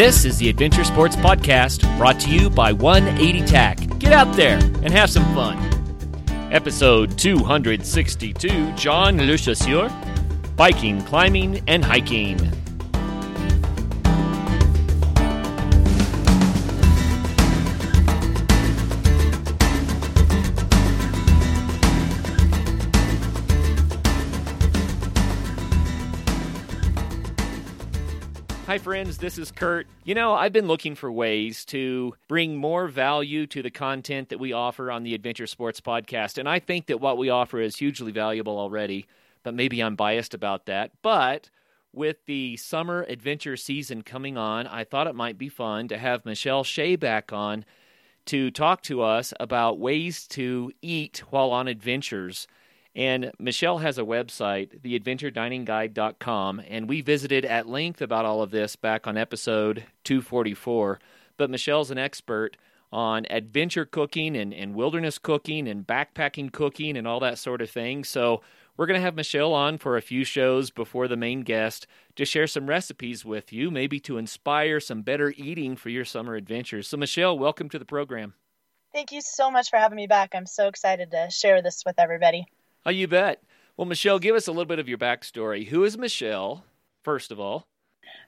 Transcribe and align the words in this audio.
This 0.00 0.24
is 0.24 0.38
the 0.38 0.48
Adventure 0.48 0.82
Sports 0.82 1.14
Podcast 1.14 1.82
brought 1.98 2.18
to 2.20 2.30
you 2.30 2.48
by 2.48 2.72
180 2.72 3.44
TAC. 3.44 3.98
Get 3.98 4.14
out 4.14 4.34
there 4.34 4.56
and 4.56 4.90
have 4.94 5.10
some 5.10 5.24
fun. 5.34 5.58
Episode 6.50 7.18
262 7.18 8.72
John 8.76 9.18
Le 9.18 9.36
Biking, 10.56 11.02
Climbing, 11.02 11.62
and 11.68 11.84
Hiking. 11.84 12.38
Hi, 28.70 28.78
friends. 28.78 29.18
This 29.18 29.36
is 29.36 29.50
Kurt. 29.50 29.88
You 30.04 30.14
know, 30.14 30.32
I've 30.32 30.52
been 30.52 30.68
looking 30.68 30.94
for 30.94 31.10
ways 31.10 31.64
to 31.64 32.14
bring 32.28 32.56
more 32.56 32.86
value 32.86 33.44
to 33.48 33.62
the 33.62 33.70
content 33.72 34.28
that 34.28 34.38
we 34.38 34.52
offer 34.52 34.92
on 34.92 35.02
the 35.02 35.12
Adventure 35.12 35.48
Sports 35.48 35.80
Podcast. 35.80 36.38
And 36.38 36.48
I 36.48 36.60
think 36.60 36.86
that 36.86 37.00
what 37.00 37.18
we 37.18 37.30
offer 37.30 37.60
is 37.60 37.74
hugely 37.74 38.12
valuable 38.12 38.56
already, 38.56 39.06
but 39.42 39.54
maybe 39.54 39.82
I'm 39.82 39.96
biased 39.96 40.34
about 40.34 40.66
that. 40.66 40.92
But 41.02 41.50
with 41.92 42.24
the 42.26 42.56
summer 42.58 43.04
adventure 43.08 43.56
season 43.56 44.02
coming 44.02 44.36
on, 44.36 44.68
I 44.68 44.84
thought 44.84 45.08
it 45.08 45.16
might 45.16 45.36
be 45.36 45.48
fun 45.48 45.88
to 45.88 45.98
have 45.98 46.24
Michelle 46.24 46.62
Shea 46.62 46.94
back 46.94 47.32
on 47.32 47.64
to 48.26 48.52
talk 48.52 48.82
to 48.82 49.02
us 49.02 49.34
about 49.40 49.80
ways 49.80 50.28
to 50.28 50.70
eat 50.80 51.24
while 51.30 51.50
on 51.50 51.66
adventures. 51.66 52.46
And 52.94 53.30
Michelle 53.38 53.78
has 53.78 53.98
a 53.98 54.02
website, 54.02 54.80
theadventuredining.guide.com, 54.80 56.62
and 56.66 56.88
we 56.88 57.02
visited 57.02 57.44
at 57.44 57.68
length 57.68 58.02
about 58.02 58.24
all 58.24 58.42
of 58.42 58.50
this 58.50 58.74
back 58.74 59.06
on 59.06 59.16
episode 59.16 59.84
244. 60.04 60.98
But 61.36 61.50
Michelle's 61.50 61.92
an 61.92 61.98
expert 61.98 62.56
on 62.92 63.26
adventure 63.30 63.84
cooking 63.84 64.36
and, 64.36 64.52
and 64.52 64.74
wilderness 64.74 65.18
cooking 65.18 65.68
and 65.68 65.86
backpacking 65.86 66.52
cooking 66.52 66.96
and 66.96 67.06
all 67.06 67.20
that 67.20 67.38
sort 67.38 67.62
of 67.62 67.70
thing. 67.70 68.02
So 68.02 68.40
we're 68.76 68.86
going 68.86 68.98
to 68.98 69.04
have 69.04 69.14
Michelle 69.14 69.52
on 69.52 69.78
for 69.78 69.96
a 69.96 70.02
few 70.02 70.24
shows 70.24 70.70
before 70.70 71.06
the 71.06 71.16
main 71.16 71.42
guest 71.42 71.86
to 72.16 72.24
share 72.24 72.46
some 72.46 72.66
recipes 72.68 73.24
with 73.24 73.52
you, 73.52 73.70
maybe 73.70 74.00
to 74.00 74.18
inspire 74.18 74.80
some 74.80 75.02
better 75.02 75.32
eating 75.36 75.76
for 75.76 75.90
your 75.90 76.04
summer 76.04 76.34
adventures. 76.34 76.88
So, 76.88 76.96
Michelle, 76.96 77.38
welcome 77.38 77.68
to 77.68 77.78
the 77.78 77.84
program. 77.84 78.34
Thank 78.92 79.12
you 79.12 79.20
so 79.20 79.50
much 79.52 79.70
for 79.70 79.76
having 79.76 79.96
me 79.96 80.08
back. 80.08 80.34
I'm 80.34 80.46
so 80.46 80.66
excited 80.66 81.12
to 81.12 81.28
share 81.30 81.62
this 81.62 81.84
with 81.86 81.98
everybody. 81.98 82.46
Oh, 82.86 82.90
you 82.90 83.06
bet. 83.06 83.42
Well, 83.76 83.86
Michelle, 83.86 84.18
give 84.18 84.36
us 84.36 84.46
a 84.46 84.52
little 84.52 84.66
bit 84.66 84.78
of 84.78 84.88
your 84.88 84.98
backstory. 84.98 85.66
Who 85.66 85.84
is 85.84 85.98
Michelle, 85.98 86.64
first 87.02 87.30
of 87.30 87.40
all? 87.40 87.64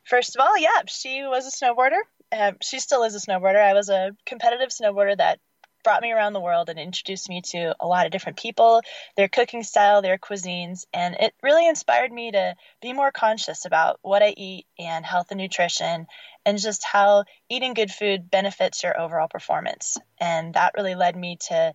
First 0.05 0.37
of 0.37 0.41
all, 0.41 0.59
yeah, 0.59 0.83
she 0.89 1.23
was 1.23 1.47
a 1.47 1.51
snowboarder. 1.51 1.99
Uh, 2.31 2.53
she 2.61 2.79
still 2.79 3.05
is 3.05 3.15
a 3.15 3.21
snowboarder. 3.21 3.63
I 3.63 3.75
was 3.75 3.89
a 3.89 4.17
competitive 4.27 4.71
snowboarder 4.71 5.17
that 5.19 5.39
brought 5.85 6.03
me 6.03 6.13
around 6.13 6.33
the 6.33 6.41
world 6.41 6.69
and 6.69 6.79
introduced 6.79 7.29
me 7.29 7.43
to 7.43 7.75
a 7.81 7.87
lot 7.87 8.07
of 8.07 8.13
different 8.13 8.39
people, 8.39 8.83
their 9.17 9.29
cooking 9.29 9.63
style, 9.63 10.01
their 10.01 10.19
cuisines, 10.19 10.85
and 10.95 11.17
it 11.19 11.35
really 11.43 11.67
inspired 11.67 12.13
me 12.13 12.31
to 12.31 12.55
be 12.81 12.93
more 12.93 13.11
conscious 13.11 13.65
about 13.65 13.99
what 14.03 14.23
I 14.23 14.35
eat 14.37 14.67
and 14.79 15.05
health 15.05 15.27
and 15.31 15.39
nutrition 15.39 16.07
and 16.47 16.59
just 16.59 16.85
how 16.85 17.25
eating 17.49 17.75
good 17.75 17.91
food 17.91 18.31
benefits 18.31 18.83
your 18.83 18.99
overall 18.99 19.29
performance. 19.29 19.99
And 20.21 20.55
that 20.55 20.75
really 20.77 20.95
led 20.95 21.17
me 21.17 21.39
to 21.49 21.75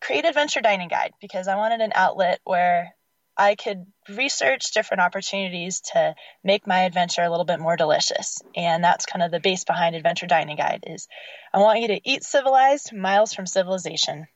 create 0.00 0.24
Adventure 0.24 0.60
Dining 0.60 0.88
Guide 0.88 1.12
because 1.20 1.48
I 1.48 1.56
wanted 1.56 1.80
an 1.80 1.92
outlet 1.94 2.40
where 2.44 2.94
I 3.36 3.54
could 3.54 3.86
research 4.08 4.72
different 4.72 5.00
opportunities 5.00 5.80
to 5.92 6.14
make 6.42 6.66
my 6.66 6.80
adventure 6.80 7.22
a 7.22 7.30
little 7.30 7.44
bit 7.44 7.60
more 7.60 7.76
delicious. 7.76 8.42
And 8.56 8.82
that's 8.82 9.06
kind 9.06 9.22
of 9.22 9.30
the 9.30 9.38
base 9.38 9.64
behind 9.64 9.94
Adventure 9.94 10.26
Dining 10.26 10.56
Guide 10.56 10.84
is 10.88 11.06
I 11.54 11.58
want 11.58 11.80
you 11.80 11.88
to 11.88 12.00
eat 12.04 12.24
civilized, 12.24 12.92
miles 12.92 13.32
from 13.32 13.46
civilization. 13.46 14.26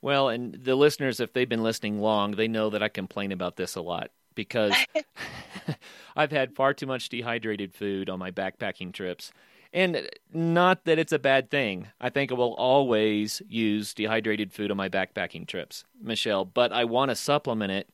Well, 0.00 0.30
and 0.30 0.54
the 0.54 0.74
listeners, 0.74 1.20
if 1.20 1.32
they've 1.32 1.48
been 1.48 1.62
listening 1.62 2.00
long, 2.00 2.32
they 2.32 2.48
know 2.48 2.70
that 2.70 2.82
I 2.82 2.88
complain 2.88 3.32
about 3.32 3.56
this 3.56 3.76
a 3.76 3.82
lot 3.82 4.10
because 4.34 4.74
I've 6.16 6.32
had 6.32 6.54
far 6.54 6.72
too 6.72 6.86
much 6.86 7.10
dehydrated 7.10 7.74
food 7.74 8.08
on 8.08 8.18
my 8.18 8.30
backpacking 8.30 8.92
trips. 8.92 9.30
And 9.72 10.08
not 10.32 10.84
that 10.84 10.98
it's 10.98 11.12
a 11.12 11.18
bad 11.18 11.50
thing. 11.50 11.88
I 12.00 12.10
think 12.10 12.30
I 12.30 12.34
will 12.34 12.54
always 12.54 13.40
use 13.48 13.94
dehydrated 13.94 14.52
food 14.52 14.70
on 14.70 14.76
my 14.76 14.90
backpacking 14.90 15.46
trips, 15.46 15.84
Michelle, 16.00 16.44
but 16.44 16.72
I 16.72 16.84
want 16.84 17.10
to 17.10 17.16
supplement 17.16 17.72
it 17.72 17.88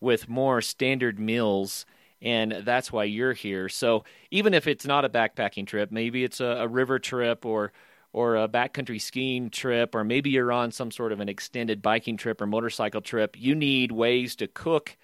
with 0.00 0.28
more 0.28 0.60
standard 0.60 1.18
meals 1.18 1.86
and 2.24 2.52
that's 2.62 2.90
why 2.90 3.04
you're 3.04 3.34
here. 3.34 3.68
So 3.68 4.04
even 4.30 4.54
if 4.54 4.66
it's 4.66 4.86
not 4.86 5.04
a 5.04 5.10
backpacking 5.10 5.66
trip, 5.66 5.92
maybe 5.92 6.24
it's 6.24 6.40
a, 6.40 6.46
a, 6.60 6.68
river 6.68 6.98
trip 6.98 7.44
or 7.44 7.72
or 8.14 8.36
a 8.36 8.48
backcountry 8.48 9.00
skiing 9.00 9.50
trip, 9.50 9.94
or 9.94 10.04
maybe 10.04 10.30
you're 10.30 10.52
on 10.52 10.70
some 10.70 10.92
sort 10.92 11.10
of 11.10 11.18
an 11.18 11.28
extended 11.28 11.82
biking 11.82 12.16
trip 12.16 12.40
or 12.40 12.46
motorcycle 12.46 13.00
trip, 13.00 13.36
you 13.36 13.56
need 13.56 13.90
ways 13.90 14.36
to 14.36 14.46
cook 14.46 14.96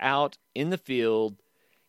out 0.00 0.38
in 0.54 0.70
the 0.70 0.78
field 0.78 1.36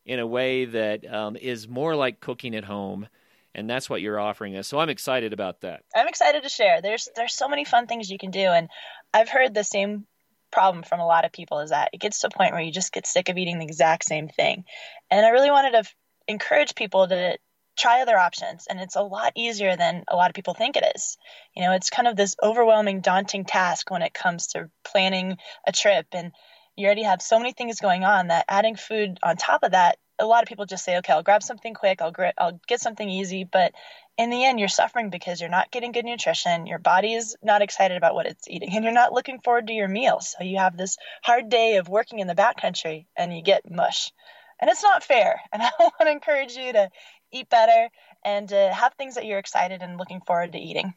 in 0.06 0.20
a 0.20 0.28
way 0.28 0.66
that 0.66 1.12
um, 1.12 1.38
is 1.38 1.68
more 1.68 1.96
like 1.96 2.20
cooking 2.20 2.54
at 2.54 2.66
home 2.66 3.08
and 3.56 3.70
that's 3.70 3.90
what 3.90 4.02
you're 4.02 4.20
offering 4.20 4.56
us. 4.56 4.68
So 4.68 4.80
I'm 4.80 4.90
excited 4.90 5.34
about 5.34 5.62
that. 5.62 5.82
I'm 5.96 6.08
excited 6.08 6.44
to 6.44 6.50
share. 6.50 6.82
There's 6.82 7.10
there's 7.16 7.34
so 7.34 7.48
many 7.48 7.66
fun 7.66 7.88
things 7.88 8.10
you 8.10 8.18
can 8.18 8.32
do, 8.32 8.42
and 8.42 8.70
I've 9.14 9.30
heard 9.30 9.54
the 9.54 9.64
same 9.64 10.06
problem 10.52 10.84
from 10.84 11.00
a 11.00 11.06
lot 11.06 11.26
of 11.26 11.32
people 11.32 11.60
is 11.60 11.72
that 11.72 11.90
it 11.92 12.00
gets 12.00 12.22
to 12.22 12.28
a 12.28 12.30
point 12.30 12.54
where 12.54 12.62
you 12.62 12.72
just 12.72 12.94
get 12.94 13.08
sick 13.08 13.30
of 13.30 13.38
eating 13.38 13.60
the 13.60 13.66
exact 13.66 14.06
same 14.06 14.28
thing. 14.28 14.64
And 15.10 15.26
I 15.26 15.30
really 15.30 15.52
wanted 15.52 15.72
to 15.72 15.80
f- 15.80 15.96
encourage 16.28 16.76
people 16.76 17.08
to 17.08 17.38
try 17.78 18.02
other 18.02 18.18
options 18.18 18.66
and 18.70 18.80
it's 18.80 18.96
a 18.96 19.02
lot 19.02 19.34
easier 19.36 19.76
than 19.76 20.06
a 20.08 20.16
lot 20.16 20.30
of 20.30 20.34
people 20.34 20.54
think 20.54 20.78
it 20.78 20.94
is. 20.96 21.18
You 21.56 21.64
know, 21.64 21.74
it's 21.74 21.90
kind 21.90 22.08
of 22.08 22.16
this 22.16 22.38
overwhelming 22.42 23.02
daunting 23.02 23.44
task 23.44 23.92
when 23.92 24.02
it 24.02 24.14
comes 24.14 24.48
to 24.48 24.70
planning 24.86 25.38
a 25.68 25.74
trip 25.74 26.08
and 26.14 26.32
you 26.78 26.86
already 26.86 27.04
have 27.04 27.22
so 27.22 27.38
many 27.38 27.52
things 27.52 27.82
going 27.82 28.06
on 28.06 28.28
that 28.28 28.46
adding 28.48 28.78
food 28.78 29.20
on 29.24 29.36
top 29.36 29.64
of 29.64 29.72
that 29.72 29.98
a 30.20 30.26
lot 30.26 30.44
of 30.44 30.50
people 30.50 30.66
just 30.66 30.84
say, 30.86 30.98
okay, 30.98 31.14
I'll 31.14 31.24
grab 31.24 31.44
something 31.44 31.74
quick, 31.74 32.02
I'll 32.02 32.12
gr- 32.12 32.38
I'll 32.38 32.60
get 32.68 32.82
something 32.82 33.10
easy, 33.10 33.44
but 33.44 33.74
in 34.18 34.30
the 34.30 34.46
end, 34.46 34.60
you're 34.60 34.70
suffering 34.70 35.10
because 35.10 35.42
you're 35.42 35.50
not 35.50 35.72
getting 35.72 35.92
good 35.92 36.06
nutrition. 36.06 36.68
Your 36.68 36.80
body 36.80 37.14
is 37.14 37.36
not 37.44 37.62
excited 37.62 37.98
about 37.98 38.16
what 38.16 38.26
it's 38.26 38.48
eating, 38.48 38.74
and 38.74 38.84
you're 38.84 38.94
not 38.94 39.14
looking 39.14 39.40
forward 39.40 39.68
to 39.68 39.74
your 39.74 39.88
meal. 39.88 40.20
So 40.22 40.44
you 40.44 40.58
have 40.58 40.78
this 40.78 40.98
hard 41.24 41.50
day 41.50 41.78
of 41.78 41.90
working 41.90 42.20
in 42.20 42.28
the 42.28 42.36
backcountry, 42.36 43.06
and 43.18 43.36
you 43.36 43.44
get 43.44 43.70
mush, 43.70 44.12
and 44.60 44.70
it's 44.70 44.84
not 44.84 45.04
fair. 45.04 45.42
And 45.54 45.62
I 45.62 45.72
want 45.80 45.94
to 46.02 46.12
encourage 46.12 46.56
you 46.56 46.74
to 46.74 46.90
eat 47.32 47.50
better 47.50 47.90
and 48.24 48.50
to 48.50 48.74
have 48.74 48.94
things 48.94 49.16
that 49.16 49.26
you're 49.26 49.40
excited 49.40 49.82
and 49.82 49.98
looking 49.98 50.22
forward 50.22 50.54
to 50.54 50.60
eating. 50.60 50.94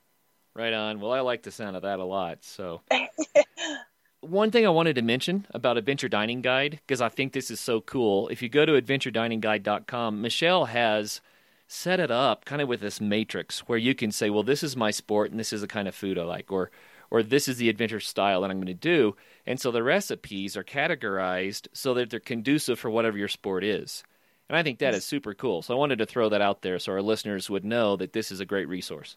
Right 0.55 0.73
on. 0.73 1.01
Well, 1.01 1.13
I 1.13 1.21
like 1.21 1.43
the 1.43 1.51
sound 1.51 1.77
of 1.77 1.83
that 1.83 1.99
a 1.99 2.05
lot. 2.05 2.39
So 2.43 2.83
one 4.21 4.51
thing 4.51 4.67
I 4.67 4.71
wanted 4.71 4.95
to 4.97 5.03
mention 5.03 5.47
about 5.51 5.77
Adventure 5.77 6.09
Dining 6.09 6.43
Guide, 6.43 6.81
because 6.87 7.01
I 7.01 7.09
think 7.09 7.33
this 7.33 7.51
is 7.51 7.61
so 7.61 7.81
cool. 7.81 8.29
If 8.29 8.43
you 8.43 8.49
go 8.49 8.67
to 8.67 8.81
adventuredining.guide.com, 8.81 10.21
Michelle 10.21 10.67
has 10.67 11.21
set 11.67 12.01
it 12.01 12.11
up 12.11 12.45
kind 12.45 12.63
of 12.63 12.69
with 12.69 12.81
this 12.81 13.01
matrix 13.01 13.61
where 13.61 13.79
you 13.79 13.95
can 13.95 14.11
say, 14.11 14.31
well, 14.31 14.43
this 14.43 14.63
is 14.63 14.77
my 14.77 14.91
sport 14.91 15.31
and 15.31 15.39
this 15.39 15.53
is 15.53 15.61
the 15.61 15.69
kind 15.69 15.87
of 15.87 15.95
food 15.95 16.19
I 16.19 16.23
like, 16.23 16.51
or 16.51 16.71
or 17.11 17.23
this 17.23 17.49
is 17.49 17.57
the 17.57 17.69
adventure 17.69 18.01
style 18.01 18.43
that 18.43 18.51
I'm 18.51 18.59
going 18.59 18.67
to 18.67 18.75
do. 18.75 19.17
And 19.47 19.59
so 19.59 19.71
the 19.71 19.83
recipes 19.83 20.57
are 20.57 20.65
categorized 20.65 21.69
so 21.73 21.95
that 21.95 22.11
they're 22.11 22.21
conducive 22.21 22.79
for 22.79 22.91
whatever 22.91 23.17
your 23.17 23.29
sport 23.29 23.65
is. 23.65 24.05
And 24.49 24.57
I 24.57 24.63
think 24.63 24.79
that 24.79 24.95
is 24.95 25.05
super 25.05 25.35
cool. 25.35 25.63
So 25.63 25.75
I 25.75 25.79
wanted 25.79 25.99
to 25.99 26.07
throw 26.07 26.29
that 26.29 26.41
out 26.41 26.63
there 26.63 26.79
so 26.79 26.93
our 26.93 27.03
listeners 27.03 27.49
would 27.51 27.65
know 27.65 27.97
that 27.97 28.13
this 28.13 28.31
is 28.31 28.41
a 28.41 28.47
great 28.47 28.69
resource. 28.69 29.17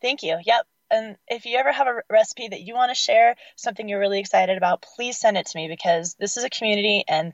Thank 0.00 0.22
you. 0.22 0.38
Yep. 0.44 0.66
And 0.90 1.16
if 1.26 1.44
you 1.44 1.58
ever 1.58 1.70
have 1.70 1.86
a 1.86 2.02
recipe 2.10 2.48
that 2.48 2.62
you 2.62 2.74
want 2.74 2.90
to 2.90 2.94
share, 2.94 3.36
something 3.56 3.88
you're 3.88 4.00
really 4.00 4.20
excited 4.20 4.56
about, 4.56 4.82
please 4.82 5.18
send 5.18 5.36
it 5.36 5.46
to 5.46 5.58
me 5.58 5.68
because 5.68 6.16
this 6.18 6.36
is 6.36 6.44
a 6.44 6.50
community 6.50 7.04
and 7.06 7.32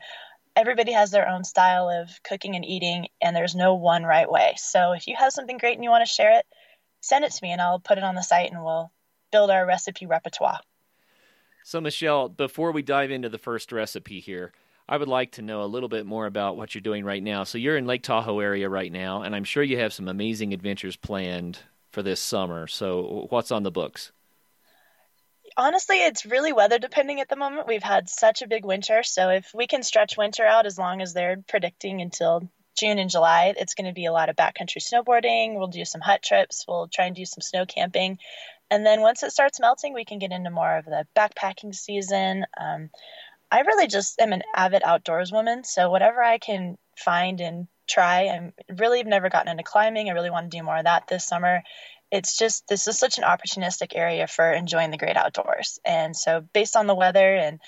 everybody 0.57 0.93
has 0.93 1.11
their 1.11 1.29
own 1.29 1.45
style 1.45 1.89
of 1.89 2.11
cooking 2.23 2.55
and 2.55 2.65
eating, 2.65 3.09
and 3.21 3.35
there's 3.35 3.55
no 3.55 3.75
one 3.75 4.05
right 4.05 4.31
way. 4.31 4.55
So 4.57 4.93
if 4.93 5.07
you 5.07 5.17
have 5.17 5.33
something 5.33 5.59
great 5.59 5.75
and 5.75 5.85
you 5.85 5.91
want 5.91 6.07
to 6.07 6.13
share 6.13 6.39
it, 6.39 6.47
send 7.01 7.25
it 7.25 7.33
to 7.33 7.39
me 7.43 7.51
and 7.51 7.61
I'll 7.61 7.81
put 7.81 7.99
it 7.99 8.05
on 8.05 8.15
the 8.15 8.23
site 8.23 8.51
and 8.51 8.63
we'll 8.63 8.91
build 9.31 9.51
our 9.51 9.67
recipe 9.67 10.07
repertoire. 10.07 10.61
So, 11.65 11.81
Michelle, 11.81 12.29
before 12.29 12.73
we 12.73 12.83
dive 12.83 13.11
into 13.11 13.29
the 13.29 13.39
first 13.39 13.73
recipe 13.73 14.21
here, 14.21 14.53
I 14.87 14.99
would 14.99 15.09
like 15.09 15.33
to 15.33 15.43
know 15.43 15.63
a 15.63 15.65
little 15.65 15.89
bit 15.89 16.05
more 16.05 16.27
about 16.27 16.59
what 16.59 16.75
you're 16.75 16.83
doing 16.83 17.07
right 17.07 17.23
now. 17.23 17.45
So, 17.45 17.57
you're 17.57 17.79
in 17.79 17.87
Lake 17.87 18.03
Tahoe 18.03 18.39
area 18.39 18.69
right 18.69 18.93
now, 18.93 19.23
and 19.23 19.35
I'm 19.35 19.45
sure 19.45 19.63
you 19.63 19.79
have 19.79 19.95
some 19.95 20.07
amazing 20.07 20.53
adventures 20.53 20.97
planned 20.97 21.61
for 21.95 22.03
this 22.03 22.21
summer. 22.21 22.67
So, 22.67 23.27
what's 23.31 23.51
on 23.51 23.63
the 23.63 23.71
books? 23.71 24.13
Honestly, 25.57 26.03
it's 26.03 26.27
really 26.27 26.53
weather 26.53 26.79
depending 26.81 27.21
at 27.21 27.29
the 27.29 27.37
moment. 27.37 27.69
We've 27.69 27.83
had 27.83 28.09
such 28.09 28.43
a 28.43 28.49
big 28.49 28.65
winter, 28.65 29.05
so 29.05 29.31
if 29.31 29.53
we 29.55 29.69
can 29.69 29.85
stretch 29.85 30.19
winter 30.19 30.45
out 30.45 30.67
as 30.67 30.77
long 30.77 31.01
as 31.01 31.15
they're 31.15 31.43
predicting 31.49 32.01
until 32.01 32.51
June 32.77 32.99
and 32.99 33.09
July, 33.09 33.55
it's 33.57 33.75
going 33.75 33.87
to 33.87 33.95
be 33.95 34.07
a 34.07 34.13
lot 34.13 34.29
of 34.29 34.37
backcountry 34.37 34.83
snowboarding. 34.83 35.55
We'll 35.55 35.69
do 35.69 35.85
some 35.85 36.01
hut 36.01 36.23
trips. 36.23 36.65
We'll 36.67 36.89
try 36.89 37.07
and 37.07 37.15
do 37.15 37.25
some 37.25 37.41
snow 37.41 37.67
camping. 37.67 38.19
And 38.69 38.85
then 38.85 39.01
once 39.01 39.23
it 39.23 39.31
starts 39.31 39.61
melting, 39.61 39.95
we 39.95 40.05
can 40.05 40.19
get 40.19 40.33
into 40.33 40.51
more 40.51 40.79
of 40.79 40.85
the 40.85 41.07
backpacking 41.17 41.75
season. 41.75 42.47
Um, 42.59 42.91
I 43.53 43.61
really 43.61 43.87
just 43.87 44.21
am 44.21 44.33
an 44.33 44.43
avid 44.57 44.83
outdoors 44.85 45.31
woman. 45.31 45.63
So 45.63 45.91
whatever 45.91 46.21
I 46.21 46.39
can 46.39 46.77
find 46.97 47.41
in 47.41 47.69
try. 47.87 48.29
I'm 48.29 48.53
really 48.79 48.99
have 48.99 49.07
never 49.07 49.29
gotten 49.29 49.51
into 49.51 49.63
climbing. 49.63 50.09
I 50.09 50.13
really 50.13 50.31
want 50.31 50.51
to 50.51 50.57
do 50.57 50.63
more 50.63 50.77
of 50.77 50.85
that 50.85 51.09
this 51.09 51.25
summer. 51.25 51.63
It's 52.11 52.37
just 52.37 52.69
this 52.69 52.87
is 52.87 52.99
such 52.99 53.19
an 53.19 53.25
opportunistic 53.25 53.93
area 53.95 54.27
for 54.27 54.53
enjoying 54.53 54.91
the 54.91 54.99
great 54.99 55.17
outdoors. 55.17 55.81
And 55.85 56.17
so 56.17 56.45
based 56.53 56.77
on 56.77 56.87
the 56.87 56.95
weather 56.95 57.35
and 57.35 57.61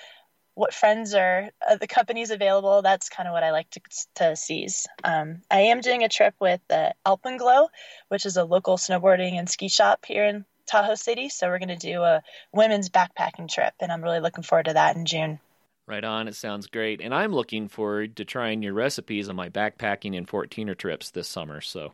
what 0.57 0.73
friends 0.73 1.15
are 1.15 1.51
uh, 1.69 1.77
the 1.77 1.87
companies 1.87 2.31
available 2.31 2.81
that's 2.81 3.11
kind 3.11 3.29
of 3.29 3.33
what 3.33 3.45
i 3.45 3.53
like 3.53 3.69
to, 3.71 3.81
to 4.15 4.35
seize 4.35 4.87
um, 5.05 5.43
i 5.51 5.61
am 5.61 5.83
doing 5.83 6.03
a 6.03 6.09
trip 6.09 6.35
with 6.41 6.61
the 6.69 6.95
alpenglow 7.05 7.69
which 8.09 8.25
is 8.25 8.39
a 8.39 8.45
local 8.45 8.79
snowboarding 8.79 9.35
and 9.35 9.51
ski 9.51 9.69
shop 9.69 10.07
here 10.07 10.25
in 10.25 10.47
tahoe 10.67 10.95
city 10.95 11.29
so 11.29 11.47
we're 11.47 11.59
going 11.59 11.69
to 11.69 11.77
do 11.77 12.01
a 12.03 12.23
women's 12.53 12.89
backpacking 12.89 13.49
trip 13.49 13.75
and 13.81 13.93
i'm 13.93 14.03
really 14.03 14.19
looking 14.19 14.43
forward 14.43 14.65
to 14.65 14.73
that 14.73 14.97
in 14.97 15.05
june 15.05 15.39
Right 15.87 16.05
on. 16.05 16.27
It 16.27 16.35
sounds 16.35 16.67
great. 16.67 17.01
And 17.01 17.15
I'm 17.15 17.33
looking 17.33 17.69
forward 17.69 18.17
to 18.17 18.25
trying 18.25 18.63
your 18.63 18.75
recipes 18.75 19.29
on 19.29 19.37
my 19.37 19.49
backpacking 19.49 20.17
and 20.17 20.27
14er 20.27 20.77
trips 20.77 21.11
this 21.11 21.29
summer. 21.29 21.61
So, 21.61 21.93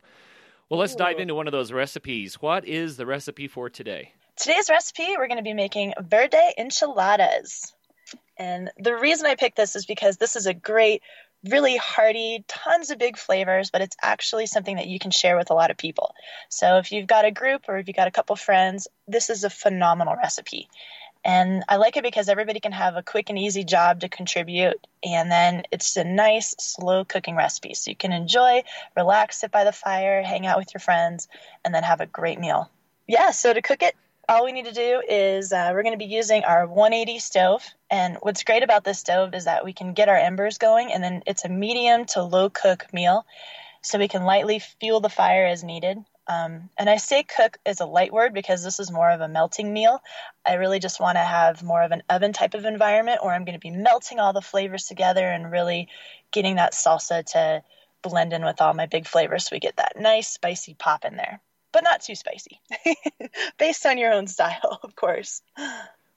well, 0.67 0.79
let's 0.79 0.95
Ooh. 0.95 0.97
dive 0.97 1.19
into 1.19 1.35
one 1.35 1.47
of 1.47 1.51
those 1.51 1.71
recipes. 1.71 2.41
What 2.41 2.65
is 2.65 2.97
the 2.97 3.05
recipe 3.05 3.47
for 3.47 3.69
today? 3.69 4.13
Today's 4.35 4.67
recipe, 4.67 5.15
we're 5.15 5.27
going 5.27 5.37
to 5.37 5.43
be 5.43 5.53
making 5.53 5.93
verde 6.01 6.53
enchiladas. 6.57 7.71
And 8.35 8.71
the 8.79 8.95
reason 8.95 9.27
I 9.27 9.35
picked 9.35 9.57
this 9.57 9.75
is 9.75 9.85
because 9.85 10.17
this 10.17 10.35
is 10.35 10.47
a 10.47 10.55
great, 10.55 11.03
really 11.47 11.77
hearty, 11.77 12.43
tons 12.47 12.89
of 12.89 12.97
big 12.97 13.17
flavors, 13.17 13.69
but 13.69 13.81
it's 13.81 13.95
actually 14.01 14.47
something 14.47 14.77
that 14.77 14.87
you 14.87 14.97
can 14.97 15.11
share 15.11 15.37
with 15.37 15.51
a 15.51 15.53
lot 15.53 15.69
of 15.69 15.77
people. 15.77 16.15
So 16.49 16.77
if 16.77 16.91
you've 16.91 17.05
got 17.05 17.25
a 17.25 17.31
group 17.31 17.65
or 17.67 17.77
if 17.77 17.87
you've 17.87 17.95
got 17.95 18.07
a 18.07 18.11
couple 18.11 18.35
friends, 18.35 18.87
this 19.07 19.29
is 19.29 19.43
a 19.43 19.51
phenomenal 19.51 20.15
recipe. 20.15 20.67
And 21.25 21.63
I 21.69 21.77
like 21.77 21.95
it 21.95 22.03
because 22.03 22.27
everybody 22.27 22.59
can 22.59 22.73
have 22.73 22.95
a 22.95 23.03
quick 23.03 23.29
and 23.29 23.39
easy 23.39 23.63
job 23.63 24.01
to 24.01 24.09
contribute. 24.09 24.85
And 25.03 25.31
then 25.31 25.63
it's 25.71 25.95
a 25.95 26.03
nice, 26.03 26.53
slow 26.59 27.05
cooking 27.05 27.35
recipe. 27.35 27.73
So 27.75 27.91
you 27.91 27.95
can 27.95 28.11
enjoy, 28.11 28.63
relax, 28.95 29.39
sit 29.39 29.51
by 29.51 29.63
the 29.63 29.71
fire, 29.71 30.21
hang 30.21 30.45
out 30.45 30.57
with 30.57 30.73
your 30.73 30.81
friends, 30.81 31.29
and 31.63 31.73
then 31.73 31.83
have 31.83 32.01
a 32.01 32.05
great 32.05 32.39
meal. 32.39 32.69
Yeah, 33.07 33.31
so 33.31 33.53
to 33.53 33.61
cook 33.61 33.83
it, 33.83 33.95
all 34.27 34.45
we 34.45 34.51
need 34.51 34.65
to 34.65 34.73
do 34.73 35.01
is 35.07 35.51
uh, 35.51 35.71
we're 35.73 35.83
going 35.83 35.97
to 35.97 36.05
be 36.05 36.13
using 36.13 36.43
our 36.43 36.65
180 36.67 37.19
stove. 37.19 37.63
And 37.89 38.17
what's 38.21 38.43
great 38.43 38.63
about 38.63 38.83
this 38.83 38.99
stove 38.99 39.33
is 39.33 39.45
that 39.45 39.65
we 39.65 39.73
can 39.73 39.93
get 39.93 40.09
our 40.09 40.17
embers 40.17 40.57
going, 40.57 40.91
and 40.91 41.03
then 41.03 41.23
it's 41.25 41.45
a 41.45 41.49
medium 41.49 42.05
to 42.07 42.23
low 42.23 42.49
cook 42.49 42.93
meal. 42.93 43.25
So 43.81 43.99
we 43.99 44.07
can 44.07 44.23
lightly 44.23 44.59
fuel 44.59 45.01
the 45.01 45.09
fire 45.09 45.45
as 45.45 45.63
needed. 45.63 46.03
Um, 46.27 46.69
and 46.77 46.89
I 46.89 46.97
say 46.97 47.23
cook 47.23 47.57
is 47.65 47.81
a 47.81 47.85
light 47.85 48.13
word 48.13 48.33
because 48.33 48.63
this 48.63 48.79
is 48.79 48.91
more 48.91 49.09
of 49.09 49.21
a 49.21 49.27
melting 49.27 49.73
meal. 49.73 50.01
I 50.45 50.53
really 50.53 50.79
just 50.79 50.99
want 50.99 51.17
to 51.17 51.23
have 51.23 51.63
more 51.63 51.83
of 51.83 51.91
an 51.91 52.03
oven 52.09 52.33
type 52.33 52.53
of 52.53 52.65
environment 52.65 53.23
where 53.23 53.33
I'm 53.33 53.45
going 53.45 53.59
to 53.59 53.59
be 53.59 53.71
melting 53.71 54.19
all 54.19 54.33
the 54.33 54.41
flavors 54.41 54.85
together 54.85 55.25
and 55.25 55.51
really 55.51 55.89
getting 56.31 56.55
that 56.55 56.73
salsa 56.73 57.25
to 57.33 57.63
blend 58.01 58.33
in 58.33 58.45
with 58.45 58.61
all 58.61 58.73
my 58.73 58.85
big 58.85 59.07
flavors 59.07 59.45
so 59.45 59.55
we 59.55 59.59
get 59.59 59.77
that 59.77 59.99
nice 59.99 60.27
spicy 60.27 60.75
pop 60.75 61.05
in 61.05 61.15
there, 61.15 61.41
but 61.71 61.83
not 61.83 62.01
too 62.01 62.15
spicy, 62.15 62.61
based 63.57 63.85
on 63.85 63.97
your 63.97 64.13
own 64.13 64.27
style, 64.27 64.79
of 64.83 64.95
course. 64.95 65.41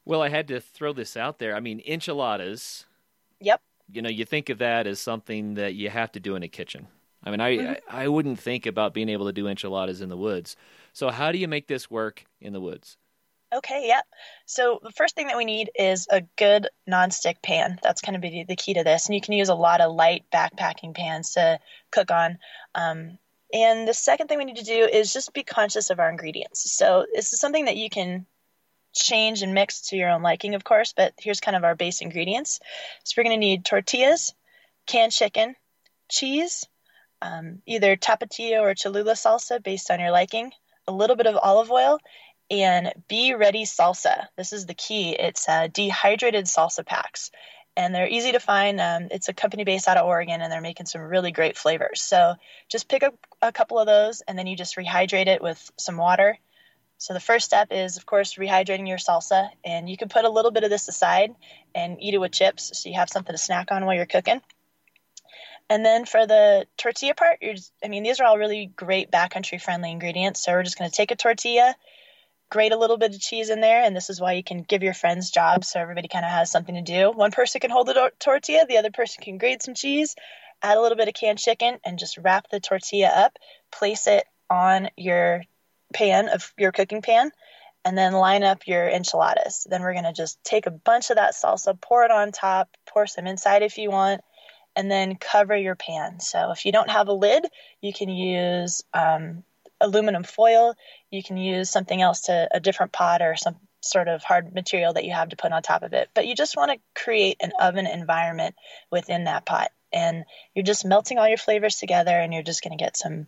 Well, 0.04 0.22
I 0.22 0.28
had 0.28 0.48
to 0.48 0.60
throw 0.60 0.92
this 0.92 1.16
out 1.16 1.38
there. 1.38 1.56
I 1.56 1.60
mean, 1.60 1.82
enchiladas. 1.86 2.84
Yep. 3.40 3.60
You 3.90 4.02
know, 4.02 4.08
you 4.10 4.24
think 4.24 4.50
of 4.50 4.58
that 4.58 4.86
as 4.86 5.00
something 5.00 5.54
that 5.54 5.74
you 5.74 5.90
have 5.90 6.12
to 6.12 6.20
do 6.20 6.36
in 6.36 6.42
a 6.42 6.48
kitchen. 6.48 6.88
I 7.26 7.30
mean, 7.30 7.40
I, 7.40 7.56
mm-hmm. 7.56 7.96
I, 7.96 8.04
I 8.04 8.08
wouldn't 8.08 8.38
think 8.38 8.66
about 8.66 8.94
being 8.94 9.08
able 9.08 9.26
to 9.26 9.32
do 9.32 9.48
enchiladas 9.48 10.00
in 10.00 10.08
the 10.08 10.16
woods. 10.16 10.56
So 10.92 11.10
how 11.10 11.32
do 11.32 11.38
you 11.38 11.48
make 11.48 11.66
this 11.66 11.90
work 11.90 12.24
in 12.40 12.52
the 12.52 12.60
woods? 12.60 12.96
Okay, 13.54 13.86
yeah. 13.86 14.00
So 14.44 14.80
the 14.82 14.92
first 14.92 15.14
thing 15.14 15.26
that 15.28 15.36
we 15.36 15.44
need 15.44 15.70
is 15.74 16.06
a 16.10 16.22
good 16.36 16.68
nonstick 16.88 17.42
pan. 17.42 17.78
That's 17.82 18.00
going 18.00 18.14
to 18.14 18.20
be 18.20 18.44
the 18.46 18.56
key 18.56 18.74
to 18.74 18.84
this, 18.84 19.06
and 19.06 19.14
you 19.14 19.20
can 19.20 19.34
use 19.34 19.48
a 19.48 19.54
lot 19.54 19.80
of 19.80 19.94
light 19.94 20.24
backpacking 20.32 20.94
pans 20.94 21.32
to 21.32 21.58
cook 21.90 22.10
on. 22.10 22.38
Um, 22.74 23.18
and 23.52 23.86
the 23.86 23.94
second 23.94 24.28
thing 24.28 24.38
we 24.38 24.44
need 24.44 24.56
to 24.56 24.64
do 24.64 24.84
is 24.84 25.12
just 25.12 25.32
be 25.32 25.42
conscious 25.42 25.90
of 25.90 26.00
our 26.00 26.10
ingredients. 26.10 26.70
So 26.72 27.06
this 27.14 27.32
is 27.32 27.40
something 27.40 27.66
that 27.66 27.76
you 27.76 27.88
can 27.88 28.26
change 28.92 29.42
and 29.42 29.54
mix 29.54 29.88
to 29.88 29.96
your 29.96 30.10
own 30.10 30.22
liking, 30.22 30.54
of 30.54 30.64
course. 30.64 30.92
But 30.96 31.14
here's 31.18 31.40
kind 31.40 31.56
of 31.56 31.64
our 31.64 31.76
base 31.76 32.00
ingredients. 32.00 32.60
So 33.04 33.14
we're 33.16 33.24
going 33.24 33.40
to 33.40 33.46
need 33.46 33.64
tortillas, 33.64 34.34
canned 34.86 35.12
chicken, 35.12 35.54
cheese, 36.08 36.66
um, 37.22 37.62
either 37.66 37.96
tapatio 37.96 38.60
or 38.62 38.74
Cholula 38.74 39.12
salsa 39.12 39.62
based 39.62 39.90
on 39.90 40.00
your 40.00 40.10
liking, 40.10 40.52
a 40.86 40.92
little 40.92 41.16
bit 41.16 41.26
of 41.26 41.36
olive 41.36 41.70
oil, 41.70 41.98
and 42.50 42.92
Be 43.08 43.34
Ready 43.34 43.64
salsa. 43.64 44.26
This 44.36 44.52
is 44.52 44.66
the 44.66 44.74
key. 44.74 45.12
It's 45.12 45.48
uh, 45.48 45.68
dehydrated 45.72 46.44
salsa 46.44 46.84
packs, 46.86 47.30
and 47.76 47.94
they're 47.94 48.08
easy 48.08 48.32
to 48.32 48.40
find. 48.40 48.80
Um, 48.80 49.08
it's 49.10 49.28
a 49.28 49.34
company 49.34 49.64
based 49.64 49.88
out 49.88 49.96
of 49.96 50.06
Oregon, 50.06 50.40
and 50.40 50.52
they're 50.52 50.60
making 50.60 50.86
some 50.86 51.00
really 51.00 51.32
great 51.32 51.56
flavors. 51.56 52.02
So 52.02 52.34
just 52.68 52.88
pick 52.88 53.02
up 53.02 53.14
a 53.42 53.52
couple 53.52 53.78
of 53.78 53.86
those, 53.86 54.20
and 54.20 54.38
then 54.38 54.46
you 54.46 54.56
just 54.56 54.76
rehydrate 54.76 55.26
it 55.26 55.42
with 55.42 55.70
some 55.78 55.96
water. 55.96 56.38
So 56.98 57.12
the 57.12 57.20
first 57.20 57.44
step 57.44 57.68
is, 57.72 57.98
of 57.98 58.06
course, 58.06 58.36
rehydrating 58.36 58.88
your 58.88 58.96
salsa, 58.96 59.50
and 59.64 59.88
you 59.88 59.96
can 59.96 60.08
put 60.08 60.24
a 60.24 60.30
little 60.30 60.50
bit 60.50 60.64
of 60.64 60.70
this 60.70 60.88
aside 60.88 61.34
and 61.74 62.00
eat 62.00 62.14
it 62.14 62.18
with 62.18 62.32
chips, 62.32 62.70
so 62.74 62.88
you 62.88 62.94
have 62.94 63.10
something 63.10 63.34
to 63.34 63.38
snack 63.38 63.70
on 63.70 63.84
while 63.84 63.94
you're 63.94 64.06
cooking. 64.06 64.40
And 65.68 65.84
then 65.84 66.04
for 66.04 66.26
the 66.26 66.66
tortilla 66.76 67.14
part, 67.14 67.38
you're 67.42 67.54
just, 67.54 67.72
I 67.84 67.88
mean, 67.88 68.04
these 68.04 68.20
are 68.20 68.24
all 68.24 68.38
really 68.38 68.66
great 68.76 69.10
backcountry 69.10 69.60
friendly 69.60 69.90
ingredients. 69.90 70.44
So 70.44 70.52
we're 70.52 70.62
just 70.62 70.78
going 70.78 70.90
to 70.90 70.96
take 70.96 71.10
a 71.10 71.16
tortilla, 71.16 71.74
grate 72.50 72.72
a 72.72 72.78
little 72.78 72.98
bit 72.98 73.14
of 73.14 73.20
cheese 73.20 73.50
in 73.50 73.60
there, 73.60 73.82
and 73.82 73.96
this 73.96 74.08
is 74.08 74.20
why 74.20 74.34
you 74.34 74.44
can 74.44 74.62
give 74.62 74.84
your 74.84 74.94
friends 74.94 75.30
jobs 75.30 75.68
so 75.68 75.80
everybody 75.80 76.06
kind 76.06 76.24
of 76.24 76.30
has 76.30 76.50
something 76.50 76.76
to 76.76 76.82
do. 76.82 77.10
One 77.10 77.32
person 77.32 77.60
can 77.60 77.70
hold 77.70 77.88
the 77.88 78.12
tortilla, 78.20 78.64
the 78.66 78.78
other 78.78 78.92
person 78.92 79.24
can 79.24 79.38
grate 79.38 79.62
some 79.62 79.74
cheese, 79.74 80.14
add 80.62 80.78
a 80.78 80.80
little 80.80 80.96
bit 80.96 81.08
of 81.08 81.14
canned 81.14 81.40
chicken, 81.40 81.78
and 81.84 81.98
just 81.98 82.18
wrap 82.18 82.48
the 82.48 82.60
tortilla 82.60 83.08
up, 83.08 83.36
place 83.72 84.06
it 84.06 84.24
on 84.48 84.90
your 84.96 85.42
pan 85.92 86.28
of 86.28 86.52
your 86.56 86.70
cooking 86.70 87.02
pan, 87.02 87.32
and 87.84 87.98
then 87.98 88.12
line 88.12 88.44
up 88.44 88.68
your 88.68 88.88
enchiladas. 88.88 89.66
Then 89.68 89.82
we're 89.82 89.94
going 89.94 90.04
to 90.04 90.12
just 90.12 90.42
take 90.44 90.66
a 90.66 90.70
bunch 90.70 91.10
of 91.10 91.16
that 91.16 91.34
salsa, 91.34 91.80
pour 91.80 92.04
it 92.04 92.12
on 92.12 92.30
top, 92.30 92.68
pour 92.86 93.08
some 93.08 93.26
inside 93.26 93.62
if 93.62 93.78
you 93.78 93.90
want 93.90 94.20
and 94.76 94.90
then 94.90 95.16
cover 95.16 95.56
your 95.56 95.74
pan. 95.74 96.20
So 96.20 96.52
if 96.52 96.66
you 96.66 96.72
don't 96.72 96.90
have 96.90 97.08
a 97.08 97.12
lid, 97.12 97.46
you 97.80 97.92
can 97.92 98.10
use 98.10 98.82
um, 98.92 99.42
aluminum 99.80 100.22
foil. 100.22 100.74
You 101.10 101.22
can 101.22 101.38
use 101.38 101.70
something 101.70 102.00
else 102.00 102.22
to 102.22 102.48
a 102.52 102.60
different 102.60 102.92
pot 102.92 103.22
or 103.22 103.36
some 103.36 103.56
sort 103.80 104.08
of 104.08 104.22
hard 104.22 104.54
material 104.54 104.92
that 104.92 105.04
you 105.04 105.12
have 105.12 105.30
to 105.30 105.36
put 105.36 105.52
on 105.52 105.62
top 105.62 105.82
of 105.82 105.94
it. 105.94 106.10
But 106.14 106.26
you 106.26 106.34
just 106.34 106.56
want 106.56 106.72
to 106.72 107.02
create 107.02 107.38
an 107.40 107.52
oven 107.58 107.86
environment 107.86 108.54
within 108.90 109.24
that 109.24 109.46
pot. 109.46 109.70
And 109.92 110.24
you're 110.54 110.64
just 110.64 110.84
melting 110.84 111.18
all 111.18 111.28
your 111.28 111.38
flavors 111.38 111.76
together 111.76 112.10
and 112.10 112.34
you're 112.34 112.42
just 112.42 112.62
going 112.62 112.76
to 112.76 112.84
get 112.84 112.96
some, 112.96 113.26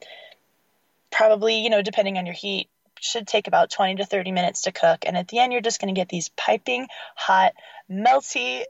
probably, 1.11 1.63
you 1.63 1.71
know, 1.71 1.83
depending 1.83 2.19
on 2.19 2.27
your 2.27 2.35
heat, 2.35 2.69
should 3.01 3.27
take 3.27 3.47
about 3.47 3.71
20 3.71 3.97
to 3.97 4.05
30 4.05 4.33
minutes 4.33 4.63
to 4.63 4.73
cook. 4.73 5.05
And 5.07 5.17
at 5.17 5.29
the 5.29 5.39
end, 5.39 5.53
you're 5.53 5.63
just 5.63 5.81
going 5.81 5.95
to 5.95 5.99
get 5.99 6.09
these 6.09 6.29
piping 6.31 6.89
hot, 7.15 7.55
melty, 7.91 8.65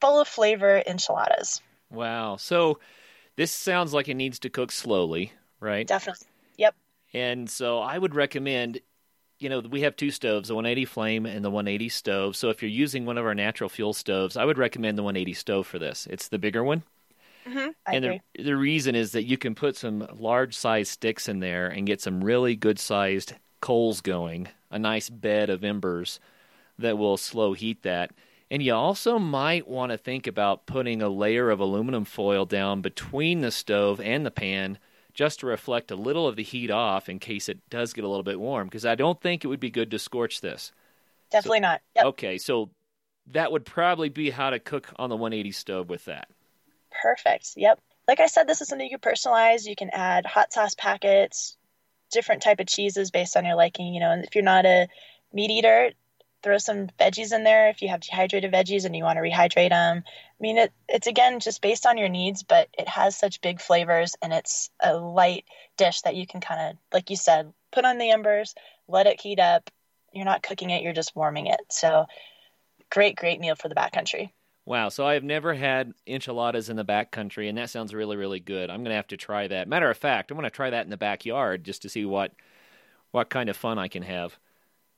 full 0.00 0.20
of 0.20 0.26
flavor 0.26 0.82
enchiladas. 0.84 1.60
Wow. 1.90 2.36
So 2.36 2.78
this 3.36 3.52
sounds 3.52 3.92
like 3.92 4.08
it 4.08 4.14
needs 4.14 4.38
to 4.40 4.50
cook 4.50 4.72
slowly, 4.72 5.32
right? 5.60 5.86
Definitely. 5.86 6.26
Yep. 6.56 6.74
And 7.12 7.48
so 7.48 7.78
I 7.78 7.96
would 7.96 8.14
recommend, 8.14 8.80
you 9.38 9.48
know, 9.48 9.60
we 9.60 9.82
have 9.82 9.96
two 9.96 10.10
stoves, 10.10 10.48
the 10.48 10.54
180 10.54 10.84
flame 10.86 11.26
and 11.26 11.44
the 11.44 11.50
180 11.50 11.88
stove. 11.88 12.36
So 12.36 12.50
if 12.50 12.62
you're 12.62 12.70
using 12.70 13.04
one 13.04 13.18
of 13.18 13.26
our 13.26 13.34
natural 13.34 13.70
fuel 13.70 13.92
stoves, 13.92 14.36
I 14.36 14.44
would 14.44 14.58
recommend 14.58 14.98
the 14.98 15.02
180 15.02 15.34
stove 15.34 15.66
for 15.66 15.78
this. 15.78 16.06
It's 16.10 16.28
the 16.28 16.38
bigger 16.38 16.64
one. 16.64 16.82
Mm-hmm, 17.46 17.68
and 17.86 18.04
the, 18.04 18.42
the 18.42 18.56
reason 18.56 18.96
is 18.96 19.12
that 19.12 19.22
you 19.22 19.38
can 19.38 19.54
put 19.54 19.76
some 19.76 20.06
large 20.18 20.56
sized 20.56 20.90
sticks 20.90 21.28
in 21.28 21.38
there 21.38 21.68
and 21.68 21.86
get 21.86 22.00
some 22.00 22.24
really 22.24 22.56
good 22.56 22.78
sized 22.78 23.34
coals 23.60 24.00
going, 24.00 24.48
a 24.70 24.80
nice 24.80 25.08
bed 25.08 25.48
of 25.48 25.62
embers 25.62 26.18
that 26.78 26.98
will 26.98 27.16
slow 27.16 27.52
heat 27.52 27.82
that. 27.82 28.10
And 28.50 28.62
you 28.62 28.74
also 28.74 29.18
might 29.18 29.66
want 29.66 29.90
to 29.90 29.98
think 29.98 30.26
about 30.26 30.66
putting 30.66 31.02
a 31.02 31.08
layer 31.08 31.50
of 31.50 31.58
aluminum 31.58 32.04
foil 32.04 32.46
down 32.46 32.80
between 32.80 33.40
the 33.40 33.50
stove 33.50 34.00
and 34.00 34.24
the 34.24 34.30
pan 34.30 34.78
just 35.12 35.40
to 35.40 35.46
reflect 35.46 35.90
a 35.90 35.96
little 35.96 36.28
of 36.28 36.36
the 36.36 36.42
heat 36.42 36.70
off 36.70 37.08
in 37.08 37.18
case 37.18 37.48
it 37.48 37.58
does 37.70 37.92
get 37.92 38.04
a 38.04 38.08
little 38.08 38.22
bit 38.22 38.38
warm 38.38 38.68
because 38.68 38.86
I 38.86 38.94
don't 38.94 39.20
think 39.20 39.44
it 39.44 39.48
would 39.48 39.60
be 39.60 39.70
good 39.70 39.90
to 39.90 39.98
scorch 39.98 40.40
this. 40.42 40.72
Definitely 41.30 41.58
so, 41.58 41.62
not. 41.62 41.80
Yep. 41.96 42.04
Okay, 42.04 42.38
so 42.38 42.70
that 43.32 43.50
would 43.50 43.64
probably 43.64 44.10
be 44.10 44.30
how 44.30 44.50
to 44.50 44.60
cook 44.60 44.92
on 44.96 45.10
the 45.10 45.16
180 45.16 45.50
stove 45.52 45.88
with 45.88 46.04
that. 46.04 46.28
Perfect. 47.02 47.54
Yep. 47.56 47.80
Like 48.06 48.20
I 48.20 48.26
said, 48.26 48.46
this 48.46 48.60
is 48.60 48.68
something 48.68 48.88
you 48.88 48.98
can 48.98 49.12
personalize. 49.12 49.66
You 49.66 49.74
can 49.74 49.90
add 49.90 50.24
hot 50.26 50.52
sauce 50.52 50.74
packets, 50.74 51.56
different 52.12 52.42
type 52.42 52.60
of 52.60 52.68
cheeses 52.68 53.10
based 53.10 53.36
on 53.36 53.44
your 53.44 53.56
liking. 53.56 53.92
You 53.92 54.00
know, 54.00 54.12
and 54.12 54.24
if 54.24 54.34
you're 54.34 54.44
not 54.44 54.66
a 54.66 54.86
meat 55.32 55.50
eater, 55.50 55.90
throw 56.42 56.58
some 56.58 56.88
veggies 56.98 57.32
in 57.32 57.44
there 57.44 57.68
if 57.68 57.82
you 57.82 57.88
have 57.88 58.00
dehydrated 58.00 58.52
veggies 58.52 58.84
and 58.84 58.94
you 58.94 59.04
want 59.04 59.16
to 59.16 59.22
rehydrate 59.22 59.70
them. 59.70 60.02
I 60.06 60.40
mean, 60.40 60.58
it, 60.58 60.72
it's 60.88 61.06
again 61.06 61.40
just 61.40 61.62
based 61.62 61.86
on 61.86 61.98
your 61.98 62.08
needs, 62.08 62.42
but 62.42 62.68
it 62.78 62.88
has 62.88 63.16
such 63.16 63.40
big 63.40 63.60
flavors 63.60 64.14
and 64.22 64.32
it's 64.32 64.70
a 64.80 64.94
light 64.94 65.44
dish 65.76 66.02
that 66.02 66.16
you 66.16 66.26
can 66.26 66.40
kind 66.40 66.70
of, 66.70 66.76
like 66.92 67.10
you 67.10 67.16
said, 67.16 67.52
put 67.72 67.84
on 67.84 67.98
the 67.98 68.10
embers, 68.10 68.54
let 68.88 69.06
it 69.06 69.20
heat 69.20 69.40
up. 69.40 69.70
You're 70.12 70.24
not 70.24 70.42
cooking 70.42 70.70
it, 70.70 70.82
you're 70.82 70.92
just 70.92 71.16
warming 71.16 71.46
it. 71.46 71.60
So, 71.68 72.06
great, 72.90 73.16
great 73.16 73.40
meal 73.40 73.54
for 73.54 73.68
the 73.68 73.74
backcountry. 73.74 74.30
Wow, 74.66 74.88
so 74.88 75.06
I 75.06 75.14
have 75.14 75.22
never 75.22 75.54
had 75.54 75.94
enchiladas 76.08 76.68
in 76.68 76.76
the 76.76 76.82
back 76.82 77.12
country, 77.12 77.48
and 77.48 77.56
that 77.56 77.70
sounds 77.70 77.94
really, 77.94 78.16
really 78.16 78.40
good. 78.40 78.68
I'm 78.68 78.80
going 78.80 78.90
to 78.90 78.96
have 78.96 79.06
to 79.08 79.16
try 79.16 79.46
that. 79.46 79.68
Matter 79.68 79.88
of 79.88 79.96
fact, 79.96 80.30
I'm 80.30 80.36
going 80.36 80.42
to 80.42 80.50
try 80.50 80.70
that 80.70 80.84
in 80.84 80.90
the 80.90 80.96
backyard 80.96 81.62
just 81.62 81.82
to 81.82 81.88
see 81.88 82.04
what 82.04 82.32
what 83.12 83.30
kind 83.30 83.48
of 83.48 83.56
fun 83.56 83.78
I 83.78 83.86
can 83.86 84.02
have. 84.02 84.36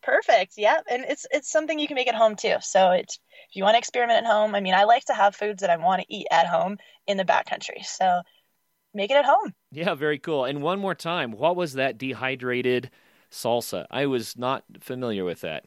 Perfect. 0.03 0.55
Yep. 0.57 0.85
And 0.91 1.05
it's 1.09 1.27
it's 1.31 1.51
something 1.51 1.79
you 1.79 1.87
can 1.87 1.97
make 1.97 2.09
at 2.09 2.15
home 2.15 2.37
too. 2.37 2.57
So 2.61 2.93
it's 2.93 3.19
if 3.49 3.57
you 3.57 3.65
want 3.65 3.75
to 3.75 3.79
experiment 3.79 4.25
at 4.25 4.31
home, 4.31 4.55
I 4.55 4.61
mean, 4.61 4.75
I 4.75 4.85
like 4.85 5.05
to 5.07 5.15
have 5.15 5.35
foods 5.35 5.61
that 5.61 5.71
I 5.71 5.77
want 5.77 6.03
to 6.03 6.15
eat 6.15 6.27
at 6.31 6.47
home 6.47 6.79
in 7.07 7.17
the 7.17 7.25
backcountry. 7.25 7.85
So 7.85 8.23
make 8.95 9.11
it 9.11 9.17
at 9.17 9.25
home. 9.25 9.55
Yeah, 9.73 9.95
very 9.95 10.19
cool. 10.19 10.45
And 10.45 10.63
one 10.63 10.79
more 10.79 10.95
time, 10.95 11.33
what 11.33 11.57
was 11.57 11.75
that 11.75 11.99
dehydrated 11.99 12.91
salsa? 13.31 13.87
I 13.91 14.07
was 14.07 14.37
not 14.37 14.65
familiar 14.81 15.25
with 15.25 15.41
that. 15.41 15.67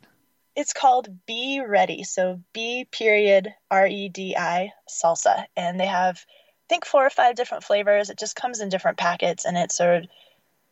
It's 0.55 0.73
called 0.73 1.09
Be 1.25 1.61
Ready. 1.65 2.03
So 2.03 2.41
B 2.53 2.87
period 2.91 3.53
R 3.69 3.87
E 3.87 4.09
D 4.09 4.35
I 4.37 4.71
salsa. 4.89 5.45
And 5.55 5.79
they 5.79 5.87
have 5.87 6.17
I 6.17 6.73
think 6.73 6.85
four 6.85 7.05
or 7.05 7.09
five 7.09 7.35
different 7.35 7.65
flavors. 7.65 8.09
It 8.09 8.17
just 8.17 8.35
comes 8.35 8.61
in 8.61 8.69
different 8.69 8.97
packets 8.97 9.45
and 9.45 9.57
it's 9.57 9.75
sort 9.75 10.03
of 10.03 10.09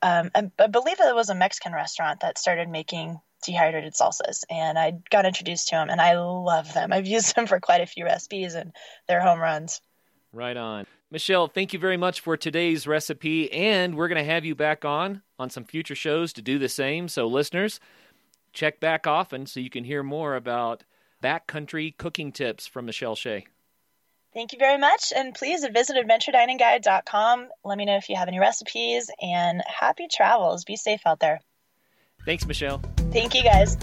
um, 0.01 0.31
I, 0.33 0.49
I 0.57 0.67
believe 0.67 0.99
it 0.99 1.15
was 1.15 1.29
a 1.29 1.35
Mexican 1.35 1.73
restaurant 1.73 2.21
that 2.21 2.37
started 2.37 2.69
making 2.69 3.19
dehydrated 3.45 3.93
salsas 3.93 4.43
and 4.49 4.77
I 4.77 4.93
got 5.09 5.25
introduced 5.25 5.69
to 5.69 5.75
them 5.75 5.89
and 5.89 6.01
I 6.01 6.19
love 6.19 6.73
them. 6.73 6.93
I've 6.93 7.07
used 7.07 7.35
them 7.35 7.47
for 7.47 7.59
quite 7.59 7.81
a 7.81 7.85
few 7.85 8.05
recipes 8.05 8.55
and 8.55 8.73
they're 9.07 9.21
home 9.21 9.39
runs. 9.39 9.81
Right 10.31 10.57
on. 10.57 10.85
Michelle, 11.11 11.47
thank 11.47 11.73
you 11.73 11.79
very 11.79 11.97
much 11.97 12.19
for 12.21 12.37
today's 12.37 12.85
recipe 12.85 13.51
and 13.51 13.95
we're 13.95 14.07
going 14.07 14.23
to 14.23 14.31
have 14.31 14.45
you 14.45 14.55
back 14.55 14.85
on 14.85 15.23
on 15.39 15.49
some 15.49 15.63
future 15.63 15.95
shows 15.95 16.33
to 16.33 16.41
do 16.41 16.59
the 16.59 16.69
same. 16.69 17.07
So 17.07 17.27
listeners, 17.27 17.79
check 18.53 18.79
back 18.79 19.07
often 19.07 19.45
so 19.45 19.59
you 19.59 19.69
can 19.69 19.83
hear 19.83 20.03
more 20.03 20.35
about 20.35 20.83
backcountry 21.23 21.97
cooking 21.97 22.31
tips 22.31 22.67
from 22.67 22.85
Michelle 22.85 23.15
Shea. 23.15 23.47
Thank 24.33 24.53
you 24.53 24.59
very 24.59 24.77
much. 24.77 25.11
And 25.15 25.33
please 25.33 25.65
visit 25.65 25.97
adventuredininguide.com. 25.97 27.47
Let 27.63 27.77
me 27.77 27.85
know 27.85 27.97
if 27.97 28.09
you 28.09 28.15
have 28.15 28.27
any 28.27 28.39
recipes 28.39 29.09
and 29.21 29.63
happy 29.65 30.07
travels. 30.07 30.65
Be 30.65 30.75
safe 30.75 31.01
out 31.05 31.19
there. 31.19 31.41
Thanks, 32.25 32.45
Michelle. 32.45 32.81
Thank 33.11 33.33
you, 33.33 33.43
guys. 33.43 33.77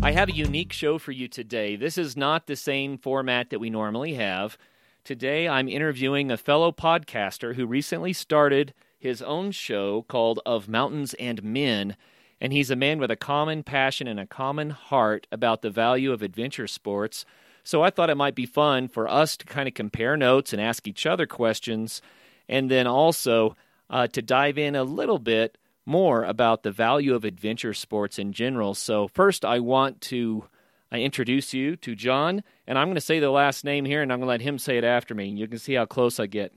I 0.00 0.12
have 0.12 0.28
a 0.28 0.34
unique 0.34 0.72
show 0.72 0.98
for 0.98 1.12
you 1.12 1.28
today. 1.28 1.76
This 1.76 1.98
is 1.98 2.16
not 2.16 2.46
the 2.46 2.56
same 2.56 2.96
format 2.96 3.50
that 3.50 3.58
we 3.58 3.68
normally 3.68 4.14
have. 4.14 4.56
Today, 5.04 5.48
I'm 5.48 5.68
interviewing 5.68 6.30
a 6.30 6.36
fellow 6.36 6.72
podcaster 6.72 7.56
who 7.56 7.66
recently 7.66 8.12
started 8.12 8.72
his 8.98 9.20
own 9.20 9.50
show 9.50 10.02
called 10.02 10.40
Of 10.46 10.68
Mountains 10.68 11.14
and 11.14 11.42
Men. 11.42 11.96
And 12.40 12.52
he's 12.52 12.70
a 12.70 12.76
man 12.76 12.98
with 13.00 13.10
a 13.10 13.16
common 13.16 13.62
passion 13.62 14.06
and 14.06 14.20
a 14.20 14.26
common 14.26 14.70
heart 14.70 15.26
about 15.32 15.62
the 15.62 15.70
value 15.70 16.12
of 16.12 16.22
adventure 16.22 16.66
sports. 16.68 17.24
So 17.68 17.82
I 17.82 17.90
thought 17.90 18.08
it 18.08 18.16
might 18.16 18.34
be 18.34 18.46
fun 18.46 18.88
for 18.88 19.06
us 19.06 19.36
to 19.36 19.44
kind 19.44 19.68
of 19.68 19.74
compare 19.74 20.16
notes 20.16 20.54
and 20.54 20.62
ask 20.62 20.88
each 20.88 21.04
other 21.04 21.26
questions, 21.26 22.00
and 22.48 22.70
then 22.70 22.86
also 22.86 23.56
uh, 23.90 24.06
to 24.06 24.22
dive 24.22 24.56
in 24.56 24.74
a 24.74 24.84
little 24.84 25.18
bit 25.18 25.58
more 25.84 26.24
about 26.24 26.62
the 26.62 26.70
value 26.70 27.14
of 27.14 27.26
adventure 27.26 27.74
sports 27.74 28.18
in 28.18 28.32
general. 28.32 28.72
So, 28.72 29.06
first, 29.08 29.44
I 29.44 29.58
want 29.58 30.00
to 30.00 30.44
uh, 30.90 30.96
introduce 30.96 31.52
you 31.52 31.76
to 31.76 31.94
John, 31.94 32.42
and 32.66 32.78
I'm 32.78 32.86
going 32.86 32.94
to 32.94 33.02
say 33.02 33.20
the 33.20 33.28
last 33.30 33.66
name 33.66 33.84
here, 33.84 34.00
and 34.00 34.10
I'm 34.10 34.20
going 34.20 34.28
to 34.28 34.30
let 34.30 34.40
him 34.40 34.58
say 34.58 34.78
it 34.78 34.84
after 34.84 35.14
me. 35.14 35.28
You 35.28 35.46
can 35.46 35.58
see 35.58 35.74
how 35.74 35.84
close 35.84 36.18
I 36.18 36.26
get. 36.26 36.54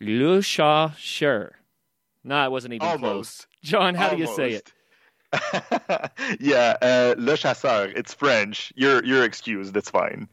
Lu 0.00 0.42
Sha 0.42 0.92
Sher. 0.96 1.56
No, 2.22 2.44
it 2.44 2.52
wasn't 2.52 2.74
even 2.74 2.86
Almost. 2.86 3.02
close. 3.02 3.46
John, 3.64 3.96
how 3.96 4.10
Almost. 4.10 4.36
do 4.36 4.42
you 4.44 4.60
say 4.60 4.62
it? 4.62 6.38
yeah, 6.40 6.76
uh, 6.80 7.14
Le 7.18 7.36
Chasseur. 7.36 7.92
It's 7.96 8.14
French. 8.14 8.72
You're 8.76 9.04
you're 9.04 9.24
excused. 9.24 9.74
That's 9.74 9.90
fine. 9.90 10.28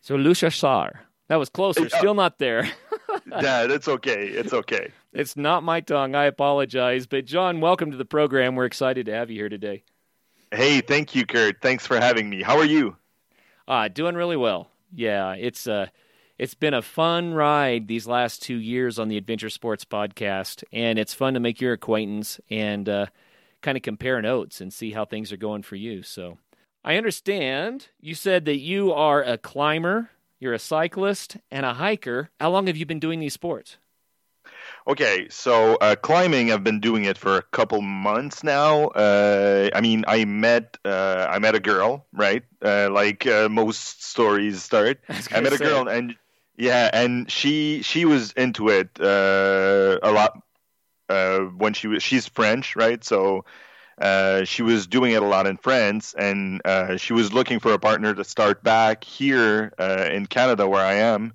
So 0.00 0.16
Le 0.16 0.34
Chasseur. 0.34 1.00
That 1.28 1.36
was 1.36 1.48
closer. 1.48 1.82
Yeah. 1.82 1.98
Still 1.98 2.14
not 2.14 2.38
there. 2.38 2.64
yeah, 3.26 3.64
it's 3.64 3.86
okay. 3.86 4.26
It's 4.26 4.52
okay. 4.52 4.90
It's 5.12 5.36
not 5.36 5.62
my 5.62 5.80
tongue. 5.80 6.14
I 6.14 6.24
apologize. 6.24 7.06
But 7.06 7.24
John, 7.24 7.60
welcome 7.60 7.90
to 7.90 7.96
the 7.96 8.04
program. 8.04 8.56
We're 8.56 8.64
excited 8.64 9.06
to 9.06 9.12
have 9.12 9.30
you 9.30 9.36
here 9.36 9.48
today. 9.48 9.84
Hey, 10.50 10.80
thank 10.80 11.14
you, 11.14 11.26
Kurt. 11.26 11.60
Thanks 11.62 11.86
for 11.86 12.00
having 12.00 12.28
me. 12.28 12.42
How 12.42 12.58
are 12.58 12.64
you? 12.64 12.96
Ah, 13.68 13.88
doing 13.88 14.16
really 14.16 14.36
well. 14.36 14.68
Yeah, 14.92 15.34
it's 15.34 15.68
uh 15.68 15.86
it's 16.40 16.54
been 16.54 16.72
a 16.72 16.80
fun 16.80 17.34
ride 17.34 17.86
these 17.86 18.06
last 18.06 18.42
two 18.42 18.56
years 18.56 18.98
on 18.98 19.08
the 19.08 19.18
Adventure 19.18 19.50
Sports 19.50 19.84
Podcast, 19.84 20.64
and 20.72 20.98
it's 20.98 21.12
fun 21.12 21.34
to 21.34 21.40
make 21.40 21.60
your 21.60 21.74
acquaintance 21.74 22.40
and 22.48 22.88
uh, 22.88 23.06
kind 23.60 23.76
of 23.76 23.82
compare 23.82 24.22
notes 24.22 24.62
and 24.62 24.72
see 24.72 24.92
how 24.92 25.04
things 25.04 25.32
are 25.32 25.36
going 25.36 25.60
for 25.60 25.76
you. 25.76 26.02
So, 26.02 26.38
I 26.84 26.96
understand 26.96 27.88
you 28.00 28.14
said 28.14 28.44
that 28.46 28.58
you 28.58 28.92
are 28.92 29.22
a 29.22 29.36
climber, 29.36 30.10
you're 30.38 30.54
a 30.54 30.58
cyclist, 30.58 31.36
and 31.50 31.66
a 31.66 31.74
hiker. 31.74 32.30
How 32.40 32.50
long 32.50 32.66
have 32.68 32.76
you 32.76 32.86
been 32.86 33.00
doing 33.00 33.20
these 33.20 33.34
sports? 33.34 33.76
Okay, 34.86 35.28
so 35.28 35.76
uh, 35.76 35.94
climbing, 35.94 36.50
I've 36.50 36.64
been 36.64 36.80
doing 36.80 37.04
it 37.04 37.18
for 37.18 37.36
a 37.36 37.42
couple 37.42 37.82
months 37.82 38.42
now. 38.42 38.88
Uh, 38.88 39.68
I 39.74 39.80
mean, 39.80 40.04
I 40.08 40.24
met 40.24 40.78
uh, 40.84 41.26
I 41.28 41.38
met 41.38 41.54
a 41.54 41.60
girl, 41.60 42.06
right? 42.12 42.42
Uh, 42.64 42.88
like 42.90 43.26
uh, 43.26 43.48
most 43.50 44.02
stories 44.02 44.62
start. 44.62 45.00
I 45.08 45.22
I 45.32 45.40
met 45.40 45.52
a 45.52 45.58
girl, 45.58 45.86
and 45.86 46.16
yeah, 46.56 46.88
and 46.92 47.30
she 47.30 47.82
she 47.82 48.06
was 48.06 48.32
into 48.32 48.70
it 48.70 48.88
uh, 49.00 49.98
a 50.02 50.10
lot 50.12 50.42
uh, 51.10 51.40
when 51.40 51.74
she 51.74 51.86
was. 51.88 52.02
She's 52.02 52.26
French, 52.26 52.74
right? 52.74 53.04
So 53.04 53.44
uh, 54.00 54.44
she 54.44 54.62
was 54.62 54.86
doing 54.86 55.12
it 55.12 55.22
a 55.22 55.26
lot 55.26 55.46
in 55.46 55.56
France, 55.56 56.14
and 56.16 56.60
uh, 56.64 56.96
she 56.96 57.12
was 57.12 57.32
looking 57.32 57.60
for 57.60 57.72
a 57.72 57.78
partner 57.78 58.14
to 58.14 58.24
start 58.24 58.62
back 58.64 59.04
here 59.04 59.72
uh, 59.78 60.08
in 60.12 60.26
Canada, 60.26 60.68
where 60.68 60.84
I 60.84 60.94
am. 60.94 61.34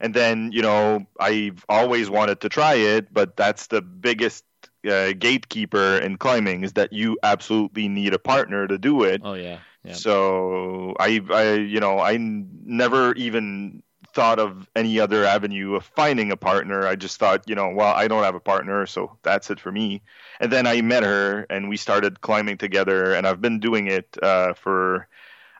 And 0.00 0.14
then, 0.14 0.52
you 0.52 0.62
know, 0.62 1.06
I've 1.20 1.64
always 1.68 2.10
wanted 2.10 2.40
to 2.42 2.48
try 2.50 2.74
it, 2.74 3.12
but 3.12 3.36
that's 3.36 3.68
the 3.68 3.82
biggest 3.82 4.44
uh, 4.88 5.12
gatekeeper 5.18 5.98
in 5.98 6.18
climbing 6.18 6.64
is 6.64 6.74
that 6.74 6.92
you 6.92 7.18
absolutely 7.22 7.88
need 7.88 8.14
a 8.14 8.18
partner 8.18 8.66
to 8.66 8.78
do 8.78 9.04
it. 9.04 9.22
Oh 9.22 9.34
yeah, 9.34 9.60
yeah. 9.84 10.00
So 10.00 10.94
I, 11.00 11.20
I, 11.30 11.54
you 11.54 11.80
know, 11.80 12.00
I 12.00 12.18
never 12.18 13.14
even 13.14 13.83
thought 14.14 14.38
of 14.38 14.68
any 14.76 15.00
other 15.00 15.24
avenue 15.24 15.74
of 15.74 15.84
finding 15.84 16.30
a 16.30 16.36
partner. 16.36 16.86
I 16.86 16.94
just 16.96 17.18
thought, 17.18 17.48
you 17.48 17.54
know, 17.54 17.68
well, 17.70 17.92
I 17.94 18.06
don't 18.08 18.22
have 18.22 18.34
a 18.36 18.40
partner, 18.40 18.86
so 18.86 19.16
that's 19.22 19.50
it 19.50 19.60
for 19.60 19.72
me. 19.72 20.02
And 20.40 20.50
then 20.52 20.66
I 20.66 20.80
met 20.82 21.02
her, 21.02 21.46
and 21.50 21.68
we 21.68 21.76
started 21.76 22.20
climbing 22.20 22.56
together, 22.58 23.12
and 23.12 23.26
I've 23.26 23.40
been 23.40 23.58
doing 23.60 23.88
it 23.88 24.16
uh, 24.22 24.54
for, 24.54 25.08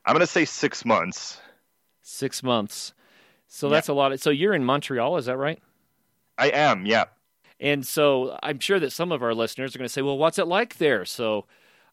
I'm 0.07 0.15
gonna 0.15 0.27
say 0.27 0.45
six 0.45 0.85
months. 0.85 1.41
Six 2.03 2.43
months. 2.43 2.95
So 3.49 3.67
Yeah. 3.67 3.75
that's 3.75 3.89
a 3.89 3.93
lot. 3.93 4.13
Of, 4.13 4.21
so 4.21 4.31
you're 4.31 4.55
in 4.55 4.65
Montreal, 4.65 5.17
is 5.17 5.27
that 5.27 5.37
right? 5.37 5.61
I 6.39 6.51
am, 6.51 6.87
yeah. 6.87 7.05
And 7.61 7.87
so 7.87 8.39
I'm 8.43 8.59
sure 8.59 8.81
that 8.81 8.91
some 8.93 9.13
of 9.13 9.23
our 9.23 9.35
listeners 9.35 9.75
are 9.75 9.79
going 9.79 9.87
to 9.89 9.93
say, 9.93 10.03
"Well, 10.03 10.19
what's 10.19 10.39
it 10.39 10.47
like 10.47 10.79
there?" 10.79 11.05
So 11.05 11.47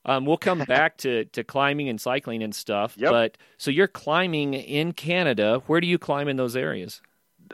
um, 0.06 0.26
we'll 0.26 0.38
come 0.38 0.60
back 0.60 0.98
to 0.98 1.26
to 1.26 1.44
climbing 1.44 1.90
and 1.90 2.00
cycling 2.00 2.44
and 2.44 2.54
stuff. 2.54 2.96
Yep. 2.98 3.12
But 3.12 3.38
so 3.58 3.72
you're 3.72 3.88
climbing 3.88 4.54
in 4.54 4.94
Canada. 4.94 5.62
Where 5.68 5.82
do 5.82 5.88
you 5.88 5.98
climb 5.98 6.28
in 6.28 6.38
those 6.38 6.56
areas? 6.56 7.02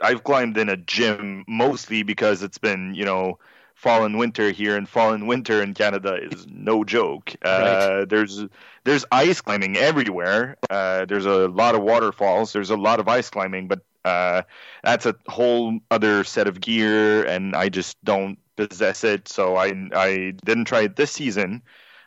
I've 0.02 0.24
climbed 0.24 0.56
in 0.56 0.68
a 0.68 0.76
gym 0.76 1.44
mostly 1.48 2.02
because 2.02 2.42
it's 2.42 2.58
been, 2.58 2.94
you 2.94 3.04
know, 3.04 3.38
fall 3.74 4.04
and 4.04 4.18
winter 4.18 4.50
here, 4.50 4.76
and 4.76 4.88
fall 4.88 5.12
and 5.12 5.28
winter 5.28 5.62
in 5.62 5.74
Canada 5.74 6.18
is 6.20 6.46
no 6.48 6.84
joke. 6.84 7.34
Uh, 7.42 8.04
there's 8.04 8.44
there's 8.84 9.04
ice 9.12 9.40
climbing 9.40 9.76
everywhere. 9.76 10.56
Uh, 10.70 11.04
there's 11.04 11.26
a 11.26 11.48
lot 11.48 11.74
of 11.74 11.82
waterfalls. 11.82 12.52
There's 12.52 12.70
a 12.70 12.76
lot 12.76 13.00
of 13.00 13.08
ice 13.08 13.28
climbing, 13.30 13.68
but 13.68 13.80
uh, 14.04 14.42
that's 14.82 15.06
a 15.06 15.14
whole 15.28 15.78
other 15.90 16.24
set 16.24 16.48
of 16.48 16.60
gear, 16.60 17.24
and 17.24 17.54
I 17.54 17.68
just 17.68 18.02
don't 18.04 18.38
possess 18.56 19.04
it. 19.04 19.28
So 19.28 19.56
I 19.56 19.72
I 19.94 20.34
didn't 20.44 20.64
try 20.64 20.82
it 20.82 20.96
this 20.96 21.12
season. 21.12 21.62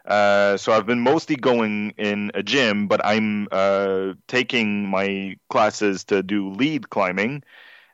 Uh, 0.06 0.58
so 0.58 0.72
I've 0.74 0.86
been 0.86 1.02
mostly 1.02 1.36
going 1.36 1.94
in 1.98 2.32
a 2.34 2.44
gym, 2.44 2.88
but 2.88 3.02
I'm 3.06 3.48
uh, 3.52 4.14
taking 4.28 4.88
my 4.88 5.38
classes 5.50 6.04
to 6.06 6.24
do 6.24 6.50
lead 6.50 6.90
climbing, 6.90 7.44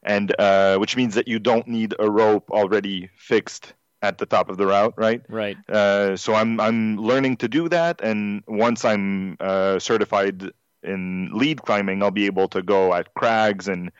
and 0.03 0.33
uh, 0.39 0.77
which 0.77 0.95
means 0.95 1.15
that 1.15 1.27
you 1.27 1.39
don't 1.39 1.67
need 1.67 1.95
a 1.99 2.09
rope 2.09 2.49
already 2.49 3.09
fixed 3.17 3.73
at 4.01 4.19
the 4.19 4.25
top 4.25 4.49
of 4.49 4.57
the 4.57 4.67
route, 4.67 4.93
right? 4.95 5.21
Right. 5.27 5.57
Uh, 5.69 6.15
so 6.15 6.33
I'm 6.33 6.59
I'm 6.59 6.97
learning 6.97 7.37
to 7.37 7.47
do 7.47 7.67
that, 7.69 8.01
and 8.01 8.43
once 8.47 8.85
I'm 8.85 9.37
uh, 9.39 9.79
certified 9.79 10.51
in 10.83 11.31
lead 11.33 11.61
climbing, 11.63 12.03
I'll 12.03 12.11
be 12.11 12.27
able 12.27 12.47
to 12.49 12.61
go 12.61 12.93
at 12.93 13.13
crags 13.15 13.67
and 13.67 13.91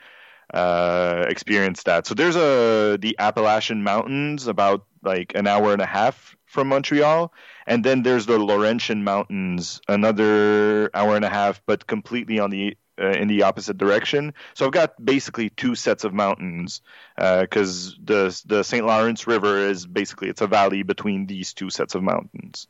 uh, 0.54 1.26
experience 1.28 1.82
that. 1.82 2.06
So 2.06 2.14
there's 2.14 2.36
a 2.36 2.96
the 2.98 3.16
Appalachian 3.18 3.82
Mountains 3.82 4.46
about 4.46 4.86
like 5.02 5.32
an 5.34 5.46
hour 5.46 5.72
and 5.72 5.82
a 5.82 5.86
half 5.86 6.36
from 6.48 6.68
Montreal, 6.68 7.32
and 7.66 7.84
then 7.84 8.02
there's 8.02 8.26
the 8.26 8.38
Laurentian 8.38 9.04
Mountains, 9.04 9.80
another 9.86 10.90
hour 10.94 11.14
and 11.14 11.24
a 11.24 11.28
half, 11.28 11.62
but 11.66 11.86
completely 11.86 12.38
on 12.38 12.50
the 12.50 12.76
uh, 13.00 13.10
in 13.10 13.28
the 13.28 13.42
opposite 13.42 13.78
direction. 13.78 14.34
So 14.54 14.66
I've 14.66 14.72
got 14.72 15.04
basically 15.04 15.50
two 15.50 15.76
sets 15.76 16.02
of 16.02 16.12
mountains 16.12 16.82
because 17.16 17.96
the 18.02 18.36
the 18.46 18.64
St. 18.64 18.84
Lawrence 18.84 19.26
River 19.26 19.58
is 19.58 19.86
basically 19.86 20.28
it's 20.28 20.40
a 20.40 20.46
valley 20.46 20.82
between 20.82 21.26
these 21.26 21.52
two 21.52 21.70
sets 21.70 21.94
of 21.94 22.02
mountains. 22.02 22.66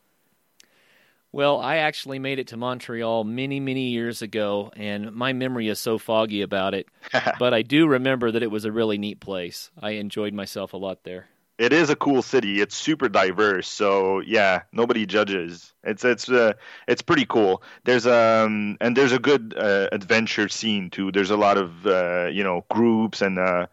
Well, 1.30 1.60
I 1.60 1.76
actually 1.76 2.18
made 2.18 2.38
it 2.38 2.48
to 2.48 2.56
Montreal 2.56 3.22
many, 3.24 3.60
many 3.60 3.88
years 3.88 4.22
ago, 4.22 4.72
and 4.74 5.12
my 5.12 5.34
memory 5.34 5.68
is 5.68 5.78
so 5.78 5.98
foggy 5.98 6.40
about 6.40 6.72
it. 6.72 6.86
but 7.38 7.52
I 7.52 7.60
do 7.62 7.86
remember 7.86 8.30
that 8.30 8.42
it 8.42 8.50
was 8.50 8.64
a 8.64 8.72
really 8.72 8.96
neat 8.96 9.20
place. 9.20 9.70
I 9.80 9.90
enjoyed 9.90 10.32
myself 10.32 10.72
a 10.72 10.78
lot 10.78 11.04
there. 11.04 11.28
It 11.58 11.72
is 11.72 11.90
a 11.90 11.96
cool 11.96 12.22
city. 12.22 12.60
It's 12.60 12.76
super 12.76 13.08
diverse, 13.08 13.66
so 13.66 14.20
yeah, 14.20 14.62
nobody 14.72 15.06
judges. 15.06 15.72
It's 15.82 16.04
it's 16.04 16.28
uh, 16.28 16.52
it's 16.86 17.02
pretty 17.02 17.26
cool. 17.26 17.62
There's 17.84 18.06
um 18.06 18.76
and 18.80 18.96
there's 18.96 19.10
a 19.12 19.18
good 19.18 19.54
uh, 19.58 19.88
adventure 19.90 20.48
scene 20.48 20.88
too. 20.90 21.10
There's 21.10 21.30
a 21.30 21.36
lot 21.36 21.58
of 21.58 21.84
uh, 21.86 22.28
you 22.32 22.44
know 22.44 22.64
groups 22.70 23.22
and 23.22 23.38
uh, 23.40 23.66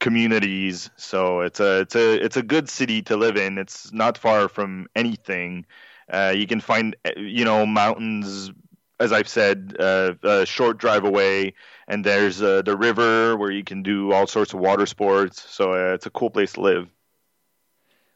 communities, 0.00 0.90
so 0.96 1.40
it's 1.42 1.60
a 1.60 1.80
it's 1.82 1.94
a 1.94 2.24
it's 2.24 2.36
a 2.36 2.42
good 2.42 2.68
city 2.68 3.02
to 3.02 3.16
live 3.16 3.36
in. 3.36 3.58
It's 3.58 3.92
not 3.92 4.18
far 4.18 4.48
from 4.48 4.88
anything 4.96 5.64
uh, 6.12 6.32
you 6.34 6.46
can 6.46 6.60
find, 6.60 6.96
uh, 7.04 7.10
you 7.18 7.44
know, 7.44 7.66
mountains, 7.66 8.50
as 8.98 9.12
I've 9.12 9.28
said, 9.28 9.76
uh, 9.78 10.14
a 10.22 10.46
short 10.46 10.78
drive 10.78 11.04
away, 11.04 11.52
and 11.86 12.02
there's 12.04 12.42
uh, 12.42 12.62
the 12.62 12.76
river 12.76 13.36
where 13.36 13.50
you 13.50 13.62
can 13.62 13.82
do 13.82 14.12
all 14.12 14.26
sorts 14.26 14.54
of 14.54 14.60
water 14.60 14.86
sports. 14.86 15.44
So 15.50 15.72
uh, 15.74 15.94
it's 15.94 16.06
a 16.06 16.10
cool 16.10 16.30
place 16.30 16.54
to 16.54 16.62
live. 16.62 16.88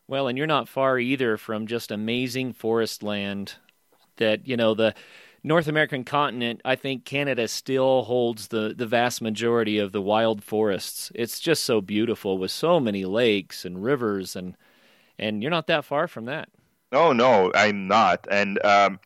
Well, 0.08 0.28
and 0.28 0.36
you're 0.36 0.46
not 0.46 0.68
far 0.68 0.98
either 0.98 1.36
from 1.36 1.66
just 1.66 1.90
amazing 1.90 2.52
forest 2.52 3.02
land 3.02 3.54
that, 4.16 4.46
you 4.46 4.56
know, 4.56 4.74
the 4.74 4.94
North 5.44 5.66
American 5.66 6.04
continent, 6.04 6.60
I 6.64 6.76
think 6.76 7.04
Canada 7.04 7.48
still 7.48 8.02
holds 8.02 8.48
the, 8.48 8.74
the 8.76 8.86
vast 8.86 9.20
majority 9.20 9.78
of 9.78 9.92
the 9.92 10.02
wild 10.02 10.44
forests. 10.44 11.10
It's 11.14 11.40
just 11.40 11.64
so 11.64 11.80
beautiful 11.80 12.38
with 12.38 12.50
so 12.50 12.78
many 12.78 13.04
lakes 13.04 13.64
and 13.64 13.82
rivers 13.82 14.36
and 14.36 14.56
and 15.18 15.42
you're 15.42 15.50
not 15.50 15.66
that 15.68 15.84
far 15.84 16.08
from 16.08 16.24
that. 16.24 16.48
Oh 16.90 17.12
no, 17.12 17.52
I'm 17.54 17.86
not. 17.86 18.26
And 18.30 18.64
um, 18.64 18.98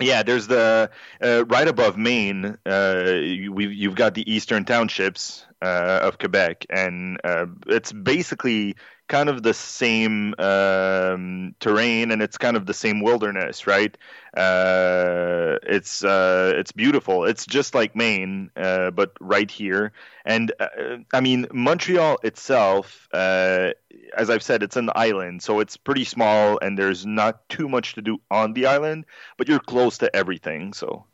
yeah, 0.00 0.22
there's 0.22 0.46
the 0.46 0.90
uh, 1.22 1.44
right 1.46 1.68
above 1.68 1.96
Maine. 1.96 2.56
Uh, 2.66 3.04
you, 3.06 3.58
you've 3.58 3.94
got 3.94 4.14
the 4.14 4.30
eastern 4.32 4.64
townships 4.64 5.46
uh, 5.62 6.00
of 6.02 6.18
Quebec, 6.18 6.66
and 6.70 7.20
uh, 7.24 7.46
it's 7.66 7.92
basically 7.92 8.76
kind 9.10 9.28
of 9.28 9.42
the 9.42 9.52
same 9.52 10.34
um, 10.38 11.54
terrain 11.58 12.12
and 12.12 12.22
it's 12.22 12.38
kind 12.38 12.56
of 12.56 12.64
the 12.64 12.72
same 12.72 13.02
wilderness, 13.02 13.66
right? 13.66 13.98
Uh, 14.36 15.58
it's 15.64 16.04
uh, 16.04 16.52
it's 16.56 16.70
beautiful. 16.72 17.24
It's 17.24 17.44
just 17.44 17.74
like 17.74 17.96
Maine, 17.96 18.50
uh, 18.56 18.92
but 18.92 19.12
right 19.20 19.50
here. 19.50 19.92
And 20.24 20.52
uh, 20.60 20.98
I 21.12 21.20
mean, 21.20 21.48
Montreal 21.52 22.18
itself, 22.22 23.08
uh, 23.12 23.72
as 24.16 24.30
I've 24.30 24.44
said, 24.44 24.62
it's 24.62 24.76
an 24.76 24.90
island, 24.94 25.42
so 25.42 25.58
it's 25.58 25.76
pretty 25.76 26.04
small, 26.04 26.58
and 26.62 26.78
there's 26.78 27.04
not 27.04 27.48
too 27.48 27.68
much 27.68 27.94
to 27.94 28.02
do 28.02 28.18
on 28.30 28.52
the 28.52 28.66
island, 28.66 29.06
but 29.36 29.48
you're 29.48 29.58
close 29.58 29.98
to 29.98 30.14
everything. 30.14 30.72
So 30.72 31.04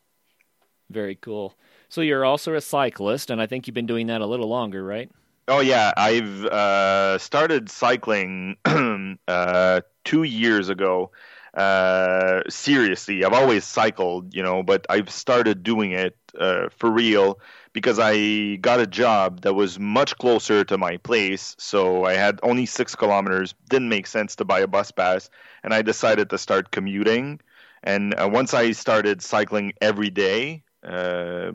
very 0.89 1.15
cool. 1.15 1.55
So 1.89 2.01
you're 2.01 2.25
also 2.25 2.53
a 2.53 2.61
cyclist, 2.61 3.31
and 3.31 3.41
I 3.41 3.47
think 3.47 3.65
you've 3.65 3.73
been 3.73 3.87
doing 3.87 4.07
that 4.07 4.21
a 4.21 4.27
little 4.27 4.47
longer, 4.47 4.83
right? 4.85 5.09
Oh 5.47 5.61
yeah, 5.61 5.93
I've 5.95 6.43
uh, 6.45 7.17
started 7.19 7.69
cycling 7.69 8.57
uh, 9.27 9.81
two 10.03 10.23
years 10.23 10.67
ago. 10.69 11.11
Uh, 11.53 12.41
seriously, 12.49 13.23
I've 13.23 13.33
always 13.33 13.63
cycled, 13.63 14.35
you 14.35 14.43
know, 14.43 14.61
but 14.61 14.85
I've 14.89 15.09
started 15.09 15.63
doing 15.63 15.91
it 15.93 16.17
uh, 16.37 16.67
for 16.77 16.91
real 16.91 17.39
because 17.73 17.97
I 17.99 18.57
got 18.57 18.79
a 18.81 18.85
job 18.87 19.41
that 19.41 19.53
was 19.53 19.79
much 19.79 20.17
closer 20.17 20.63
to 20.65 20.77
my 20.77 20.97
place. 20.97 21.55
So 21.57 22.03
I 22.03 22.13
had 22.13 22.39
only 22.43 22.65
six 22.65 22.93
kilometers. 22.95 23.55
Didn't 23.69 23.89
make 23.89 24.05
sense 24.07 24.35
to 24.37 24.45
buy 24.45 24.59
a 24.59 24.67
bus 24.67 24.91
pass, 24.91 25.29
and 25.63 25.73
I 25.73 25.81
decided 25.81 26.29
to 26.31 26.37
start 26.37 26.71
commuting. 26.71 27.39
And 27.83 28.13
uh, 28.19 28.29
once 28.31 28.53
I 28.53 28.71
started 28.71 29.21
cycling 29.21 29.73
every 29.81 30.09
day, 30.09 30.63
uh, 30.83 31.53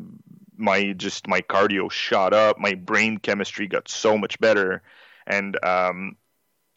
my 0.62 0.92
just 0.92 1.26
my 1.28 1.40
cardio 1.42 1.90
shot 1.90 2.32
up. 2.32 2.58
My 2.58 2.74
brain 2.74 3.18
chemistry 3.18 3.66
got 3.66 3.88
so 3.88 4.16
much 4.16 4.38
better, 4.40 4.82
and 5.26 5.62
um, 5.64 6.16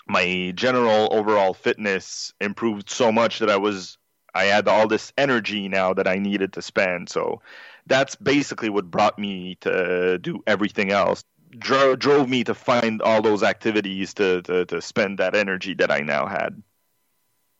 my 0.07 0.51
general 0.55 1.09
overall 1.13 1.53
fitness 1.53 2.33
improved 2.41 2.89
so 2.89 3.11
much 3.11 3.39
that 3.39 3.49
I 3.49 3.57
was 3.57 3.97
I 4.33 4.45
had 4.45 4.67
all 4.67 4.87
this 4.87 5.13
energy 5.17 5.69
now 5.69 5.93
that 5.93 6.07
I 6.07 6.17
needed 6.17 6.53
to 6.53 6.61
spend. 6.61 7.09
So 7.09 7.41
that's 7.87 8.15
basically 8.15 8.69
what 8.69 8.91
brought 8.91 9.17
me 9.17 9.55
to 9.61 10.17
do 10.19 10.43
everything 10.45 10.91
else. 10.91 11.23
Dro- 11.57 11.95
drove 11.95 12.27
me 12.27 12.43
to 12.43 12.53
find 12.53 13.01
all 13.01 13.21
those 13.21 13.43
activities 13.43 14.13
to, 14.15 14.41
to, 14.41 14.65
to 14.65 14.81
spend 14.81 15.19
that 15.19 15.35
energy 15.35 15.73
that 15.75 15.89
I 15.89 16.01
now 16.01 16.25
had 16.25 16.61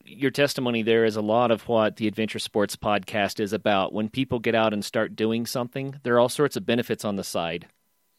your 0.06 0.30
testimony 0.30 0.82
there 0.82 1.04
is 1.04 1.16
a 1.16 1.22
lot 1.22 1.50
of 1.50 1.68
what 1.68 1.96
the 1.96 2.06
Adventure 2.06 2.38
Sports 2.38 2.76
podcast 2.76 3.40
is 3.40 3.52
about. 3.52 3.92
When 3.92 4.08
people 4.08 4.38
get 4.38 4.54
out 4.54 4.72
and 4.72 4.84
start 4.84 5.16
doing 5.16 5.46
something, 5.46 5.96
there 6.02 6.14
are 6.14 6.20
all 6.20 6.28
sorts 6.28 6.56
of 6.56 6.66
benefits 6.66 7.04
on 7.04 7.16
the 7.16 7.24
side. 7.24 7.66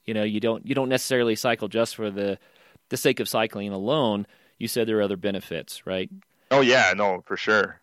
You 0.05 0.13
know, 0.13 0.23
you 0.23 0.39
don't 0.39 0.65
you 0.65 0.75
don't 0.75 0.89
necessarily 0.89 1.35
cycle 1.35 1.67
just 1.67 1.95
for 1.95 2.09
the 2.09 2.39
the 2.89 2.97
sake 2.97 3.19
of 3.19 3.29
cycling 3.29 3.71
alone. 3.71 4.27
You 4.57 4.67
said 4.67 4.87
there 4.87 4.99
are 4.99 5.03
other 5.03 5.17
benefits, 5.17 5.85
right? 5.85 6.09
Oh 6.51 6.61
yeah, 6.61 6.93
no, 6.95 7.21
for 7.25 7.37
sure. 7.37 7.81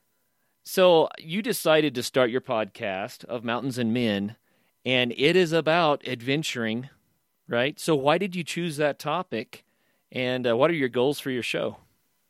So 0.64 1.08
you 1.18 1.42
decided 1.42 1.94
to 1.94 2.02
start 2.02 2.30
your 2.30 2.40
podcast 2.40 3.24
of 3.26 3.44
Mountains 3.44 3.76
and 3.76 3.92
Men, 3.92 4.36
and 4.84 5.12
it 5.16 5.36
is 5.36 5.52
about 5.52 6.06
adventuring, 6.08 6.88
right? 7.46 7.78
So 7.78 7.94
why 7.94 8.16
did 8.16 8.34
you 8.34 8.42
choose 8.42 8.78
that 8.78 8.98
topic, 8.98 9.64
and 10.10 10.46
uh, 10.46 10.56
what 10.56 10.70
are 10.70 10.74
your 10.74 10.88
goals 10.88 11.20
for 11.20 11.30
your 11.30 11.42
show? 11.42 11.76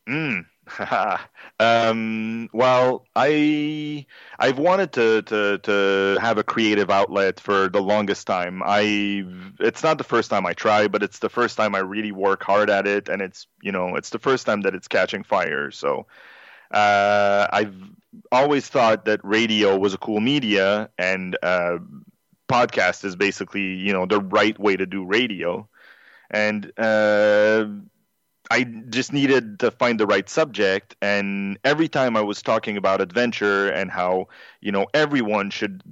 Mm, 0.09 0.47
um, 1.61 2.49
well, 2.53 3.07
I 3.15 4.07
I've 4.39 4.59
wanted 4.59 4.93
to, 4.95 5.23
to 5.23 5.59
to 5.59 6.19
have 6.21 6.39
a 6.39 6.43
creative 6.43 6.91
outlet 6.91 7.39
for 7.39 7.69
the 7.69 7.81
longest 7.83 8.27
time. 8.27 8.63
I 8.65 9.25
it's 9.61 9.83
not 9.83 9.99
the 9.99 10.05
first 10.05 10.31
time 10.31 10.47
I 10.47 10.55
try, 10.55 10.89
but 10.89 11.03
it's 11.03 11.19
the 11.19 11.29
first 11.29 11.57
time 11.57 11.75
I 11.75 11.81
really 11.81 12.13
work 12.13 12.43
hard 12.43 12.71
at 12.71 12.87
it, 12.87 13.09
and 13.09 13.21
it's 13.21 13.47
you 13.63 13.73
know 13.73 13.97
it's 13.97 14.11
the 14.11 14.19
first 14.19 14.47
time 14.47 14.63
that 14.63 14.75
it's 14.75 14.89
catching 14.89 15.23
fire. 15.23 15.71
So 15.71 16.07
uh, 16.71 17.49
I've 17.53 17.77
always 18.33 18.69
thought 18.69 19.05
that 19.07 19.21
radio 19.25 19.77
was 19.79 19.95
a 19.95 19.99
cool 19.99 20.21
media, 20.21 20.91
and 20.99 21.37
uh, 21.43 21.79
podcast 22.49 23.05
is 23.05 23.17
basically 23.17 23.75
you 23.75 23.93
know 23.93 24.07
the 24.07 24.21
right 24.21 24.59
way 24.59 24.77
to 24.77 24.87
do 24.87 25.05
radio, 25.05 25.69
and 26.31 26.73
uh, 26.79 27.67
I 28.51 28.65
just 28.65 29.13
needed 29.13 29.61
to 29.61 29.71
find 29.71 29.99
the 29.99 30.07
right 30.07 30.29
subject. 30.29 30.97
And 31.01 31.59
every 31.65 31.89
time 31.89 32.17
I 32.17 32.21
was 32.23 32.43
talking 32.43 32.77
about 32.77 33.01
adventure 33.01 33.69
and 33.69 33.91
how, 33.91 34.29
you 34.61 34.73
know, 34.73 34.87
everyone 34.95 35.51
should, 35.51 35.83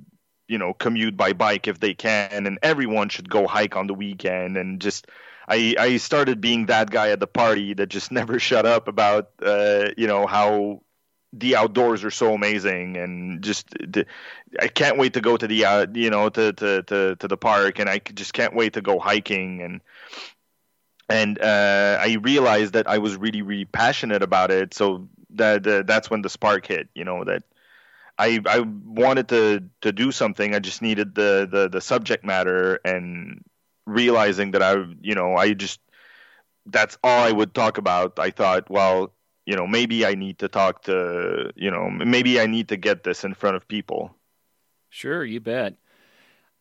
you 0.49 0.59
know, 0.59 0.75
commute 0.75 1.17
by 1.17 1.33
bike 1.33 1.67
if 1.67 1.81
they 1.81 1.95
can, 1.95 2.47
and 2.47 2.59
everyone 2.63 3.09
should 3.09 3.29
go 3.31 3.47
hike 3.47 3.77
on 3.77 3.87
the 3.87 3.95
weekend, 3.95 4.57
and 4.57 4.81
just. 4.81 5.07
I, 5.49 5.75
I 5.77 5.97
started 5.97 6.41
being 6.41 6.67
that 6.67 6.91
guy 6.91 7.11
at 7.11 7.19
the 7.19 7.27
party 7.27 7.75
that 7.75 7.89
just 7.89 8.13
never 8.21 8.39
shut 8.39 8.65
up 8.65 8.87
about 8.87 9.31
uh, 9.45 9.89
you 9.97 10.07
know 10.07 10.25
how 10.27 10.83
the 11.33 11.57
outdoors 11.57 12.05
are 12.05 12.11
so 12.11 12.35
amazing 12.35 12.97
and 12.97 13.43
just 13.43 13.67
I 14.61 14.69
can't 14.69 14.99
wait 14.99 15.15
to 15.15 15.21
go 15.21 15.37
to 15.37 15.47
the 15.47 15.65
uh, 15.65 15.87
you 15.95 16.11
know 16.11 16.29
to, 16.29 16.53
to, 16.53 16.83
to, 16.83 17.17
to 17.17 17.29
the 17.29 17.37
park 17.37 17.79
and 17.79 17.89
I 17.89 17.99
just 17.99 18.35
can't 18.35 18.55
wait 18.55 18.75
to 18.75 18.83
go 18.83 18.99
hiking 18.99 19.63
and 19.63 19.81
and 21.13 21.41
uh, 21.41 21.99
I 22.01 22.17
realized 22.23 22.73
that 22.73 22.89
I 22.89 22.99
was 22.99 23.17
really, 23.17 23.43
really 23.43 23.67
passionate 23.67 24.23
about 24.23 24.51
it. 24.51 24.73
So 24.73 25.09
that 25.31 25.67
uh, 25.67 25.83
that's 25.87 26.11
when 26.11 26.23
the 26.23 26.31
spark 26.31 26.67
hit. 26.67 26.89
You 26.95 27.05
know 27.05 27.25
that 27.25 27.43
I 28.19 28.41
I 28.47 28.61
wanted 28.61 29.29
to 29.29 29.65
to 29.83 29.93
do 29.93 30.11
something. 30.11 30.55
I 30.55 30.59
just 30.59 30.81
needed 30.81 31.15
the 31.15 31.47
the 31.51 31.69
the 31.69 31.81
subject 31.81 32.25
matter 32.25 32.81
and 32.85 33.45
realizing 33.87 34.53
that 34.53 34.63
I 34.63 34.73
you 35.03 35.15
know 35.15 35.37
I 35.37 35.53
just 35.53 35.81
that's 36.67 36.97
all 37.05 37.23
I 37.23 37.33
would 37.33 37.55
talk 37.55 37.77
about. 37.77 38.19
I 38.19 38.31
thought, 38.31 38.71
well, 38.71 39.13
you 39.45 39.57
know, 39.57 39.67
maybe 39.67 40.07
I 40.07 40.15
need 40.15 40.39
to 40.39 40.49
talk 40.49 40.83
to 40.85 41.53
you 41.57 41.71
know 41.71 41.91
maybe 41.91 42.41
I 42.41 42.47
need 42.47 42.69
to 42.69 42.77
get 42.79 43.05
this 43.05 43.25
in 43.25 43.35
front 43.35 43.57
of 43.57 43.69
people. 43.69 44.17
Sure, 44.89 45.25
you 45.25 45.41
bet. 45.41 45.75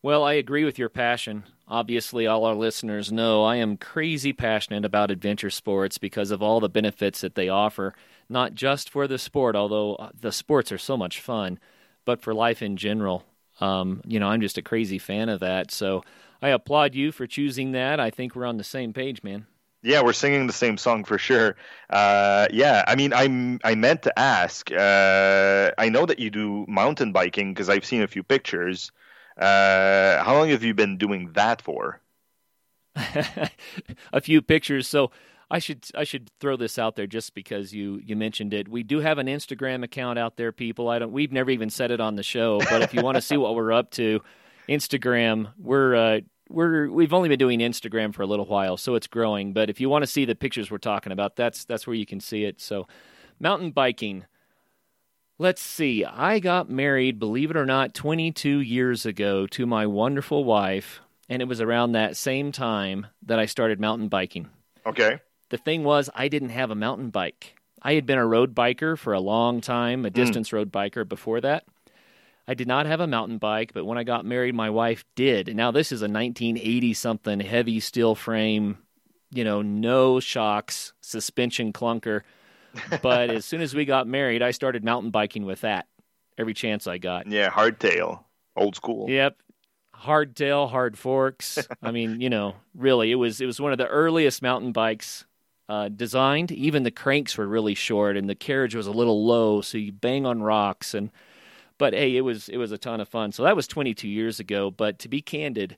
Well, 0.02 0.24
I 0.24 0.32
agree 0.34 0.64
with 0.64 0.78
your 0.78 0.88
passion. 0.88 1.44
Obviously, 1.68 2.26
all 2.26 2.44
our 2.44 2.54
listeners 2.56 3.12
know 3.12 3.44
I 3.44 3.56
am 3.56 3.76
crazy 3.76 4.32
passionate 4.32 4.84
about 4.84 5.10
adventure 5.12 5.50
sports 5.50 5.96
because 5.96 6.30
of 6.32 6.42
all 6.42 6.58
the 6.60 6.68
benefits 6.68 7.20
that 7.20 7.36
they 7.36 7.48
offer, 7.48 7.94
not 8.28 8.54
just 8.54 8.90
for 8.90 9.06
the 9.06 9.18
sport, 9.18 9.54
although 9.54 9.94
uh, 9.94 10.10
the 10.18 10.32
sports 10.32 10.72
are 10.72 10.78
so 10.78 10.96
much 10.96 11.20
fun, 11.20 11.58
but 12.04 12.20
for 12.20 12.34
life 12.34 12.62
in 12.62 12.76
general. 12.76 13.24
Um, 13.60 14.02
you 14.04 14.18
know, 14.18 14.28
I'm 14.28 14.40
just 14.40 14.58
a 14.58 14.62
crazy 14.62 14.98
fan 14.98 15.28
of 15.28 15.40
that. 15.40 15.70
So 15.70 16.02
I 16.42 16.48
applaud 16.48 16.94
you 16.96 17.12
for 17.12 17.26
choosing 17.28 17.72
that. 17.72 18.00
I 18.00 18.10
think 18.10 18.34
we're 18.34 18.46
on 18.46 18.56
the 18.56 18.64
same 18.64 18.92
page, 18.92 19.22
man. 19.22 19.46
Yeah, 19.84 20.02
we're 20.02 20.12
singing 20.12 20.46
the 20.46 20.52
same 20.52 20.78
song 20.78 21.02
for 21.04 21.18
sure. 21.18 21.56
Uh, 21.90 22.46
yeah, 22.52 22.84
I 22.86 22.94
mean, 22.94 23.12
I 23.12 23.58
I 23.64 23.74
meant 23.74 24.02
to 24.02 24.16
ask. 24.16 24.70
Uh, 24.70 25.72
I 25.76 25.88
know 25.88 26.06
that 26.06 26.20
you 26.20 26.30
do 26.30 26.64
mountain 26.68 27.10
biking 27.12 27.52
because 27.52 27.68
I've 27.68 27.84
seen 27.84 28.02
a 28.02 28.06
few 28.06 28.22
pictures. 28.22 28.92
Uh, 29.42 30.22
how 30.22 30.34
long 30.34 30.48
have 30.50 30.62
you 30.62 30.74
been 30.74 30.98
doing 30.98 31.32
that 31.32 31.60
for? 31.60 32.00
a 34.12 34.20
few 34.20 34.42
pictures. 34.42 34.86
So 34.86 35.10
I 35.50 35.58
should 35.58 35.84
I 35.94 36.04
should 36.04 36.30
throw 36.40 36.56
this 36.56 36.78
out 36.78 36.96
there 36.96 37.06
just 37.06 37.34
because 37.34 37.74
you 37.74 38.00
you 38.04 38.16
mentioned 38.16 38.54
it. 38.54 38.68
We 38.68 38.82
do 38.82 39.00
have 39.00 39.18
an 39.18 39.26
Instagram 39.26 39.82
account 39.82 40.18
out 40.18 40.36
there, 40.36 40.52
people. 40.52 40.88
I 40.88 40.98
don't. 40.98 41.12
We've 41.12 41.32
never 41.32 41.50
even 41.50 41.70
said 41.70 41.90
it 41.90 42.00
on 42.00 42.14
the 42.16 42.22
show, 42.22 42.60
but 42.70 42.82
if 42.82 42.94
you 42.94 43.02
want 43.02 43.16
to 43.16 43.22
see 43.22 43.36
what 43.36 43.54
we're 43.54 43.72
up 43.72 43.90
to, 43.92 44.20
Instagram. 44.68 45.52
We're 45.58 45.94
uh, 45.94 46.20
we're 46.48 46.90
we've 46.90 47.12
only 47.12 47.28
been 47.28 47.38
doing 47.38 47.60
Instagram 47.60 48.14
for 48.14 48.22
a 48.22 48.26
little 48.26 48.46
while, 48.46 48.76
so 48.76 48.94
it's 48.94 49.06
growing. 49.06 49.52
But 49.52 49.70
if 49.70 49.80
you 49.80 49.88
want 49.88 50.02
to 50.02 50.06
see 50.06 50.24
the 50.24 50.34
pictures 50.34 50.70
we're 50.70 50.78
talking 50.78 51.12
about, 51.12 51.36
that's 51.36 51.64
that's 51.64 51.86
where 51.86 51.96
you 51.96 52.06
can 52.06 52.20
see 52.20 52.44
it. 52.44 52.60
So, 52.60 52.86
mountain 53.40 53.70
biking. 53.70 54.24
Let's 55.42 55.60
see. 55.60 56.04
I 56.04 56.38
got 56.38 56.70
married, 56.70 57.18
believe 57.18 57.50
it 57.50 57.56
or 57.56 57.66
not, 57.66 57.94
22 57.94 58.60
years 58.60 59.04
ago 59.04 59.48
to 59.48 59.66
my 59.66 59.86
wonderful 59.86 60.44
wife, 60.44 61.00
and 61.28 61.42
it 61.42 61.48
was 61.48 61.60
around 61.60 61.92
that 61.92 62.16
same 62.16 62.52
time 62.52 63.08
that 63.26 63.40
I 63.40 63.46
started 63.46 63.80
mountain 63.80 64.06
biking. 64.06 64.50
Okay. 64.86 65.18
The 65.48 65.58
thing 65.58 65.82
was, 65.82 66.08
I 66.14 66.28
didn't 66.28 66.50
have 66.50 66.70
a 66.70 66.76
mountain 66.76 67.10
bike. 67.10 67.56
I 67.82 67.94
had 67.94 68.06
been 68.06 68.18
a 68.18 68.26
road 68.26 68.54
biker 68.54 68.96
for 68.96 69.14
a 69.14 69.18
long 69.18 69.60
time, 69.60 70.04
a 70.04 70.10
distance 70.10 70.50
mm. 70.50 70.52
road 70.52 70.70
biker 70.70 71.08
before 71.08 71.40
that. 71.40 71.64
I 72.46 72.54
did 72.54 72.68
not 72.68 72.86
have 72.86 73.00
a 73.00 73.08
mountain 73.08 73.38
bike, 73.38 73.72
but 73.74 73.84
when 73.84 73.98
I 73.98 74.04
got 74.04 74.24
married, 74.24 74.54
my 74.54 74.70
wife 74.70 75.04
did. 75.16 75.56
Now, 75.56 75.72
this 75.72 75.90
is 75.90 76.02
a 76.02 76.04
1980 76.04 76.94
something 76.94 77.40
heavy 77.40 77.80
steel 77.80 78.14
frame, 78.14 78.78
you 79.32 79.42
know, 79.42 79.60
no 79.60 80.20
shocks, 80.20 80.92
suspension 81.00 81.72
clunker. 81.72 82.20
But 83.02 83.30
as 83.30 83.44
soon 83.44 83.60
as 83.60 83.74
we 83.74 83.84
got 83.84 84.06
married, 84.06 84.42
I 84.42 84.50
started 84.50 84.84
mountain 84.84 85.10
biking 85.10 85.44
with 85.44 85.62
that 85.62 85.86
every 86.38 86.54
chance 86.54 86.86
I 86.86 86.98
got. 86.98 87.26
Yeah, 87.26 87.50
hardtail, 87.50 88.24
old 88.56 88.76
school. 88.76 89.08
Yep. 89.08 89.36
Hardtail, 89.94 90.68
hard 90.70 90.98
forks. 90.98 91.58
I 91.82 91.90
mean, 91.90 92.20
you 92.20 92.30
know, 92.30 92.56
really, 92.74 93.12
it 93.12 93.16
was 93.16 93.40
it 93.40 93.46
was 93.46 93.60
one 93.60 93.72
of 93.72 93.78
the 93.78 93.86
earliest 93.86 94.42
mountain 94.42 94.72
bikes 94.72 95.24
uh, 95.68 95.88
designed. 95.88 96.50
Even 96.50 96.82
the 96.82 96.90
cranks 96.90 97.38
were 97.38 97.46
really 97.46 97.74
short, 97.74 98.16
and 98.16 98.28
the 98.28 98.34
carriage 98.34 98.74
was 98.74 98.86
a 98.86 98.92
little 98.92 99.24
low, 99.24 99.60
so 99.60 99.78
you 99.78 99.92
bang 99.92 100.26
on 100.26 100.42
rocks. 100.42 100.94
And 100.94 101.10
but 101.78 101.94
hey, 101.94 102.16
it 102.16 102.22
was 102.22 102.48
it 102.48 102.56
was 102.56 102.72
a 102.72 102.78
ton 102.78 103.00
of 103.00 103.08
fun. 103.08 103.32
So 103.32 103.44
that 103.44 103.56
was 103.56 103.68
22 103.68 104.08
years 104.08 104.40
ago. 104.40 104.70
But 104.70 104.98
to 105.00 105.08
be 105.08 105.22
candid, 105.22 105.76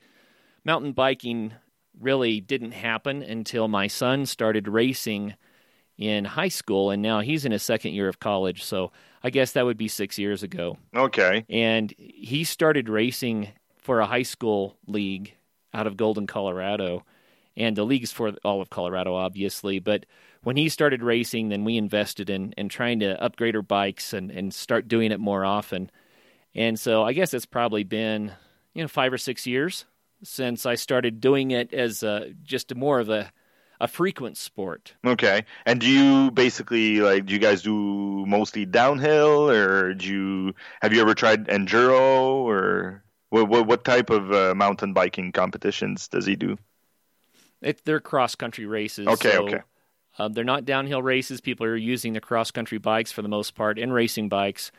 mountain 0.64 0.92
biking 0.92 1.52
really 2.00 2.40
didn't 2.40 2.72
happen 2.72 3.22
until 3.22 3.68
my 3.68 3.86
son 3.86 4.26
started 4.26 4.66
racing 4.66 5.34
in 5.96 6.24
high 6.24 6.48
school, 6.48 6.90
and 6.90 7.02
now 7.02 7.20
he's 7.20 7.44
in 7.44 7.52
his 7.52 7.62
second 7.62 7.92
year 7.92 8.08
of 8.08 8.18
college. 8.18 8.64
So 8.64 8.92
I 9.22 9.30
guess 9.30 9.52
that 9.52 9.64
would 9.64 9.76
be 9.78 9.88
six 9.88 10.18
years 10.18 10.42
ago. 10.42 10.78
Okay. 10.94 11.44
And 11.48 11.92
he 11.96 12.44
started 12.44 12.88
racing 12.88 13.48
for 13.78 14.00
a 14.00 14.06
high 14.06 14.22
school 14.22 14.76
league 14.86 15.34
out 15.72 15.86
of 15.86 15.96
Golden, 15.96 16.26
Colorado 16.26 17.04
and 17.56 17.76
the 17.76 17.84
league's 17.84 18.12
for 18.12 18.32
all 18.44 18.60
of 18.60 18.70
Colorado, 18.70 19.14
obviously. 19.14 19.78
But 19.78 20.06
when 20.42 20.56
he 20.56 20.68
started 20.68 21.02
racing, 21.02 21.48
then 21.48 21.64
we 21.64 21.76
invested 21.76 22.30
in 22.30 22.52
in 22.56 22.68
trying 22.68 23.00
to 23.00 23.22
upgrade 23.22 23.56
our 23.56 23.62
bikes 23.62 24.12
and 24.12 24.30
and 24.30 24.52
start 24.52 24.88
doing 24.88 25.12
it 25.12 25.20
more 25.20 25.44
often. 25.44 25.90
And 26.54 26.78
so 26.78 27.02
I 27.02 27.12
guess 27.12 27.34
it's 27.34 27.46
probably 27.46 27.84
been 27.84 28.32
you 28.74 28.82
know 28.82 28.88
five 28.88 29.12
or 29.12 29.18
six 29.18 29.46
years 29.46 29.84
since 30.22 30.66
I 30.66 30.74
started 30.74 31.20
doing 31.20 31.50
it 31.50 31.72
as 31.74 32.02
a, 32.02 32.32
just 32.42 32.74
more 32.74 32.98
of 32.98 33.10
a 33.10 33.30
a 33.84 33.86
frequent 33.86 34.38
sport. 34.38 34.94
Okay. 35.06 35.44
And 35.66 35.78
do 35.78 35.86
you 35.86 36.30
basically 36.30 37.00
like 37.00 37.26
do 37.26 37.34
you 37.34 37.38
guys 37.38 37.60
do 37.60 38.24
mostly 38.26 38.64
downhill 38.64 39.50
or 39.50 39.92
do 39.92 40.06
you 40.08 40.54
have 40.80 40.94
you 40.94 41.02
ever 41.02 41.14
tried 41.14 41.48
enduro 41.48 42.00
or 42.00 43.04
what 43.28 43.46
what, 43.46 43.66
what 43.66 43.84
type 43.84 44.08
of 44.08 44.32
uh, 44.32 44.54
mountain 44.54 44.94
biking 44.94 45.32
competitions 45.32 46.08
does 46.08 46.24
he 46.24 46.34
do? 46.34 46.56
It, 47.60 47.84
they're 47.84 48.00
cross 48.00 48.34
country 48.34 48.64
races. 48.64 49.06
Okay, 49.06 49.32
so, 49.32 49.44
okay. 49.44 49.60
Um, 50.18 50.32
they're 50.32 50.44
not 50.44 50.64
downhill 50.64 51.02
races. 51.02 51.42
People 51.42 51.66
are 51.66 51.76
using 51.76 52.14
the 52.14 52.20
cross 52.20 52.50
country 52.50 52.78
bikes 52.78 53.12
for 53.12 53.20
the 53.20 53.28
most 53.28 53.54
part 53.54 53.78
and 53.78 53.92
racing 53.92 54.30
bikes. 54.30 54.72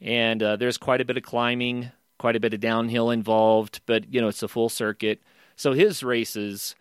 And 0.00 0.40
uh, 0.42 0.56
there's 0.56 0.78
quite 0.78 1.00
a 1.00 1.04
bit 1.04 1.16
of 1.16 1.24
climbing, 1.24 1.90
quite 2.18 2.36
a 2.36 2.40
bit 2.40 2.54
of 2.54 2.60
downhill 2.60 3.10
involved, 3.10 3.80
but 3.86 4.12
you 4.14 4.20
know 4.20 4.28
it's 4.28 4.44
a 4.44 4.48
full 4.48 4.68
circuit. 4.68 5.22
So 5.56 5.72
his 5.72 6.04
races, 6.04 6.76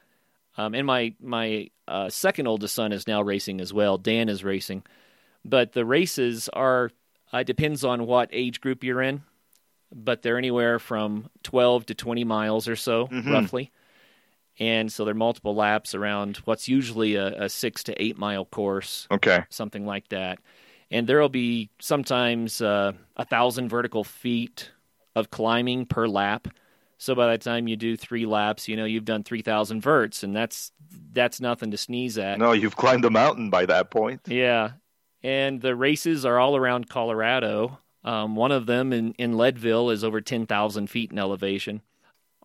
um, 0.58 0.76
and 0.76 0.86
my 0.86 1.14
my 1.22 1.70
uh, 1.88 2.10
second 2.10 2.48
oldest 2.48 2.76
son 2.76 2.92
is 2.92 3.08
now 3.08 3.22
racing 3.22 3.62
as 3.62 3.74
well. 3.74 3.98
Dan 3.98 4.30
is 4.30 4.44
racing, 4.44 4.84
but 5.44 5.74
the 5.74 5.86
races 5.86 6.50
are 6.50 6.92
uh, 7.32 7.44
depends 7.44 7.84
on 7.84 8.06
what 8.06 8.30
age 8.32 8.62
group 8.62 8.84
you're 8.84 9.02
in, 9.02 9.24
but 9.94 10.22
they're 10.22 10.38
anywhere 10.38 10.80
from 10.80 11.30
12 11.44 11.88
to 11.88 11.96
20 11.96 12.24
miles 12.24 12.68
or 12.68 12.76
so, 12.76 13.08
mm-hmm. 13.08 13.32
roughly 13.32 13.72
and 14.60 14.92
so 14.92 15.04
there 15.06 15.14
are 15.14 15.16
multiple 15.16 15.56
laps 15.56 15.96
around 15.96 16.38
what's 16.46 16.68
usually 16.68 17.16
a, 17.16 17.46
a, 17.46 17.50
six 17.50 17.84
to 17.84 18.02
eight 18.02 18.18
mile 18.18 18.46
course. 18.46 19.08
Okay, 19.10 19.44
something 19.50 19.86
like 19.86 20.08
that. 20.10 20.40
And 20.92 21.08
there 21.08 21.20
will 21.20 21.30
be 21.30 21.70
sometimes 21.80 22.62
uh, 22.62 22.94
a 23.18 23.26
thousand 23.26 23.70
vertical 23.70 24.04
feet 24.04 24.72
of 25.16 25.32
climbing 25.32 25.86
per 25.86 26.08
lap. 26.08 26.48
So 27.04 27.16
by 27.16 27.32
the 27.32 27.38
time 27.38 27.68
you 27.68 27.76
do 27.76 27.98
three 27.98 28.26
laps, 28.26 28.70
you 28.70 28.78
know 28.78 28.86
you've 28.86 29.04
done 29.04 29.24
three 29.24 29.42
thousand 29.42 29.82
verts, 29.82 30.24
and 30.24 30.34
that's 30.34 30.72
that's 31.12 31.42
nothing 31.42 31.72
to 31.72 31.78
sneeze 31.78 32.18
at. 32.18 32.40
No, 32.40 32.54
you've 32.54 32.78
climbed 32.78 33.04
a 33.04 33.10
mountain 33.10 33.50
by 33.50 33.66
that 33.66 33.92
point. 33.92 34.22
Yeah, 34.26 34.72
and 35.22 35.62
the 35.62 35.76
races 35.76 36.26
are 36.26 36.40
all 36.40 36.56
around 36.56 36.88
Colorado. 36.88 37.80
Um, 38.06 38.38
one 38.38 38.54
of 38.54 38.68
them 38.68 38.94
in, 38.94 39.14
in 39.14 39.38
Leadville 39.38 39.90
is 39.90 40.06
over 40.06 40.22
ten 40.22 40.46
thousand 40.46 40.88
feet 40.88 41.12
in 41.12 41.20
elevation 41.20 41.82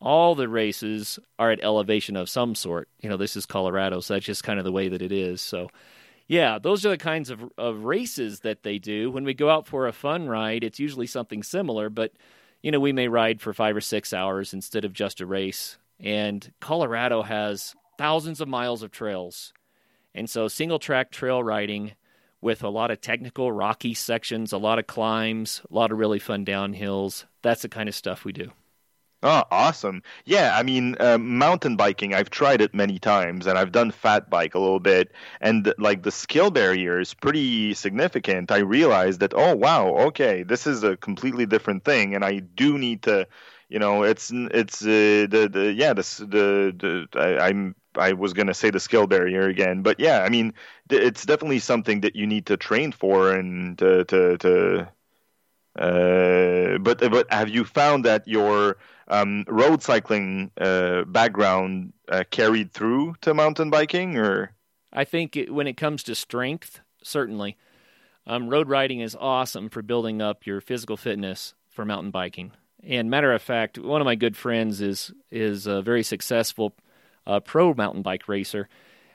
all 0.01 0.35
the 0.35 0.49
races 0.49 1.19
are 1.39 1.51
at 1.51 1.63
elevation 1.63 2.17
of 2.17 2.31
some 2.31 2.55
sort. 2.55 2.89
You 3.01 3.09
know, 3.09 3.17
this 3.17 3.37
is 3.37 3.47
Colorado, 3.47 4.01
so 4.01 4.15
that's 4.15 4.27
just 4.27 4.45
kind 4.45 4.59
of 4.59 4.65
the 4.65 4.73
way 4.73 4.89
that 4.89 5.03
it 5.03 5.11
is. 5.11 5.41
So, 5.41 5.71
yeah, 6.29 6.59
those 6.59 6.87
are 6.87 6.91
the 6.91 6.99
kinds 6.99 7.31
of, 7.31 7.43
of 7.59 7.85
races 7.85 8.41
that 8.41 8.63
they 8.63 8.79
do. 8.79 9.11
When 9.11 9.25
we 9.25 9.35
go 9.35 9.51
out 9.51 9.67
for 9.67 9.89
a 9.89 9.93
fun 9.93 10.29
ride, 10.29 10.63
it's 10.63 10.79
usually 10.79 11.09
something 11.09 11.43
similar, 11.43 11.91
but, 11.91 12.13
you 12.63 12.71
know, 12.71 12.81
we 12.81 12.93
may 12.93 13.09
ride 13.09 13.41
for 13.41 13.53
five 13.53 13.77
or 13.77 13.81
six 13.81 14.13
hours 14.13 14.53
instead 14.53 14.85
of 14.85 14.93
just 14.93 15.21
a 15.21 15.27
race. 15.27 15.79
And 16.01 16.53
Colorado 16.61 17.23
has 17.23 17.75
thousands 17.97 18.41
of 18.41 18.49
miles 18.49 18.83
of 18.83 18.91
trails. 18.91 19.53
And 20.15 20.29
so, 20.29 20.49
single 20.49 20.79
track 20.79 21.11
trail 21.11 21.43
riding 21.43 21.93
with 22.41 22.63
a 22.63 22.69
lot 22.69 22.91
of 22.91 23.01
technical, 23.01 23.51
rocky 23.53 23.95
sections, 23.95 24.53
a 24.53 24.59
lot 24.59 24.79
of 24.79 24.87
climbs, 24.87 25.61
a 25.71 25.75
lot 25.75 25.93
of 25.93 25.99
really 25.99 26.19
fun 26.19 26.45
downhills. 26.45 27.25
That's 27.43 27.63
the 27.63 27.69
kind 27.69 27.89
of 27.89 27.95
stuff 27.95 28.25
we 28.25 28.33
do. 28.33 28.53
Oh, 29.21 29.43
awesome. 29.51 30.03
Yeah, 30.27 30.53
I 30.57 30.63
mean, 30.63 30.95
uh, 31.01 31.19
mountain 31.19 31.75
biking, 31.77 32.15
I've 32.15 32.31
tried 32.31 32.61
it 32.61 32.73
many 32.73 33.01
times 33.01 33.49
and 33.49 33.59
I've 33.59 33.73
done 33.73 33.91
fat 33.91 34.31
bike 34.31 34.55
a 34.55 34.61
little 34.61 34.79
bit. 34.79 35.11
And 35.41 35.75
like 35.77 36.05
the 36.05 36.13
skill 36.13 36.53
barrier 36.53 37.01
is 37.01 37.15
pretty 37.15 37.75
significant. 37.75 38.53
I 38.53 38.59
realized 38.59 39.19
that, 39.21 39.35
oh, 39.35 39.57
wow, 39.57 39.89
okay, 40.09 40.45
this 40.45 40.69
is 40.69 40.85
a 40.85 40.97
completely 40.97 41.47
different 41.47 41.85
thing. 41.85 42.15
And 42.15 42.25
I 42.25 42.39
do 42.39 42.79
need 42.79 43.03
to, 43.05 43.27
you 43.69 43.81
know, 43.81 44.05
it's, 44.05 44.31
it's, 44.33 44.83
uh, 44.83 45.27
the, 45.29 45.49
the, 45.53 45.73
yeah, 45.73 45.95
this, 45.95 46.19
the, 46.19 46.73
the, 46.79 47.09
I, 47.19 47.49
I'm, 47.49 47.75
I 47.97 48.13
was 48.13 48.33
going 48.35 48.47
to 48.47 48.55
say 48.55 48.71
the 48.71 48.79
skill 48.79 49.09
barrier 49.09 49.49
again, 49.49 49.83
but 49.83 49.99
yeah, 49.99 50.21
I 50.23 50.29
mean, 50.29 50.55
it's 50.91 51.27
definitely 51.27 51.59
something 51.59 52.03
that 52.03 52.15
you 52.15 52.29
need 52.29 52.47
to 52.47 52.57
train 52.57 52.93
for 52.93 53.33
and 53.33 53.77
to, 53.79 54.05
to, 54.05 54.39
to 54.39 54.89
uh, 55.79 56.79
but, 56.79 56.99
but 57.11 57.33
have 57.33 57.49
you 57.49 57.65
found 57.65 58.05
that 58.05 58.27
your, 58.27 58.79
um, 59.09 59.45
road 59.49 59.83
cycling 59.83 60.51
uh, 60.61 61.05
background 61.05 61.93
uh, 62.09 62.25
carried 62.31 62.73
through 62.73 63.15
to 63.23 63.35
mountain 63.35 63.71
biking, 63.71 64.17
or 64.17 64.53
I 64.93 65.05
think 65.05 65.37
it, 65.37 65.53
when 65.53 65.67
it 65.67 65.77
comes 65.77 66.03
to 66.05 66.15
strength, 66.15 66.81
certainly, 67.03 67.57
um, 68.27 68.49
road 68.49 68.69
riding 68.69 69.01
is 69.01 69.17
awesome 69.19 69.69
for 69.69 69.83
building 69.83 70.21
up 70.21 70.47
your 70.47 70.61
physical 70.61 70.97
fitness 70.97 71.55
for 71.69 71.85
mountain 71.85 72.11
biking. 72.11 72.53
And 72.85 73.11
matter 73.11 73.33
of 73.33 73.43
fact, 73.43 73.79
one 73.79 74.01
of 74.01 74.05
my 74.05 74.15
good 74.15 74.37
friends 74.37 74.81
is 74.81 75.13
is 75.31 75.67
a 75.67 75.83
very 75.83 76.03
successful 76.03 76.75
uh, 77.27 77.41
pro 77.41 77.75
mountain 77.75 78.03
bike 78.03 78.29
racer. 78.29 78.69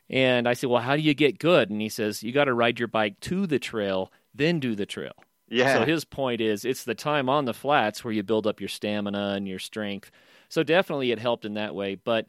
And 0.10 0.48
I 0.48 0.54
said, 0.54 0.70
"Well, 0.70 0.82
how 0.82 0.96
do 0.96 1.02
you 1.02 1.14
get 1.14 1.40
good?" 1.40 1.70
And 1.70 1.82
he 1.82 1.90
says, 1.90 2.24
"You 2.24 2.32
got 2.32 2.46
to 2.46 2.54
ride 2.54 2.80
your 2.80 2.88
bike 2.88 3.20
to 3.22 3.48
the 3.48 3.60
trail, 3.60 4.12
then 4.34 4.60
do 4.60 4.76
the 4.76 4.86
trail." 4.86 5.14
Yeah. 5.50 5.80
So 5.80 5.86
his 5.86 6.06
point 6.06 6.42
is 6.42 6.66
it's 6.66 6.84
the 6.84 6.96
time 6.96 7.30
on 7.30 7.46
the 7.46 7.54
flats 7.54 8.04
where 8.04 8.14
you 8.14 8.24
build 8.24 8.48
up 8.48 8.60
your 8.60 8.70
stamina 8.70 9.34
and 9.36 9.48
your 9.48 9.60
strength. 9.60 10.12
So 10.50 10.64
definitely 10.64 11.12
it 11.12 11.20
helped 11.20 11.46
in 11.46 11.56
that 11.56 11.76
way. 11.76 11.96
But 11.96 12.28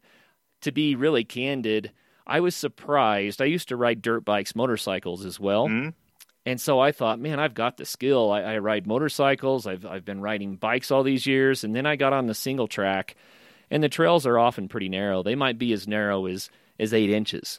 to 0.62 0.72
be 0.72 0.94
really 0.94 1.24
candid, 1.24 1.92
I 2.26 2.40
was 2.40 2.54
surprised. 2.54 3.40
I 3.40 3.46
used 3.46 3.68
to 3.68 3.76
ride 3.76 4.02
dirt 4.02 4.24
bikes, 4.24 4.54
motorcycles 4.54 5.24
as 5.24 5.38
well. 5.38 5.68
Mm-hmm. 5.68 5.90
And 6.46 6.60
so 6.60 6.78
I 6.78 6.92
thought, 6.92 7.18
man, 7.18 7.40
I've 7.40 7.54
got 7.54 7.78
the 7.78 7.86
skill. 7.86 8.30
I, 8.30 8.42
I, 8.42 8.58
ride 8.58 8.86
motorcycles. 8.86 9.66
I've 9.66 9.86
I've 9.86 10.04
been 10.04 10.20
riding 10.20 10.56
bikes 10.56 10.90
all 10.90 11.02
these 11.02 11.26
years, 11.26 11.64
and 11.64 11.74
then 11.74 11.86
I 11.86 11.96
got 11.96 12.12
on 12.12 12.26
the 12.26 12.34
single 12.34 12.68
track, 12.68 13.16
and 13.70 13.82
the 13.82 13.88
trails 13.88 14.26
are 14.26 14.38
often 14.38 14.68
pretty 14.68 14.90
narrow. 14.90 15.22
They 15.22 15.34
might 15.34 15.58
be 15.58 15.72
as 15.72 15.88
narrow 15.88 16.26
as 16.26 16.50
as 16.78 16.92
eight 16.92 17.08
inches 17.08 17.58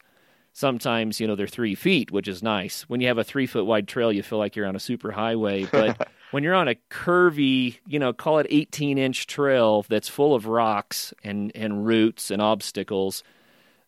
sometimes 0.55 1.19
you 1.19 1.27
know 1.27 1.35
they're 1.35 1.45
three 1.45 1.75
feet, 1.75 2.09
which 2.09 2.27
is 2.27 2.41
nice. 2.41 2.83
When 2.83 3.01
you 3.01 3.07
have 3.07 3.19
a 3.19 3.23
three 3.23 3.45
foot 3.45 3.65
wide 3.65 3.87
trail, 3.87 4.11
you 4.11 4.23
feel 4.23 4.39
like 4.39 4.55
you're 4.55 4.65
on 4.65 4.75
a 4.75 4.79
super 4.79 5.11
highway. 5.11 5.65
But 5.71 6.07
when 6.31 6.43
you're 6.43 6.55
on 6.55 6.69
a 6.69 6.75
curvy, 6.89 7.77
you 7.85 7.99
know, 7.99 8.13
call 8.13 8.39
it 8.39 8.47
18 8.49 8.97
inch 8.97 9.27
trail 9.27 9.85
that's 9.87 10.07
full 10.07 10.33
of 10.33 10.47
rocks 10.47 11.13
and 11.23 11.51
and 11.53 11.85
roots 11.85 12.31
and 12.31 12.41
obstacles, 12.41 13.23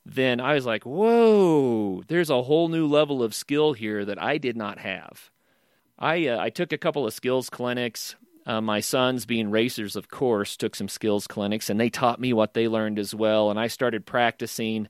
then 0.06 0.40
I 0.42 0.54
was 0.54 0.66
like, 0.66 0.86
whoa, 0.86 2.04
there's 2.08 2.30
a 2.30 2.44
whole 2.44 2.68
new 2.68 2.86
level 2.86 3.24
of 3.24 3.34
skill 3.34 3.74
here 3.74 4.04
that 4.06 4.22
I 4.22 4.38
did 4.38 4.58
not 4.58 4.80
have. 4.80 5.32
I 5.98 6.28
uh, 6.28 6.38
I 6.40 6.50
took 6.50 6.74
a 6.74 6.78
couple 6.78 7.08
of 7.08 7.14
skills 7.14 7.50
clinics. 7.50 8.16
Uh, 8.46 8.62
my 8.62 8.80
sons, 8.80 9.26
being 9.26 9.52
racers, 9.52 9.98
of 9.98 10.10
course, 10.10 10.56
took 10.56 10.74
some 10.74 10.88
skills 10.88 11.28
clinics, 11.28 11.70
and 11.70 11.78
they 11.78 11.90
taught 11.90 12.22
me 12.22 12.32
what 12.32 12.54
they 12.54 12.70
learned 12.70 12.98
as 12.98 13.14
well. 13.14 13.52
And 13.52 13.60
I 13.60 13.68
started 13.68 14.06
practicing, 14.06 14.88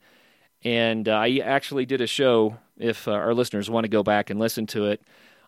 and 0.63 1.08
uh, 1.08 1.13
I 1.13 1.41
actually 1.43 1.86
did 1.86 2.02
a 2.02 2.08
show. 2.08 2.58
If 2.78 3.08
uh, 3.08 3.12
our 3.12 3.34
listeners 3.34 3.70
want 3.70 3.86
to 3.86 3.89
go 3.89 4.04
back 4.04 4.30
and 4.30 4.39
listen 4.39 4.67
to 4.67 4.86
it, 4.86 5.02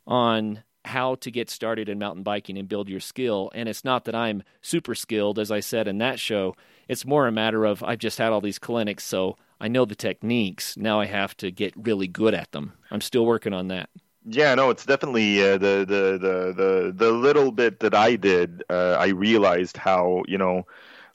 on 0.07 0.63
how 0.85 1.15
to 1.15 1.29
get 1.29 1.49
started 1.49 1.89
in 1.89 1.99
mountain 1.99 2.23
biking 2.23 2.57
and 2.57 2.67
build 2.67 2.89
your 2.89 2.99
skill. 2.99 3.51
And 3.53 3.69
it's 3.69 3.85
not 3.85 4.05
that 4.05 4.15
I'm 4.15 4.43
super 4.61 4.95
skilled, 4.95 5.37
as 5.37 5.51
I 5.51 5.59
said 5.59 5.87
in 5.87 5.97
that 5.99 6.19
show. 6.19 6.55
It's 6.87 7.05
more 7.05 7.27
a 7.27 7.31
matter 7.31 7.65
of 7.65 7.83
I've 7.83 7.99
just 7.99 8.17
had 8.17 8.31
all 8.31 8.41
these 8.41 8.59
clinics, 8.59 9.03
so 9.03 9.37
I 9.61 9.67
know 9.67 9.85
the 9.85 9.95
techniques. 9.95 10.77
Now 10.77 10.99
I 10.99 11.05
have 11.05 11.37
to 11.37 11.51
get 11.51 11.73
really 11.75 12.07
good 12.07 12.33
at 12.33 12.51
them. 12.51 12.73
I'm 12.89 13.01
still 13.01 13.25
working 13.25 13.53
on 13.53 13.67
that. 13.67 13.89
Yeah, 14.25 14.55
no, 14.55 14.69
it's 14.69 14.85
definitely 14.85 15.41
uh, 15.41 15.57
the, 15.57 15.85
the 15.87 16.17
the 16.19 16.53
the 16.53 16.93
the 16.95 17.11
little 17.11 17.51
bit 17.51 17.79
that 17.79 17.93
I 17.93 18.15
did. 18.15 18.63
Uh, 18.69 18.95
I 18.99 19.07
realized 19.07 19.77
how 19.77 20.23
you 20.27 20.37
know 20.37 20.65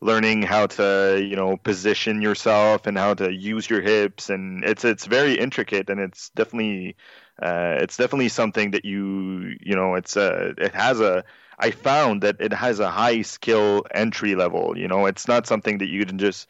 learning 0.04 0.42
how 0.42 0.66
to 0.66 1.18
you 1.26 1.34
know 1.34 1.56
position 1.56 2.20
yourself 2.20 2.86
and 2.86 2.98
how 2.98 3.14
to 3.14 3.32
use 3.32 3.68
your 3.68 3.80
hips, 3.80 4.30
and 4.30 4.62
it's 4.64 4.84
it's 4.84 5.06
very 5.06 5.34
intricate, 5.38 5.88
and 5.90 5.98
it's 5.98 6.28
definitely 6.30 6.96
uh, 7.42 7.78
it's 7.80 7.96
definitely 7.96 8.28
something 8.28 8.72
that 8.72 8.84
you 8.84 9.56
you 9.60 9.74
know 9.74 9.94
it's 9.94 10.16
a 10.16 10.50
uh, 10.50 10.52
it 10.58 10.74
has 10.74 11.00
a 11.00 11.24
I 11.58 11.70
found 11.70 12.22
that 12.22 12.36
it 12.40 12.52
has 12.52 12.80
a 12.80 12.90
high 12.90 13.22
skill 13.22 13.84
entry 13.92 14.34
level. 14.34 14.76
You 14.76 14.88
know, 14.88 15.06
it's 15.06 15.26
not 15.26 15.46
something 15.46 15.78
that 15.78 15.88
you 15.88 16.04
can 16.04 16.18
just 16.18 16.48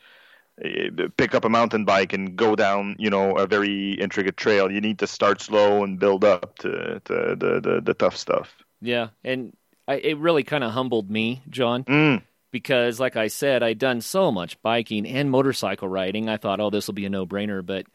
uh, 0.65 1.09
pick 1.17 1.35
up 1.35 1.45
a 1.45 1.49
mountain 1.49 1.85
bike 1.85 2.13
and 2.13 2.37
go 2.37 2.57
down, 2.57 2.97
you 2.99 3.11
know, 3.11 3.37
a 3.37 3.47
very 3.47 3.93
intricate 3.93 4.37
trail. 4.37 4.71
You 4.71 4.81
need 4.81 5.01
to 5.01 5.07
start 5.07 5.41
slow 5.41 5.85
and 5.85 5.99
build 5.99 6.25
up 6.25 6.59
to, 6.61 7.01
to 7.05 7.37
the, 7.39 7.61
the, 7.63 7.81
the 7.85 7.95
tough 7.95 8.17
stuff. 8.17 8.57
Yeah, 8.81 9.09
and 9.23 9.55
I, 9.87 9.97
it 9.97 10.19
really 10.19 10.43
kind 10.43 10.65
of 10.65 10.73
humbled 10.73 11.11
me, 11.11 11.43
John, 11.51 11.85
mm. 11.85 12.23
Because, 12.55 13.01
like 13.01 13.17
I 13.17 13.27
said, 13.27 13.65
I'd 13.65 13.81
done 13.81 14.01
so 14.01 14.31
much 14.31 14.63
biking 14.63 15.09
and 15.09 15.29
motorcycle 15.29 15.89
riding. 15.89 16.29
I 16.29 16.37
thought, 16.37 16.61
oh, 16.61 16.71
this 16.71 16.87
will 16.87 16.95
be 16.95 17.05
a 17.05 17.11
no 17.11 17.27
brainer, 17.27 17.67
but 17.67 17.87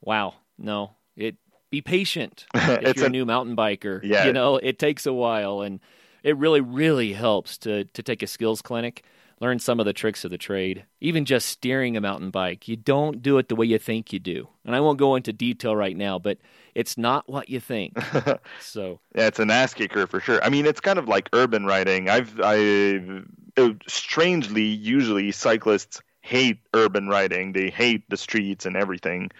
wow, 0.00 0.34
no, 0.58 0.96
it. 1.16 1.36
Be 1.70 1.82
patient 1.82 2.46
if 2.54 2.96
you're 2.96 3.04
a, 3.04 3.08
a 3.08 3.10
new 3.10 3.24
mountain 3.24 3.54
biker. 3.54 4.00
Yeah. 4.02 4.24
You 4.24 4.32
know, 4.32 4.56
it 4.56 4.78
takes 4.78 5.06
a 5.06 5.12
while, 5.12 5.60
and 5.60 5.78
it 6.24 6.36
really, 6.36 6.60
really 6.60 7.12
helps 7.12 7.58
to 7.58 7.84
to 7.84 8.02
take 8.02 8.24
a 8.24 8.26
skills 8.26 8.60
clinic 8.60 9.04
learn 9.40 9.58
some 9.58 9.78
of 9.78 9.86
the 9.86 9.92
tricks 9.92 10.24
of 10.24 10.30
the 10.30 10.38
trade. 10.38 10.84
Even 11.00 11.24
just 11.24 11.48
steering 11.48 11.96
a 11.96 12.00
mountain 12.00 12.30
bike, 12.30 12.68
you 12.68 12.76
don't 12.76 13.22
do 13.22 13.38
it 13.38 13.48
the 13.48 13.54
way 13.54 13.66
you 13.66 13.78
think 13.78 14.12
you 14.12 14.18
do. 14.18 14.48
And 14.64 14.74
I 14.74 14.80
won't 14.80 14.98
go 14.98 15.14
into 15.14 15.32
detail 15.32 15.76
right 15.76 15.96
now, 15.96 16.18
but 16.18 16.38
it's 16.74 16.98
not 16.98 17.28
what 17.28 17.48
you 17.48 17.60
think. 17.60 17.96
so 18.60 19.00
yeah, 19.14 19.26
it's 19.26 19.38
an 19.38 19.50
ass 19.50 19.74
kicker 19.74 20.06
for 20.06 20.20
sure. 20.20 20.42
I 20.42 20.48
mean, 20.48 20.66
it's 20.66 20.80
kind 20.80 20.98
of 20.98 21.08
like 21.08 21.28
urban 21.32 21.66
riding. 21.66 22.08
I've 22.08 22.40
I 22.42 23.02
strangely 23.86 24.64
usually 24.64 25.32
cyclists 25.32 26.00
hate 26.22 26.58
urban 26.74 27.08
riding. 27.08 27.52
They 27.52 27.70
hate 27.70 28.08
the 28.08 28.16
streets 28.16 28.66
and 28.66 28.76
everything. 28.76 29.30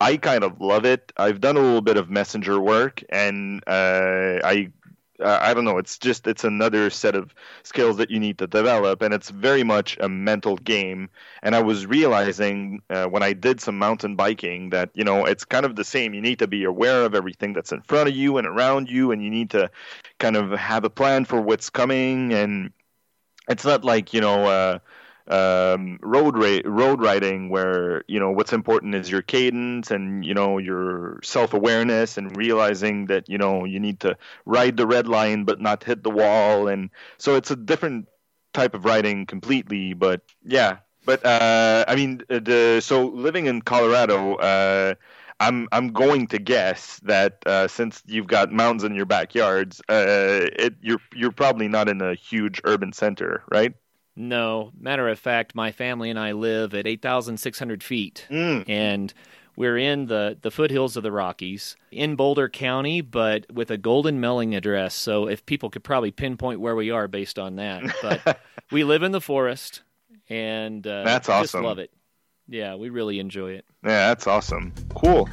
I 0.00 0.16
kind 0.16 0.44
of 0.44 0.60
love 0.60 0.84
it. 0.84 1.12
I've 1.16 1.40
done 1.40 1.56
a 1.56 1.60
little 1.60 1.80
bit 1.80 1.96
of 1.96 2.10
messenger 2.10 2.60
work, 2.60 3.02
and 3.10 3.62
uh, 3.66 4.40
I 4.44 4.70
uh, 5.20 5.38
I 5.40 5.54
don't 5.54 5.64
know. 5.64 5.78
It's 5.78 5.98
just 5.98 6.26
it's 6.26 6.44
another 6.44 6.90
set 6.90 7.14
of 7.14 7.34
skills 7.62 7.96
that 7.98 8.10
you 8.10 8.18
need 8.18 8.38
to 8.38 8.46
develop, 8.46 9.00
and 9.02 9.14
it's 9.14 9.30
very 9.30 9.62
much 9.62 9.96
a 10.00 10.08
mental 10.08 10.56
game. 10.56 11.08
And 11.42 11.54
I 11.54 11.62
was 11.62 11.86
realizing 11.86 12.82
uh, 12.90 13.06
when 13.06 13.22
I 13.22 13.32
did 13.32 13.60
some 13.60 13.78
mountain 13.78 14.16
biking 14.16 14.70
that 14.70 14.90
you 14.94 15.04
know 15.04 15.24
it's 15.24 15.44
kind 15.44 15.64
of 15.64 15.76
the 15.76 15.84
same. 15.84 16.14
You 16.14 16.20
need 16.20 16.40
to 16.40 16.48
be 16.48 16.64
aware 16.64 17.04
of 17.04 17.14
everything 17.14 17.52
that's 17.52 17.72
in 17.72 17.80
front 17.82 18.08
of 18.08 18.16
you 18.16 18.38
and 18.38 18.46
around 18.46 18.90
you, 18.90 19.12
and 19.12 19.22
you 19.22 19.30
need 19.30 19.50
to 19.50 19.70
kind 20.18 20.36
of 20.36 20.50
have 20.52 20.84
a 20.84 20.90
plan 20.90 21.24
for 21.24 21.40
what's 21.40 21.70
coming. 21.70 22.32
And 22.32 22.72
it's 23.48 23.64
not 23.64 23.84
like 23.84 24.12
you 24.14 24.20
know. 24.20 24.44
Uh, 24.46 24.78
um, 25.26 25.98
road 26.02 26.36
ra- 26.36 26.60
road 26.66 27.00
riding 27.00 27.48
where 27.48 28.04
you 28.08 28.20
know 28.20 28.30
what's 28.30 28.52
important 28.52 28.94
is 28.94 29.10
your 29.10 29.22
cadence 29.22 29.90
and 29.90 30.22
you 30.22 30.34
know 30.34 30.58
your 30.58 31.18
self 31.22 31.54
awareness 31.54 32.18
and 32.18 32.36
realizing 32.36 33.06
that 33.06 33.26
you 33.26 33.38
know 33.38 33.64
you 33.64 33.80
need 33.80 34.00
to 34.00 34.18
ride 34.44 34.76
the 34.76 34.86
red 34.86 35.08
line 35.08 35.44
but 35.44 35.62
not 35.62 35.82
hit 35.82 36.02
the 36.02 36.10
wall 36.10 36.68
and 36.68 36.90
so 37.16 37.36
it's 37.36 37.50
a 37.50 37.56
different 37.56 38.06
type 38.52 38.74
of 38.74 38.84
riding 38.84 39.24
completely 39.24 39.94
but 39.94 40.20
yeah 40.44 40.76
but 41.06 41.24
uh, 41.24 41.84
I 41.88 41.96
mean 41.96 42.22
uh, 42.28 42.40
the 42.40 42.80
so 42.82 43.06
living 43.06 43.46
in 43.46 43.62
Colorado 43.62 44.34
uh, 44.36 44.94
I'm 45.40 45.68
I'm 45.72 45.88
going 45.88 46.26
to 46.28 46.38
guess 46.38 47.00
that 47.04 47.42
uh, 47.46 47.68
since 47.68 48.02
you've 48.06 48.26
got 48.26 48.52
mountains 48.52 48.84
in 48.84 48.94
your 48.94 49.06
backyards, 49.06 49.80
uh, 49.88 50.46
it, 50.58 50.74
you're 50.80 51.00
you're 51.14 51.32
probably 51.32 51.68
not 51.68 51.88
in 51.88 52.00
a 52.00 52.14
huge 52.14 52.60
urban 52.64 52.92
center, 52.92 53.42
right? 53.50 53.74
No. 54.16 54.70
Matter 54.78 55.08
of 55.08 55.18
fact, 55.18 55.54
my 55.54 55.72
family 55.72 56.10
and 56.10 56.18
I 56.18 56.32
live 56.32 56.74
at 56.74 56.86
8,600 56.86 57.82
feet. 57.82 58.26
Mm. 58.30 58.68
And 58.68 59.12
we're 59.56 59.76
in 59.76 60.06
the, 60.06 60.38
the 60.40 60.50
foothills 60.50 60.96
of 60.96 61.02
the 61.02 61.12
Rockies 61.12 61.76
in 61.90 62.14
Boulder 62.14 62.48
County, 62.48 63.00
but 63.00 63.46
with 63.52 63.70
a 63.70 63.76
golden 63.76 64.20
mailing 64.20 64.54
address. 64.54 64.94
So 64.94 65.28
if 65.28 65.44
people 65.46 65.70
could 65.70 65.82
probably 65.82 66.10
pinpoint 66.12 66.60
where 66.60 66.76
we 66.76 66.90
are 66.90 67.08
based 67.08 67.38
on 67.38 67.56
that. 67.56 67.82
But 68.02 68.40
we 68.70 68.84
live 68.84 69.02
in 69.02 69.12
the 69.12 69.20
forest 69.20 69.82
and 70.28 70.86
uh, 70.86 71.04
that's 71.04 71.28
awesome. 71.28 71.42
Just 71.42 71.54
love 71.54 71.78
it. 71.78 71.90
Yeah, 72.48 72.74
we 72.74 72.90
really 72.90 73.18
enjoy 73.18 73.52
it. 73.52 73.64
Yeah, 73.82 74.08
that's 74.08 74.26
awesome. 74.26 74.72
Cool. 74.94 75.28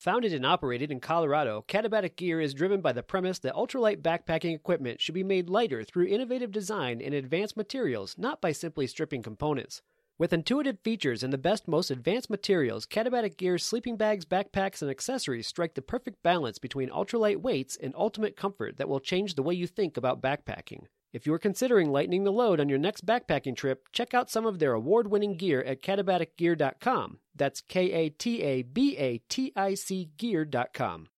Founded 0.00 0.32
and 0.32 0.46
operated 0.46 0.90
in 0.90 0.98
Colorado, 0.98 1.62
Katabatic 1.68 2.16
Gear 2.16 2.40
is 2.40 2.54
driven 2.54 2.80
by 2.80 2.92
the 2.92 3.02
premise 3.02 3.38
that 3.40 3.54
ultralight 3.54 4.00
backpacking 4.00 4.54
equipment 4.54 4.98
should 4.98 5.14
be 5.14 5.22
made 5.22 5.50
lighter 5.50 5.84
through 5.84 6.06
innovative 6.06 6.50
design 6.50 7.02
and 7.02 7.12
advanced 7.12 7.54
materials, 7.54 8.14
not 8.16 8.40
by 8.40 8.50
simply 8.50 8.86
stripping 8.86 9.22
components. 9.22 9.82
With 10.20 10.34
intuitive 10.34 10.78
features 10.80 11.22
and 11.22 11.32
the 11.32 11.38
best, 11.38 11.66
most 11.66 11.90
advanced 11.90 12.28
materials, 12.28 12.84
Katabatic 12.84 13.38
Gear's 13.38 13.64
sleeping 13.64 13.96
bags, 13.96 14.26
backpacks, 14.26 14.82
and 14.82 14.90
accessories 14.90 15.46
strike 15.46 15.72
the 15.72 15.80
perfect 15.80 16.22
balance 16.22 16.58
between 16.58 16.90
ultralight 16.90 17.38
weights 17.38 17.74
and 17.82 17.94
ultimate 17.96 18.36
comfort 18.36 18.76
that 18.76 18.86
will 18.86 19.00
change 19.00 19.34
the 19.34 19.42
way 19.42 19.54
you 19.54 19.66
think 19.66 19.96
about 19.96 20.20
backpacking. 20.20 20.82
If 21.14 21.24
you're 21.24 21.38
considering 21.38 21.90
lightening 21.90 22.24
the 22.24 22.32
load 22.32 22.60
on 22.60 22.68
your 22.68 22.78
next 22.78 23.06
backpacking 23.06 23.56
trip, 23.56 23.88
check 23.92 24.12
out 24.12 24.28
some 24.28 24.44
of 24.44 24.58
their 24.58 24.74
award 24.74 25.08
winning 25.10 25.38
gear 25.38 25.62
at 25.62 25.80
katabaticgear.com. 25.80 27.20
That's 27.34 27.62
K 27.62 27.90
A 27.90 28.10
T 28.10 28.42
A 28.42 28.60
B 28.60 28.98
A 28.98 29.22
T 29.30 29.54
I 29.56 29.72
C 29.72 30.10
gear.com. 30.18 31.08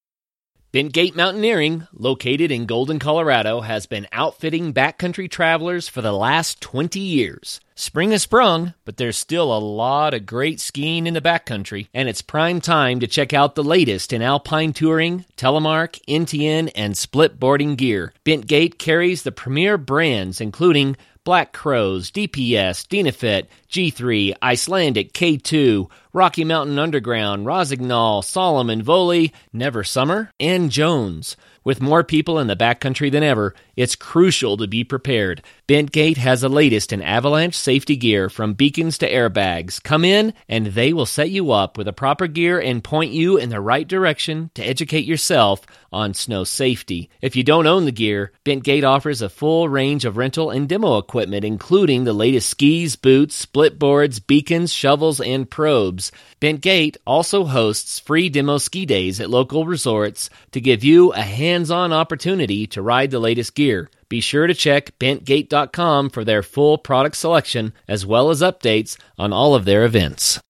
Bentgate 0.73 1.15
Mountaineering, 1.15 1.87
located 1.93 2.51
in 2.51 2.65
Golden, 2.65 2.99
Colorado, 2.99 3.61
has 3.61 3.85
been 3.85 4.09
outfitting 4.11 4.73
backcountry 4.73 5.31
travelers 5.31 5.87
for 5.87 6.01
the 6.01 6.15
last 6.15 6.63
20 6.63 6.99
years. 6.99 7.61
Spring 7.75 8.11
has 8.13 8.23
sprung, 8.23 8.73
but 8.87 8.97
there's 8.97 9.19
still 9.19 9.55
a 9.55 9.61
lot 9.61 10.15
of 10.15 10.25
great 10.25 10.61
skiing 10.61 11.07
in 11.07 11.13
the 11.13 11.21
backcountry, 11.21 11.89
and 11.93 12.09
it's 12.09 12.23
prime 12.23 12.63
time 12.63 13.01
to 13.01 13.07
check 13.07 13.35
out 13.35 13.55
the 13.55 13.63
latest 13.63 14.15
in 14.15 14.23
alpine 14.23 14.73
touring, 14.73 15.27
telemark, 15.37 16.01
NTN, 16.09 16.71
and 16.75 16.97
split 16.97 17.39
boarding 17.39 17.75
gear. 17.75 18.15
Bentgate 18.25 18.79
carries 18.79 19.25
the 19.25 19.33
premier 19.33 19.77
brands 19.77 20.41
including 20.41 20.97
Black 21.25 21.53
Crows, 21.53 22.11
DPS, 22.11 22.85
Dynafit, 22.89 23.47
G3, 23.71 24.35
Icelantic, 24.43 25.13
K2, 25.13 25.89
Rocky 26.13 26.45
Mountain 26.45 26.81
Underground, 26.81 27.47
Rossignol, 27.47 28.23
Salomon, 28.23 28.83
Voile, 28.83 29.29
Never 29.53 29.85
Summer, 29.85 30.33
and 30.41 30.69
Jones. 30.69 31.37
With 31.65 31.81
more 31.81 32.03
people 32.03 32.39
in 32.39 32.49
the 32.49 32.57
backcountry 32.57 33.11
than 33.13 33.23
ever, 33.23 33.55
it's 33.77 33.95
crucial 33.95 34.57
to 34.57 34.67
be 34.67 34.85
prepared. 34.85 35.43
Bentgate 35.69 36.17
has 36.17 36.41
the 36.41 36.49
latest 36.49 36.93
in 36.93 37.01
avalanche 37.01 37.57
safety 37.57 37.97
gear 37.97 38.29
from 38.29 38.55
beacons 38.55 38.99
to 38.99 39.11
airbags. 39.11 39.83
Come 39.83 40.05
in 40.05 40.35
and 40.49 40.67
they 40.67 40.93
will 40.93 41.07
set 41.07 41.31
you 41.31 41.53
up 41.53 41.79
with 41.79 41.87
the 41.87 41.93
proper 41.93 42.27
gear 42.27 42.61
and 42.61 42.83
point 42.83 43.13
you 43.13 43.37
in 43.37 43.49
the 43.49 43.61
right 43.61 43.87
direction 43.87 44.51
to 44.55 44.63
educate 44.63 45.05
yourself 45.05 45.65
on 45.93 46.15
snow 46.15 46.43
safety. 46.43 47.11
If 47.21 47.37
you 47.37 47.45
don't 47.45 47.67
own 47.67 47.85
the 47.85 47.93
gear, 47.93 48.33
Bentgate 48.45 48.85
offers 48.85 49.23
a 49.23 49.29
full 49.29 49.69
range 49.69 50.05
of 50.05 50.17
rental 50.17 50.51
and 50.51 50.69
demo 50.69 50.99
equipment, 50.99 51.45
including 51.45 52.05
the 52.05 52.13
latest 52.13 52.49
skis, 52.51 52.97
boots, 52.97 53.35
split 53.35 53.79
boards, 53.79 54.19
beacons, 54.19 54.73
shovels, 54.73 55.21
and 55.21 55.49
probes. 55.49 56.11
Bentgate 56.41 56.97
also 57.07 57.45
hosts 57.45 57.99
free 57.99 58.29
demo 58.29 58.59
ski 58.59 58.85
days 58.85 59.21
at 59.21 59.31
local 59.31 59.67
resorts 59.67 60.29
to 60.51 60.61
give 60.61 60.83
you 60.83 61.13
a 61.13 61.23
hands 61.53 61.71
on 61.71 61.93
opportunity 61.93 62.67
to 62.67 62.81
ride 62.81 63.11
the 63.11 63.19
latest 63.19 63.55
gear. 63.55 63.91
Be 64.09 64.21
sure 64.21 64.47
to 64.47 64.55
check 64.55 64.99
bentgate.com 64.99 66.09
for 66.09 66.25
their 66.25 66.43
full 66.43 66.79
product 66.79 67.15
selection 67.17 67.75
as 67.87 68.07
well 68.07 68.31
as 68.31 68.41
updates 68.41 68.97
on 69.19 69.35
all 69.35 69.55
of 69.55 69.67
their 69.67 69.85
events. 69.85 70.41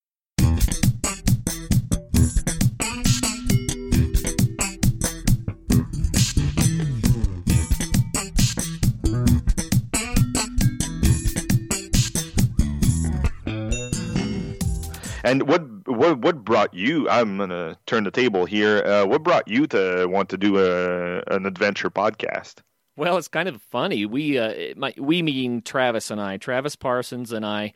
And 15.24 15.48
what 15.48 15.62
what 15.87 16.18
what 16.18 16.44
brought 16.44 16.74
you? 16.74 17.08
I'm 17.08 17.38
gonna 17.38 17.78
turn 17.87 18.04
the 18.04 18.11
table 18.11 18.44
here. 18.44 18.85
Uh, 18.85 19.06
what 19.06 19.22
brought 19.22 19.46
you 19.46 19.66
to 19.68 20.06
want 20.08 20.28
to 20.30 20.37
do 20.37 20.58
a 20.58 21.22
an 21.32 21.46
adventure 21.46 21.90
podcast? 21.90 22.56
Well, 22.96 23.16
it's 23.16 23.28
kind 23.28 23.48
of 23.48 23.62
funny. 23.62 24.04
We 24.04 24.38
uh, 24.38 24.74
my, 24.76 24.92
we 24.98 25.22
mean 25.22 25.62
Travis 25.62 26.11
and 26.11 26.20
I. 26.20 26.37
Travis 26.37 26.76
Parsons 26.76 27.32
and 27.32 27.46
I 27.46 27.72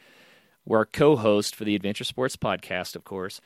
were 0.65 0.85
co-host 0.85 1.55
for 1.55 1.65
the 1.65 1.77
Adventure 1.77 2.05
Sports 2.05 2.37
podcast, 2.37 2.97
of 2.97 3.05
course. 3.05 3.41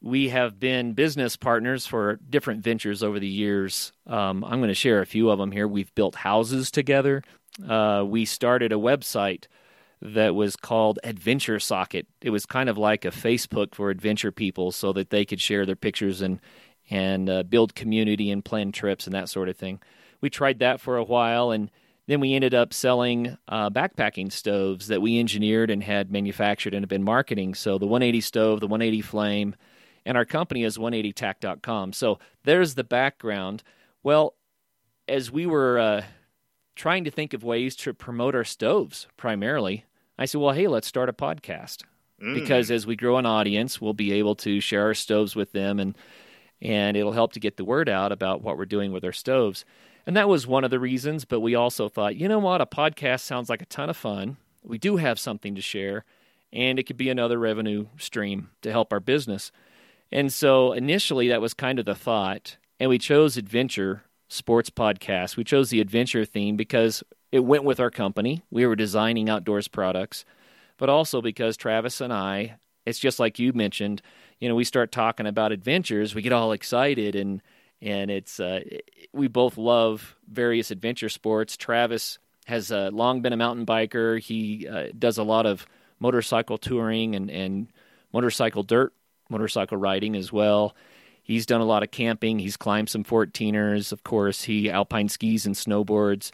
We 0.00 0.28
have 0.28 0.60
been 0.60 0.92
business 0.92 1.36
partners 1.36 1.86
for 1.86 2.20
different 2.28 2.62
ventures 2.62 3.02
over 3.02 3.18
the 3.18 3.26
years. 3.26 3.92
Um, 4.06 4.44
I'm 4.44 4.60
going 4.60 4.68
to 4.68 4.74
share 4.74 5.00
a 5.00 5.06
few 5.06 5.30
of 5.30 5.38
them 5.38 5.50
here. 5.50 5.66
We've 5.66 5.92
built 5.94 6.14
houses 6.14 6.70
together. 6.70 7.22
Uh, 7.66 8.04
we 8.06 8.24
started 8.24 8.70
a 8.70 8.76
website 8.76 9.46
that 10.04 10.34
was 10.34 10.54
called 10.54 10.98
Adventure 11.02 11.58
Socket. 11.58 12.06
It 12.20 12.30
was 12.30 12.44
kind 12.44 12.68
of 12.68 12.76
like 12.76 13.06
a 13.06 13.10
Facebook 13.10 13.74
for 13.74 13.90
adventure 13.90 14.30
people, 14.30 14.70
so 14.70 14.92
that 14.92 15.10
they 15.10 15.24
could 15.24 15.40
share 15.40 15.64
their 15.64 15.76
pictures 15.76 16.20
and 16.20 16.40
and 16.90 17.30
uh, 17.30 17.42
build 17.42 17.74
community 17.74 18.30
and 18.30 18.44
plan 18.44 18.70
trips 18.70 19.06
and 19.06 19.14
that 19.14 19.30
sort 19.30 19.48
of 19.48 19.56
thing. 19.56 19.80
We 20.20 20.28
tried 20.28 20.58
that 20.58 20.80
for 20.80 20.98
a 20.98 21.04
while, 21.04 21.50
and 21.50 21.70
then 22.06 22.20
we 22.20 22.34
ended 22.34 22.52
up 22.52 22.74
selling 22.74 23.38
uh, 23.48 23.70
backpacking 23.70 24.30
stoves 24.30 24.88
that 24.88 25.00
we 25.00 25.18
engineered 25.18 25.70
and 25.70 25.82
had 25.82 26.12
manufactured 26.12 26.74
and 26.74 26.82
have 26.82 26.90
been 26.90 27.02
marketing. 27.02 27.54
So 27.54 27.78
the 27.78 27.86
180 27.86 28.20
stove, 28.20 28.60
the 28.60 28.66
180 28.66 29.00
flame, 29.00 29.56
and 30.04 30.18
our 30.18 30.26
company 30.26 30.64
is 30.64 30.76
180tac.com. 30.76 31.94
So 31.94 32.18
there's 32.44 32.74
the 32.74 32.84
background. 32.84 33.62
Well, 34.02 34.34
as 35.08 35.30
we 35.30 35.46
were 35.46 35.78
uh, 35.78 36.02
trying 36.76 37.04
to 37.04 37.10
think 37.10 37.32
of 37.32 37.42
ways 37.42 37.74
to 37.76 37.94
promote 37.94 38.34
our 38.34 38.44
stoves 38.44 39.06
primarily, 39.16 39.86
I 40.18 40.26
said, 40.26 40.40
well, 40.40 40.54
hey, 40.54 40.68
let's 40.68 40.86
start 40.86 41.08
a 41.08 41.12
podcast. 41.12 41.82
Mm. 42.22 42.34
Because 42.34 42.70
as 42.70 42.86
we 42.86 42.96
grow 42.96 43.16
an 43.18 43.26
audience, 43.26 43.80
we'll 43.80 43.94
be 43.94 44.12
able 44.12 44.34
to 44.36 44.60
share 44.60 44.86
our 44.86 44.94
stoves 44.94 45.34
with 45.34 45.52
them 45.52 45.78
and 45.78 45.96
and 46.62 46.96
it'll 46.96 47.12
help 47.12 47.32
to 47.32 47.40
get 47.40 47.56
the 47.56 47.64
word 47.64 47.88
out 47.88 48.10
about 48.10 48.40
what 48.40 48.56
we're 48.56 48.64
doing 48.64 48.90
with 48.90 49.04
our 49.04 49.12
stoves. 49.12 49.64
And 50.06 50.16
that 50.16 50.28
was 50.28 50.46
one 50.46 50.64
of 50.64 50.70
the 50.70 50.80
reasons, 50.80 51.24
but 51.24 51.40
we 51.40 51.54
also 51.54 51.88
thought, 51.88 52.16
you 52.16 52.28
know 52.28 52.38
what, 52.38 52.60
a 52.60 52.66
podcast 52.66 53.20
sounds 53.20 53.50
like 53.50 53.60
a 53.60 53.66
ton 53.66 53.90
of 53.90 53.96
fun. 53.96 54.38
We 54.62 54.78
do 54.78 54.96
have 54.96 55.18
something 55.18 55.54
to 55.56 55.60
share, 55.60 56.04
and 56.52 56.78
it 56.78 56.84
could 56.84 56.96
be 56.96 57.10
another 57.10 57.38
revenue 57.38 57.86
stream 57.98 58.50
to 58.62 58.70
help 58.70 58.92
our 58.92 59.00
business. 59.00 59.52
And 60.10 60.32
so 60.32 60.72
initially 60.72 61.28
that 61.28 61.42
was 61.42 61.52
kind 61.52 61.78
of 61.78 61.84
the 61.84 61.94
thought, 61.94 62.56
and 62.80 62.88
we 62.88 62.98
chose 62.98 63.36
Adventure 63.36 64.04
Sports 64.28 64.70
Podcast. 64.70 65.36
We 65.36 65.44
chose 65.44 65.70
the 65.70 65.80
adventure 65.80 66.24
theme 66.24 66.56
because 66.56 67.02
it 67.34 67.44
went 67.44 67.64
with 67.64 67.80
our 67.80 67.90
company. 67.90 68.44
We 68.52 68.64
were 68.64 68.76
designing 68.76 69.28
outdoors 69.28 69.66
products, 69.66 70.24
but 70.78 70.88
also 70.88 71.20
because 71.20 71.56
Travis 71.56 72.00
and 72.00 72.12
I, 72.12 72.58
it's 72.86 73.00
just 73.00 73.18
like 73.18 73.40
you 73.40 73.52
mentioned, 73.52 74.02
you 74.38 74.48
know, 74.48 74.54
we 74.54 74.62
start 74.62 74.92
talking 74.92 75.26
about 75.26 75.50
adventures, 75.50 76.14
we 76.14 76.22
get 76.22 76.32
all 76.32 76.52
excited 76.52 77.16
and 77.16 77.42
and 77.82 78.08
it's 78.08 78.38
uh, 78.38 78.60
we 79.12 79.26
both 79.26 79.58
love 79.58 80.14
various 80.30 80.70
adventure 80.70 81.08
sports. 81.08 81.56
Travis 81.56 82.20
has 82.46 82.70
uh, 82.70 82.90
long 82.92 83.20
been 83.20 83.32
a 83.32 83.36
mountain 83.36 83.66
biker. 83.66 84.20
He 84.20 84.68
uh, 84.68 84.86
does 84.96 85.18
a 85.18 85.24
lot 85.24 85.44
of 85.44 85.66
motorcycle 85.98 86.56
touring 86.56 87.16
and 87.16 87.32
and 87.32 87.66
motorcycle 88.12 88.62
dirt 88.62 88.92
motorcycle 89.28 89.76
riding 89.76 90.14
as 90.14 90.32
well. 90.32 90.76
He's 91.20 91.46
done 91.46 91.60
a 91.60 91.64
lot 91.64 91.82
of 91.82 91.90
camping. 91.90 92.38
He's 92.38 92.56
climbed 92.56 92.90
some 92.90 93.02
14ers. 93.02 93.90
Of 93.90 94.04
course, 94.04 94.44
he 94.44 94.70
alpine 94.70 95.08
skis 95.08 95.46
and 95.46 95.56
snowboards 95.56 96.30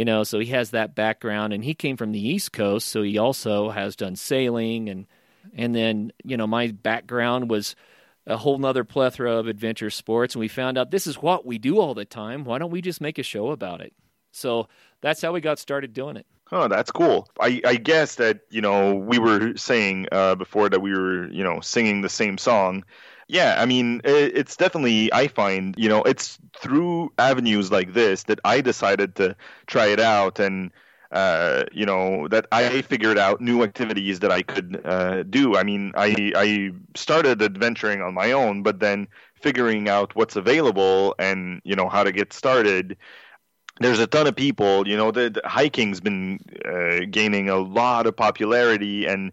you 0.00 0.06
know 0.06 0.24
so 0.24 0.38
he 0.38 0.46
has 0.46 0.70
that 0.70 0.94
background 0.94 1.52
and 1.52 1.62
he 1.62 1.74
came 1.74 1.98
from 1.98 2.10
the 2.10 2.26
east 2.26 2.54
coast 2.54 2.88
so 2.88 3.02
he 3.02 3.18
also 3.18 3.68
has 3.68 3.96
done 3.96 4.16
sailing 4.16 4.88
and 4.88 5.06
and 5.52 5.74
then 5.74 6.10
you 6.24 6.38
know 6.38 6.46
my 6.46 6.68
background 6.68 7.50
was 7.50 7.76
a 8.26 8.38
whole 8.38 8.56
nother 8.56 8.82
plethora 8.82 9.36
of 9.36 9.46
adventure 9.46 9.90
sports 9.90 10.34
and 10.34 10.40
we 10.40 10.48
found 10.48 10.78
out 10.78 10.90
this 10.90 11.06
is 11.06 11.16
what 11.16 11.44
we 11.44 11.58
do 11.58 11.78
all 11.78 11.92
the 11.92 12.06
time. 12.06 12.44
Why 12.44 12.56
don't 12.56 12.70
we 12.70 12.80
just 12.80 13.02
make 13.02 13.18
a 13.18 13.22
show 13.22 13.48
about 13.48 13.82
it? 13.82 13.92
So 14.32 14.68
that's 15.02 15.20
how 15.20 15.32
we 15.32 15.42
got 15.42 15.58
started 15.58 15.92
doing 15.92 16.16
it 16.16 16.26
Oh, 16.52 16.66
that's 16.68 16.90
cool. 16.90 17.28
I, 17.40 17.60
I 17.64 17.76
guess 17.76 18.16
that 18.16 18.40
you 18.50 18.60
know 18.60 18.94
we 18.94 19.18
were 19.18 19.56
saying 19.56 20.06
uh, 20.10 20.34
before 20.34 20.68
that 20.68 20.80
we 20.80 20.92
were 20.92 21.28
you 21.30 21.44
know 21.44 21.60
singing 21.60 22.00
the 22.00 22.08
same 22.08 22.38
song, 22.38 22.84
yeah, 23.28 23.56
I 23.58 23.66
mean, 23.66 24.00
it's 24.04 24.56
definitely, 24.56 25.12
I 25.12 25.28
find, 25.28 25.72
you 25.78 25.88
know, 25.88 26.02
it's 26.02 26.36
through 26.58 27.12
avenues 27.16 27.70
like 27.70 27.92
this 27.92 28.24
that 28.24 28.40
I 28.44 28.60
decided 28.60 29.14
to 29.16 29.36
try 29.68 29.86
it 29.86 30.00
out 30.00 30.40
and, 30.40 30.72
uh, 31.12 31.62
you 31.70 31.86
know, 31.86 32.26
that 32.26 32.46
I 32.50 32.82
figured 32.82 33.18
out 33.18 33.40
new 33.40 33.62
activities 33.62 34.18
that 34.20 34.32
I 34.32 34.42
could 34.42 34.80
uh, 34.84 35.22
do. 35.22 35.56
I 35.56 35.62
mean, 35.62 35.92
I, 35.94 36.32
I 36.34 36.70
started 36.96 37.40
adventuring 37.40 38.02
on 38.02 38.14
my 38.14 38.32
own, 38.32 38.64
but 38.64 38.80
then 38.80 39.06
figuring 39.40 39.88
out 39.88 40.16
what's 40.16 40.34
available 40.34 41.14
and, 41.20 41.60
you 41.64 41.76
know, 41.76 41.88
how 41.88 42.02
to 42.02 42.10
get 42.10 42.32
started 42.32 42.96
there's 43.80 43.98
a 43.98 44.06
ton 44.06 44.26
of 44.26 44.36
people 44.36 44.86
you 44.86 44.96
know 44.96 45.10
the, 45.10 45.30
the 45.30 45.42
hiking's 45.44 46.00
been 46.00 46.38
uh, 46.64 47.04
gaining 47.10 47.48
a 47.48 47.56
lot 47.56 48.06
of 48.06 48.16
popularity 48.16 49.06
and 49.06 49.32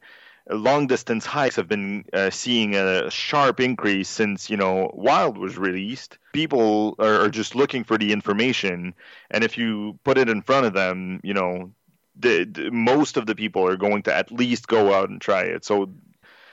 long 0.49 0.87
distance 0.87 1.25
hikes 1.25 1.55
have 1.55 1.67
been 1.67 2.05
uh, 2.13 2.29
seeing 2.29 2.75
a 2.75 3.09
sharp 3.11 3.59
increase 3.59 4.09
since 4.09 4.49
you 4.49 4.57
know 4.57 4.91
Wild 4.93 5.37
was 5.37 5.57
released. 5.57 6.17
People 6.33 6.95
are, 6.99 7.21
are, 7.21 7.29
just 7.29 7.55
looking 7.55 7.83
for 7.83 7.97
the 7.97 8.11
information, 8.11 8.93
and 9.31 9.43
if 9.43 9.57
you 9.57 9.97
put 10.03 10.17
it 10.17 10.29
in 10.29 10.41
front 10.41 10.65
of 10.65 10.73
them, 10.73 11.19
you 11.23 11.33
know, 11.33 11.71
the, 12.15 12.45
the, 12.45 12.71
most 12.71 13.17
of 13.17 13.25
the 13.25 13.35
people 13.35 13.67
are 13.67 13.77
going 13.77 14.03
to 14.03 14.13
at 14.13 14.31
least 14.31 14.67
go 14.67 14.93
out 14.93 15.09
and 15.09 15.19
try 15.19 15.43
it. 15.43 15.65
So 15.65 15.91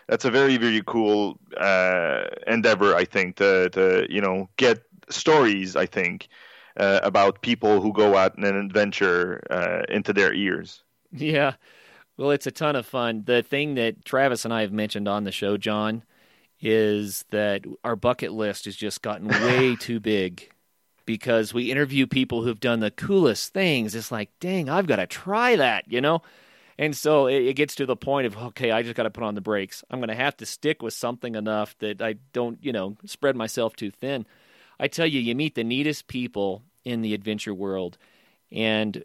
that's 0.09 0.25
a 0.25 0.31
very 0.31 0.57
very 0.57 0.83
cool 0.87 1.39
uh, 1.57 2.25
endeavor, 2.47 2.95
I 2.95 3.05
think, 3.05 3.37
to 3.37 3.71
to 3.71 4.07
you 4.09 4.21
know 4.21 4.49
get 4.57 4.83
stories. 5.11 5.77
I 5.77 5.87
think. 5.87 6.29
Uh, 6.77 6.99
about 7.05 7.41
people 7.43 7.81
who 7.81 7.93
go 7.93 8.17
out 8.17 8.37
on 8.37 8.45
an 8.45 8.57
adventure 8.57 9.41
uh, 9.49 9.83
into 9.89 10.13
their 10.13 10.35
ears. 10.35 10.83
Yeah, 11.13 11.55
well, 12.17 12.31
it's 12.31 12.47
a 12.47 12.51
ton 12.53 12.77
of 12.77 12.87
fun. 12.87 13.25
The 13.27 13.43
thing 13.43 13.75
that 13.75 14.05
Travis 14.05 14.45
and 14.45 14.55
I 14.55 14.63
have 14.63 14.73
mentioned 14.73 15.09
on 15.09 15.25
the 15.25 15.33
show, 15.33 15.57
John, 15.57 16.05
is 16.61 17.25
that 17.31 17.65
our 17.85 17.97
bucket 17.97 18.33
list 18.33 18.67
has 18.67 18.77
just 18.77 19.03
gotten 19.03 19.29
way 19.41 19.77
too 19.77 20.01
big 20.01 20.51
because 21.07 21.53
we 21.53 21.71
interview 21.71 22.07
people 22.07 22.43
who've 22.43 22.61
done 22.61 22.81
the 22.81 22.91
coolest 22.91 23.53
things. 23.53 23.95
It's 23.95 24.13
like, 24.13 24.31
dang, 24.41 24.69
I've 24.71 24.87
got 24.87 24.97
to 24.97 25.07
try 25.07 25.57
that, 25.57 25.91
you 25.91 26.01
know? 26.01 26.23
And 26.79 26.97
so 26.97 27.27
it, 27.27 27.43
it 27.43 27.55
gets 27.55 27.75
to 27.77 27.87
the 27.87 27.97
point 27.97 28.27
of, 28.27 28.37
okay, 28.37 28.71
I 28.71 28.83
just 28.83 28.95
got 28.97 29.05
to 29.05 29.11
put 29.11 29.25
on 29.25 29.35
the 29.35 29.41
brakes. 29.41 29.85
I'm 29.91 30.01
going 30.01 30.09
to 30.09 30.15
have 30.15 30.37
to 30.39 30.47
stick 30.47 30.83
with 30.83 30.95
something 30.95 31.35
enough 31.35 31.77
that 31.79 32.03
I 32.03 32.15
don't, 32.33 32.59
you 32.63 32.73
know, 32.73 32.97
spread 33.05 33.37
myself 33.37 33.77
too 33.77 33.91
thin. 33.91 34.27
I 34.85 34.87
tell 34.87 35.07
you, 35.07 35.19
you 35.19 35.35
meet 35.35 35.55
the 35.55 35.65
neatest 35.65 36.09
people 36.09 36.63
in 36.85 37.01
the 37.01 37.15
adventure 37.15 37.55
world. 37.55 37.97
And 38.53 39.03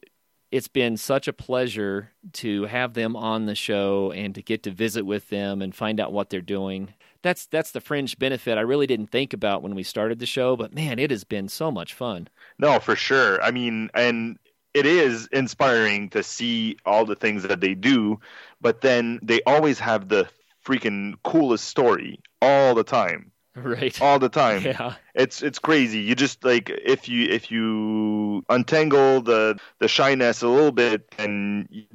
it's 0.51 0.67
been 0.67 0.97
such 0.97 1.29
a 1.29 1.31
pleasure 1.31 2.11
to 2.33 2.65
have 2.65 2.95
them 2.95 3.15
on 3.15 3.45
the 3.45 3.55
show 3.55 4.11
and 4.11 4.35
to 4.35 4.41
get 4.41 4.63
to 4.63 4.71
visit 4.71 5.05
with 5.05 5.29
them 5.29 5.61
and 5.61 5.73
find 5.73 6.01
out 6.01 6.11
what 6.11 6.29
they're 6.29 6.41
doing. 6.41 6.93
That's 7.21 7.45
that's 7.45 7.71
the 7.71 7.79
fringe 7.79 8.19
benefit 8.19 8.57
I 8.57 8.61
really 8.61 8.87
didn't 8.87 9.09
think 9.09 9.31
about 9.31 9.63
when 9.63 9.73
we 9.73 9.83
started 9.83 10.19
the 10.19 10.25
show, 10.25 10.57
but 10.57 10.73
man, 10.73 10.99
it 10.99 11.11
has 11.11 11.23
been 11.23 11.47
so 11.47 11.71
much 11.71 11.93
fun. 11.93 12.27
No, 12.57 12.81
for 12.81 12.97
sure. 12.97 13.41
I 13.41 13.51
mean, 13.51 13.89
and 13.93 14.37
it 14.73 14.85
is 14.85 15.29
inspiring 15.31 16.09
to 16.09 16.23
see 16.23 16.75
all 16.85 17.05
the 17.05 17.15
things 17.15 17.43
that 17.43 17.61
they 17.61 17.73
do, 17.73 18.19
but 18.59 18.81
then 18.81 19.21
they 19.23 19.41
always 19.43 19.79
have 19.79 20.09
the 20.09 20.27
freaking 20.65 21.13
coolest 21.23 21.63
story 21.63 22.19
all 22.41 22.75
the 22.75 22.83
time. 22.83 23.31
right. 23.63 24.01
All 24.01 24.19
the 24.19 24.29
time. 24.29 24.63
Yeah. 24.63 24.95
It's 25.13 25.41
it's 25.41 25.59
crazy. 25.59 25.99
You 25.99 26.15
just 26.15 26.43
like 26.43 26.69
if 26.69 27.09
you 27.09 27.25
if 27.29 27.51
you 27.51 28.43
untangle 28.49 29.21
the 29.21 29.59
the 29.79 29.87
shyness 29.87 30.41
a 30.41 30.47
little 30.47 30.71
bit 30.71 31.13
and 31.17 31.67
you 31.71 31.85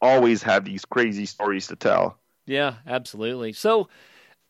always 0.00 0.42
have 0.42 0.64
these 0.64 0.84
crazy 0.84 1.26
stories 1.26 1.66
to 1.68 1.76
tell. 1.76 2.18
Yeah 2.46 2.76
absolutely. 2.86 3.52
So 3.52 3.88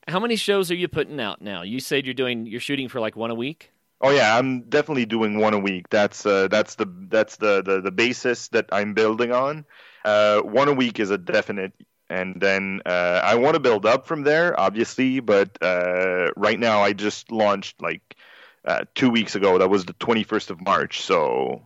how 0.08 0.20
many 0.20 0.36
shows 0.36 0.70
are 0.70 0.76
you 0.76 0.88
putting 0.88 1.20
out 1.20 1.40
now? 1.40 1.62
You 1.62 1.80
said 1.80 2.04
you're 2.06 2.14
doing 2.14 2.46
you're 2.46 2.61
shooting 2.61 2.88
for 2.88 3.00
like 3.00 3.16
one 3.16 3.30
a 3.30 3.34
week? 3.34 3.70
Oh 4.02 4.11
yeah 4.11 4.36
i'm 4.38 4.62
definitely 4.62 5.06
doing 5.06 5.38
one 5.38 5.54
a 5.54 5.58
week. 5.58 5.88
That's 5.90 6.24
uh 6.24 6.48
that's 6.48 6.76
the 6.76 6.86
that's 7.08 7.36
the 7.36 7.62
the, 7.62 7.80
the 7.80 7.90
basis 7.90 8.48
that 8.48 8.66
i'm 8.72 8.94
building 8.94 9.32
on. 9.32 9.64
Uh 10.04 10.40
one 10.40 10.68
a 10.68 10.72
week 10.72 11.00
is 11.00 11.11
a 11.11 11.18
definite 11.18 11.72
and 12.11 12.40
then 12.40 12.82
uh, 12.84 13.22
I 13.24 13.36
want 13.36 13.54
to 13.54 13.61
build 13.61 13.86
up 13.86 14.06
from 14.06 14.24
there, 14.24 14.58
obviously. 14.58 15.20
But 15.20 15.56
uh, 15.62 16.32
right 16.36 16.58
now, 16.58 16.82
I 16.82 16.92
just 16.92 17.30
launched 17.30 17.80
like 17.80 18.16
uh, 18.64 18.84
two 18.94 19.08
weeks 19.08 19.34
ago. 19.36 19.56
That 19.58 19.70
was 19.70 19.84
the 19.84 19.94
21st 19.94 20.50
of 20.50 20.61
March. 20.61 21.00
So 21.00 21.62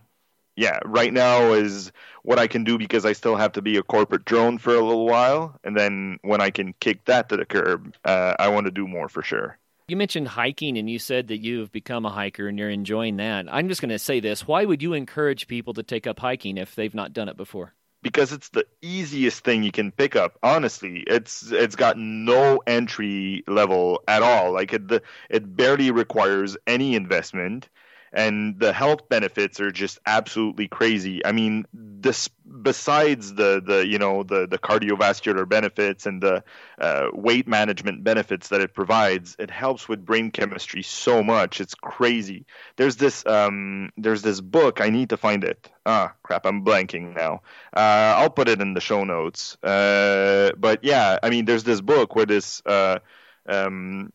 yeah, 0.55 0.79
right 0.85 1.13
now 1.13 1.53
is 1.53 1.91
what 2.23 2.39
I 2.39 2.47
can 2.47 2.63
do 2.63 2.79
because 2.79 3.05
I 3.05 3.13
still 3.13 3.37
have 3.37 3.53
to 3.53 3.63
be 3.63 3.77
a 3.77 3.83
corporate 3.83 4.25
drone 4.25 4.59
for 4.59 4.75
a 4.75 4.85
little 4.85 5.07
while, 5.07 5.59
and 5.65 5.77
then 5.77 6.19
when 6.23 6.41
I 6.41 6.51
can 6.51 6.75
kick 6.75 7.07
that 7.07 7.29
to 7.31 7.37
the 7.37 7.45
curb, 7.45 7.95
uh, 8.05 8.35
I 8.39 8.49
want 8.49 8.67
to 8.67 8.71
do 8.71 8.87
more 8.87 9.09
for 9.09 9.23
sure. 9.23 9.59
You 9.89 9.97
mentioned 9.97 10.29
hiking, 10.29 10.79
and 10.79 10.89
you 10.89 10.99
said 10.99 11.29
that 11.29 11.39
you've 11.39 11.73
become 11.73 12.07
a 12.07 12.11
hiker 12.11 12.49
and 12.49 12.59
you're 12.59 12.71
enjoying 12.71 13.17
that. 13.17 13.47
I'm 13.53 13.69
just 13.69 13.81
going 13.81 13.91
to 13.91 13.99
say 13.99 14.21
this: 14.21 14.47
Why 14.47 14.65
would 14.65 14.83
you 14.83 14.93
encourage 14.93 15.49
people 15.49 15.75
to 15.75 15.83
take 15.83 16.07
up 16.07 16.21
hiking 16.21 16.57
if 16.57 16.75
they've 16.75 16.95
not 16.95 17.13
done 17.13 17.29
it 17.29 17.37
before? 17.37 17.75
Because 18.05 18.33
it's 18.33 18.51
the 18.51 18.67
easiest 18.83 19.45
thing 19.45 19.65
you 19.65 19.73
can 19.73 19.93
pick 19.93 20.17
up. 20.17 20.39
Honestly, 20.45 21.05
it's 21.09 21.53
it's 21.53 21.77
got 21.77 21.99
no 21.99 22.63
entry 22.69 23.45
level 23.49 24.05
at 24.09 24.23
all. 24.23 24.53
Like 24.53 24.73
it 24.75 24.89
the, 24.89 25.03
it 25.31 25.57
barely 25.57 25.91
requires 25.91 26.57
any 26.69 26.95
investment 26.97 27.69
and 28.15 28.59
the 28.61 28.73
health 28.73 29.09
benefits 29.09 29.61
are 29.61 29.73
just 29.73 29.99
absolutely 30.07 30.69
crazy. 30.69 31.25
I 31.27 31.33
mean, 31.33 31.67
this 31.73 32.29
besides 32.63 33.35
the 33.35 33.61
the 33.65 33.87
you 33.87 33.99
know 33.99 34.23
the 34.23 34.47
the 34.47 34.59
cardiovascular 34.59 35.49
benefits 35.49 36.07
and 36.07 36.23
the 36.23 36.45
uh, 36.81 37.09
weight 37.13 37.49
management 37.49 38.05
benefits 38.05 38.49
that 38.49 38.61
it 38.61 38.73
provides, 38.73 39.35
it 39.39 39.51
helps 39.51 39.89
with 39.89 40.05
brain 40.05 40.31
chemistry 40.31 40.83
so 40.83 41.23
much. 41.25 41.61
It's 41.61 41.75
crazy. 41.75 42.47
There's 42.77 42.97
this 42.97 43.27
um 43.27 43.91
there's 43.97 44.23
this 44.23 44.41
book. 44.41 44.81
I 44.81 44.91
need 44.91 45.11
to 45.11 45.17
find 45.17 45.43
it. 45.43 45.69
Ah, 45.85 46.15
crap, 46.23 46.47
I'm 46.47 46.65
blanking 46.65 47.15
now. 47.17 47.43
Uh, 47.77 48.15
I'll 48.17 48.31
put 48.31 48.49
it 48.49 48.61
in 48.61 48.75
the 48.75 48.81
show 48.81 49.03
notes. 49.05 49.57
Uh, 49.63 50.53
but 50.57 50.85
yeah, 50.85 51.19
I 51.23 51.31
mean, 51.31 51.47
there's 51.47 51.65
this 51.65 51.81
book 51.81 52.15
where 52.15 52.27
this 52.27 52.63
uh, 52.65 53.01
um 53.47 54.13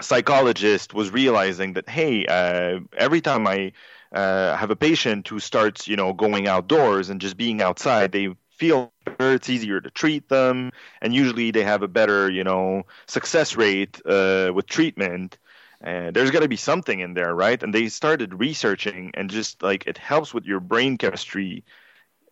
psychologist 0.00 0.94
was 0.94 1.10
realizing 1.10 1.74
that 1.74 1.88
hey, 1.88 2.26
uh, 2.26 2.80
every 2.96 3.20
time 3.20 3.46
I 3.46 3.72
uh, 4.12 4.56
have 4.56 4.70
a 4.70 4.76
patient 4.76 5.28
who 5.28 5.38
starts, 5.40 5.86
you 5.88 5.96
know, 5.96 6.12
going 6.12 6.48
outdoors 6.48 7.10
and 7.10 7.20
just 7.20 7.36
being 7.36 7.62
outside, 7.62 8.12
they 8.12 8.28
feel 8.50 8.92
better. 9.04 9.34
It's 9.34 9.48
easier 9.48 9.80
to 9.80 9.90
treat 9.90 10.28
them, 10.28 10.72
and 11.00 11.14
usually 11.14 11.50
they 11.50 11.62
have 11.64 11.82
a 11.82 11.88
better, 11.88 12.30
you 12.30 12.44
know, 12.44 12.84
success 13.06 13.56
rate 13.56 14.00
uh, 14.06 14.50
with 14.54 14.66
treatment. 14.66 15.38
There's 15.82 16.30
got 16.30 16.40
to 16.40 16.48
be 16.48 16.56
something 16.56 17.00
in 17.00 17.14
there, 17.14 17.34
right? 17.34 17.62
And 17.62 17.74
they 17.74 17.88
started 17.88 18.34
researching, 18.34 19.12
and 19.14 19.30
just 19.30 19.62
like 19.62 19.86
it 19.86 19.98
helps 19.98 20.34
with 20.34 20.44
your 20.44 20.60
brain 20.60 20.98
chemistry, 20.98 21.64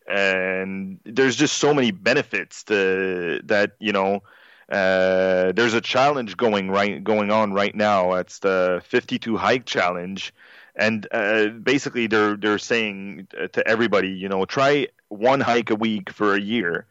and 0.09 1.01
there's 1.05 1.37
just 1.37 1.59
so 1.59 1.75
many 1.75 1.91
benefits 1.91 2.65
to 2.65 3.41
that, 3.45 3.73
you 3.79 3.93
know 3.93 4.23
uh, 4.71 5.53
there's 5.53 5.75
a 5.75 5.81
challenge 5.81 6.37
going 6.37 6.71
right 6.71 7.03
going 7.03 7.31
on 7.31 7.53
right 7.53 7.75
now. 7.75 8.15
It's 8.15 8.41
the 8.41 8.83
52 8.87 9.37
hike 9.37 9.65
challenge, 9.67 10.35
and 10.75 11.07
uh, 11.13 11.49
basically 11.49 12.07
they're 12.09 12.37
they're 12.37 12.59
saying 12.59 13.29
to 13.53 13.67
everybody, 13.69 14.11
you 14.11 14.29
know, 14.29 14.45
try 14.45 14.89
one 15.09 15.41
hike 15.41 15.71
a 15.71 15.77
week 15.77 16.11
for 16.11 16.35
a 16.35 16.41
year. 16.41 16.87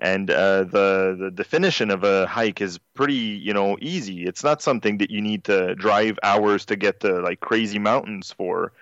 And 0.00 0.30
uh, 0.30 0.64
the 0.64 1.16
the 1.18 1.30
definition 1.32 1.90
of 1.90 2.04
a 2.04 2.26
hike 2.26 2.60
is 2.60 2.78
pretty, 2.94 3.14
you 3.14 3.52
know, 3.52 3.76
easy. 3.80 4.24
It's 4.26 4.44
not 4.44 4.62
something 4.62 4.98
that 4.98 5.10
you 5.10 5.20
need 5.20 5.44
to 5.44 5.74
drive 5.74 6.18
hours 6.22 6.66
to 6.66 6.76
get 6.76 7.00
to 7.00 7.20
like 7.20 7.40
crazy 7.40 7.78
mountains 7.80 8.32
for. 8.32 8.72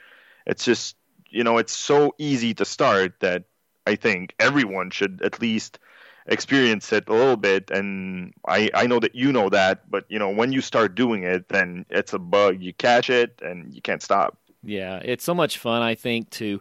It's 0.46 0.64
just, 0.64 0.96
you 1.30 1.44
know, 1.44 1.58
it's 1.58 1.72
so 1.72 2.14
easy 2.18 2.54
to 2.54 2.64
start 2.64 3.20
that 3.20 3.44
I 3.86 3.96
think 3.96 4.34
everyone 4.38 4.90
should 4.90 5.22
at 5.22 5.40
least 5.40 5.78
experience 6.26 6.92
it 6.92 7.08
a 7.08 7.12
little 7.12 7.36
bit 7.36 7.70
and 7.70 8.32
I, 8.46 8.70
I 8.74 8.86
know 8.86 8.98
that 9.00 9.14
you 9.14 9.32
know 9.32 9.48
that 9.50 9.90
but 9.90 10.04
you 10.08 10.18
know 10.18 10.30
when 10.30 10.52
you 10.52 10.60
start 10.60 10.94
doing 10.94 11.22
it 11.22 11.48
then 11.48 11.86
it's 11.90 12.12
a 12.12 12.18
bug. 12.18 12.60
You 12.60 12.72
catch 12.72 13.10
it 13.10 13.40
and 13.42 13.72
you 13.74 13.80
can't 13.80 14.02
stop. 14.02 14.36
Yeah 14.62 14.98
it's 14.98 15.24
so 15.24 15.34
much 15.34 15.58
fun 15.58 15.82
i 15.82 15.94
think 15.94 16.30
to 16.30 16.60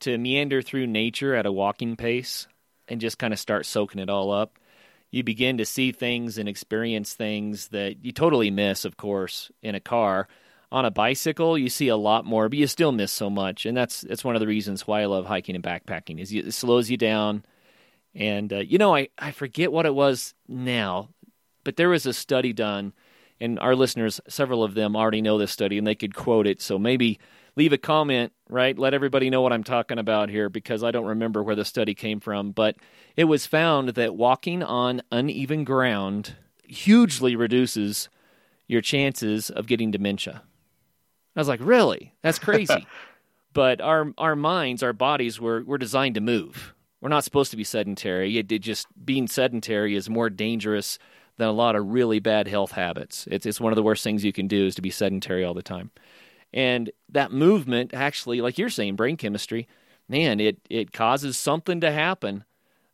to 0.00 0.16
meander 0.18 0.62
through 0.62 0.86
nature 0.86 1.34
at 1.34 1.46
a 1.46 1.52
walking 1.52 1.96
pace 1.96 2.46
and 2.88 3.00
just 3.00 3.18
kind 3.18 3.32
of 3.32 3.38
start 3.38 3.66
soaking 3.66 4.00
it 4.00 4.10
all 4.10 4.30
up. 4.30 4.58
You 5.10 5.22
begin 5.22 5.58
to 5.58 5.64
see 5.64 5.92
things 5.92 6.36
and 6.38 6.48
experience 6.48 7.14
things 7.14 7.68
that 7.68 8.04
you 8.04 8.12
totally 8.12 8.50
miss 8.50 8.84
of 8.84 8.96
course 8.96 9.50
in 9.62 9.74
a 9.74 9.80
car. 9.80 10.28
On 10.72 10.84
a 10.84 10.90
bicycle 10.90 11.56
you 11.56 11.68
see 11.70 11.88
a 11.88 11.96
lot 11.96 12.24
more 12.24 12.48
but 12.48 12.58
you 12.58 12.66
still 12.66 12.92
miss 12.92 13.12
so 13.12 13.30
much 13.30 13.66
and 13.66 13.76
that's 13.76 14.00
that's 14.00 14.24
one 14.24 14.34
of 14.34 14.40
the 14.40 14.48
reasons 14.48 14.84
why 14.84 15.00
i 15.00 15.06
love 15.06 15.24
hiking 15.24 15.54
and 15.54 15.62
backpacking 15.64 16.20
is 16.20 16.32
it 16.32 16.52
slows 16.52 16.90
you 16.90 16.96
down 16.96 17.44
and, 18.16 18.52
uh, 18.52 18.58
you 18.58 18.78
know, 18.78 18.94
I, 18.94 19.08
I 19.18 19.30
forget 19.30 19.70
what 19.70 19.84
it 19.84 19.94
was 19.94 20.34
now, 20.48 21.10
but 21.64 21.76
there 21.76 21.90
was 21.90 22.06
a 22.06 22.14
study 22.14 22.54
done, 22.54 22.94
and 23.40 23.58
our 23.60 23.76
listeners, 23.76 24.20
several 24.26 24.64
of 24.64 24.74
them 24.74 24.96
already 24.96 25.20
know 25.20 25.36
this 25.36 25.52
study 25.52 25.76
and 25.76 25.86
they 25.86 25.94
could 25.94 26.14
quote 26.14 26.46
it. 26.46 26.62
So 26.62 26.78
maybe 26.78 27.20
leave 27.56 27.74
a 27.74 27.78
comment, 27.78 28.32
right? 28.48 28.78
Let 28.78 28.94
everybody 28.94 29.28
know 29.28 29.42
what 29.42 29.52
I'm 29.52 29.64
talking 29.64 29.98
about 29.98 30.30
here 30.30 30.48
because 30.48 30.82
I 30.82 30.90
don't 30.90 31.04
remember 31.04 31.42
where 31.42 31.54
the 31.54 31.64
study 31.64 31.94
came 31.94 32.18
from. 32.18 32.52
But 32.52 32.76
it 33.14 33.24
was 33.24 33.44
found 33.44 33.90
that 33.90 34.14
walking 34.14 34.62
on 34.62 35.02
uneven 35.12 35.64
ground 35.64 36.36
hugely 36.64 37.36
reduces 37.36 38.08
your 38.66 38.80
chances 38.80 39.50
of 39.50 39.66
getting 39.66 39.90
dementia. 39.90 40.42
I 41.34 41.40
was 41.40 41.48
like, 41.48 41.60
really? 41.62 42.14
That's 42.22 42.38
crazy. 42.38 42.86
but 43.52 43.82
our 43.82 44.12
our 44.16 44.34
minds, 44.36 44.82
our 44.82 44.94
bodies 44.94 45.38
were 45.38 45.62
were 45.62 45.78
designed 45.78 46.14
to 46.14 46.20
move. 46.22 46.74
We're 47.00 47.08
not 47.08 47.24
supposed 47.24 47.50
to 47.50 47.56
be 47.56 47.64
sedentary. 47.64 48.38
It, 48.38 48.50
it 48.50 48.60
just 48.60 48.86
being 49.04 49.28
sedentary 49.28 49.94
is 49.94 50.08
more 50.08 50.30
dangerous 50.30 50.98
than 51.36 51.48
a 51.48 51.52
lot 51.52 51.76
of 51.76 51.86
really 51.86 52.18
bad 52.18 52.48
health 52.48 52.72
habits. 52.72 53.28
It's 53.30 53.46
it's 53.46 53.60
one 53.60 53.72
of 53.72 53.76
the 53.76 53.82
worst 53.82 54.02
things 54.02 54.24
you 54.24 54.32
can 54.32 54.48
do 54.48 54.66
is 54.66 54.74
to 54.76 54.82
be 54.82 54.90
sedentary 54.90 55.44
all 55.44 55.54
the 55.54 55.62
time. 55.62 55.90
And 56.52 56.90
that 57.10 57.32
movement 57.32 57.92
actually, 57.92 58.40
like 58.40 58.56
you're 58.58 58.70
saying, 58.70 58.96
brain 58.96 59.16
chemistry, 59.16 59.68
man, 60.08 60.40
it 60.40 60.58
it 60.70 60.92
causes 60.92 61.36
something 61.36 61.80
to 61.80 61.92
happen 61.92 62.44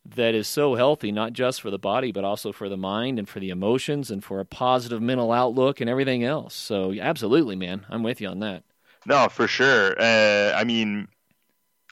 that 0.05 0.34
is 0.34 0.48
so 0.48 0.74
healthy, 0.74 1.12
not 1.12 1.32
just 1.32 1.61
for 1.61 1.70
the 1.70 1.78
body, 1.78 2.11
but 2.11 2.24
also 2.24 2.50
for 2.53 2.68
the 2.68 2.76
mind 2.76 3.18
and 3.18 3.28
for 3.28 3.38
the 3.38 3.50
emotions 3.50 4.11
and 4.11 4.24
for 4.24 4.40
a 4.40 4.44
positive 4.44 5.00
mental 5.00 5.30
outlook 5.30 5.80
and 5.80 5.88
everything 5.88 6.24
else. 6.24 6.55
So, 6.55 6.92
absolutely, 7.00 7.55
man, 7.55 7.86
I'm 7.88 8.03
with 8.03 8.20
you 8.20 8.28
on 8.28 8.40
that. 8.40 8.64
No, 9.07 9.28
for 9.28 9.46
sure. 9.46 9.94
Uh, 10.00 10.53
I 10.57 10.64
mean, 10.64 11.09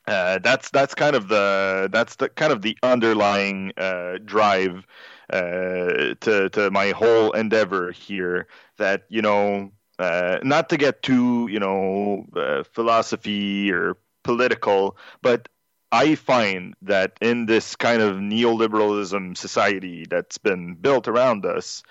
uh, 0.07 0.39
that's 0.39 0.71
that's 0.71 0.95
kind 0.95 1.15
of 1.15 1.29
the 1.29 1.89
that's 1.93 2.17
the 2.17 2.29
kind 2.29 2.53
of 2.53 2.63
the 2.63 2.77
underlying 2.83 3.73
uh, 3.77 4.19
drive 4.25 4.87
uh, 5.33 6.15
to 6.21 6.49
to 6.53 6.71
my 6.71 6.91
whole 6.91 7.33
endeavor 7.33 7.93
here. 7.93 8.47
That 8.79 9.05
you 9.09 9.23
know, 9.23 9.73
uh, 9.99 10.39
not 10.43 10.69
to 10.71 10.77
get 10.77 11.03
too 11.03 11.49
you 11.51 11.61
know 11.61 12.27
uh, 12.35 12.65
philosophy 12.73 13.71
or 13.73 13.97
political, 14.25 14.97
but 15.23 15.49
I 15.93 16.15
find 16.15 16.75
that 16.83 17.13
in 17.21 17.47
this 17.47 17.77
kind 17.77 18.01
of 18.03 18.17
neoliberalism 18.17 19.37
society 19.37 20.07
that's 20.09 20.39
been 20.39 20.75
built 20.75 21.09
around 21.09 21.45
us, 21.47 21.83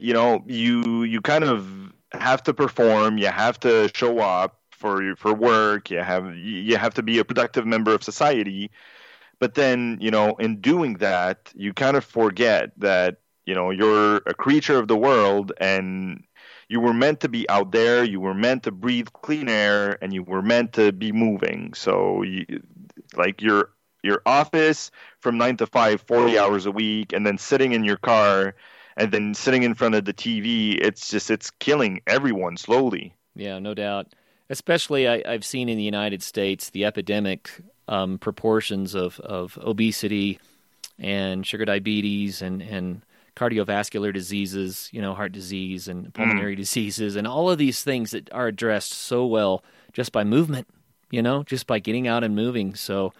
you 0.00 0.12
know, 0.12 0.42
you 0.46 1.02
you 1.04 1.20
kind 1.20 1.44
of 1.44 1.92
have 2.12 2.42
to 2.44 2.54
perform, 2.54 3.18
you 3.18 3.26
have 3.26 3.58
to 3.60 3.90
show 3.94 4.18
up, 4.20 4.57
for 4.78 5.16
for 5.16 5.34
work. 5.34 5.90
You 5.90 6.02
have 6.02 6.34
you 6.36 6.76
have 6.76 6.94
to 6.94 7.02
be 7.02 7.18
a 7.18 7.24
productive 7.24 7.66
member 7.66 7.94
of 7.94 8.02
society. 8.02 8.70
But 9.40 9.54
then, 9.54 9.98
you 10.00 10.10
know, 10.10 10.34
in 10.36 10.60
doing 10.60 10.94
that, 10.94 11.52
you 11.54 11.72
kind 11.72 11.96
of 11.96 12.04
forget 12.04 12.72
that 12.78 13.18
you 13.48 13.54
know 13.54 13.70
you're 13.70 14.16
a 14.26 14.34
creature 14.34 14.78
of 14.78 14.88
the 14.88 14.96
world 14.96 15.52
and 15.58 16.22
you 16.68 16.80
were 16.80 16.92
meant 16.92 17.20
to 17.20 17.30
be 17.30 17.48
out 17.48 17.72
there 17.72 18.04
you 18.04 18.20
were 18.20 18.34
meant 18.34 18.62
to 18.64 18.70
breathe 18.70 19.08
clean 19.22 19.48
air 19.48 19.96
and 20.02 20.12
you 20.12 20.22
were 20.22 20.42
meant 20.42 20.74
to 20.74 20.92
be 20.92 21.12
moving 21.12 21.72
so 21.72 22.22
you, 22.22 22.44
like 23.16 23.40
your 23.40 23.70
your 24.02 24.20
office 24.26 24.90
from 25.20 25.38
9 25.38 25.56
to 25.56 25.66
5 25.66 26.02
40 26.02 26.38
hours 26.38 26.66
a 26.66 26.70
week 26.70 27.14
and 27.14 27.26
then 27.26 27.38
sitting 27.38 27.72
in 27.72 27.84
your 27.84 27.96
car 27.96 28.54
and 28.98 29.12
then 29.12 29.32
sitting 29.32 29.62
in 29.62 29.74
front 29.74 29.94
of 29.94 30.04
the 30.04 30.12
TV 30.12 30.78
it's 30.78 31.08
just 31.08 31.30
it's 31.30 31.50
killing 31.52 32.02
everyone 32.06 32.58
slowly 32.58 33.14
yeah 33.34 33.58
no 33.58 33.72
doubt 33.72 34.12
especially 34.50 35.08
I, 35.08 35.30
have 35.30 35.44
seen 35.44 35.68
in 35.68 35.76
the 35.76 35.84
United 35.84 36.22
States 36.22 36.70
the 36.70 36.84
epidemic 36.84 37.50
um, 37.86 38.18
proportions 38.18 38.94
of, 38.94 39.20
of 39.20 39.58
obesity 39.62 40.38
and 40.98 41.46
sugar 41.46 41.64
diabetes 41.64 42.42
and, 42.42 42.60
and 42.62 43.02
cardiovascular 43.36 44.12
diseases, 44.12 44.88
you 44.92 45.00
know, 45.00 45.14
heart 45.14 45.32
disease 45.32 45.86
and 45.88 46.12
pulmonary 46.12 46.54
mm. 46.54 46.58
diseases, 46.58 47.14
and 47.14 47.26
all 47.26 47.48
of 47.48 47.58
these 47.58 47.82
things 47.82 48.10
that 48.10 48.32
are 48.32 48.48
addressed 48.48 48.92
so 48.92 49.24
well 49.24 49.62
just 49.92 50.10
by 50.12 50.24
movement, 50.24 50.66
you 51.10 51.22
know, 51.22 51.44
just 51.44 51.66
by 51.66 51.78
getting 51.78 52.08
out 52.08 52.24
and 52.24 52.34
moving. 52.34 52.74
So 52.74 53.12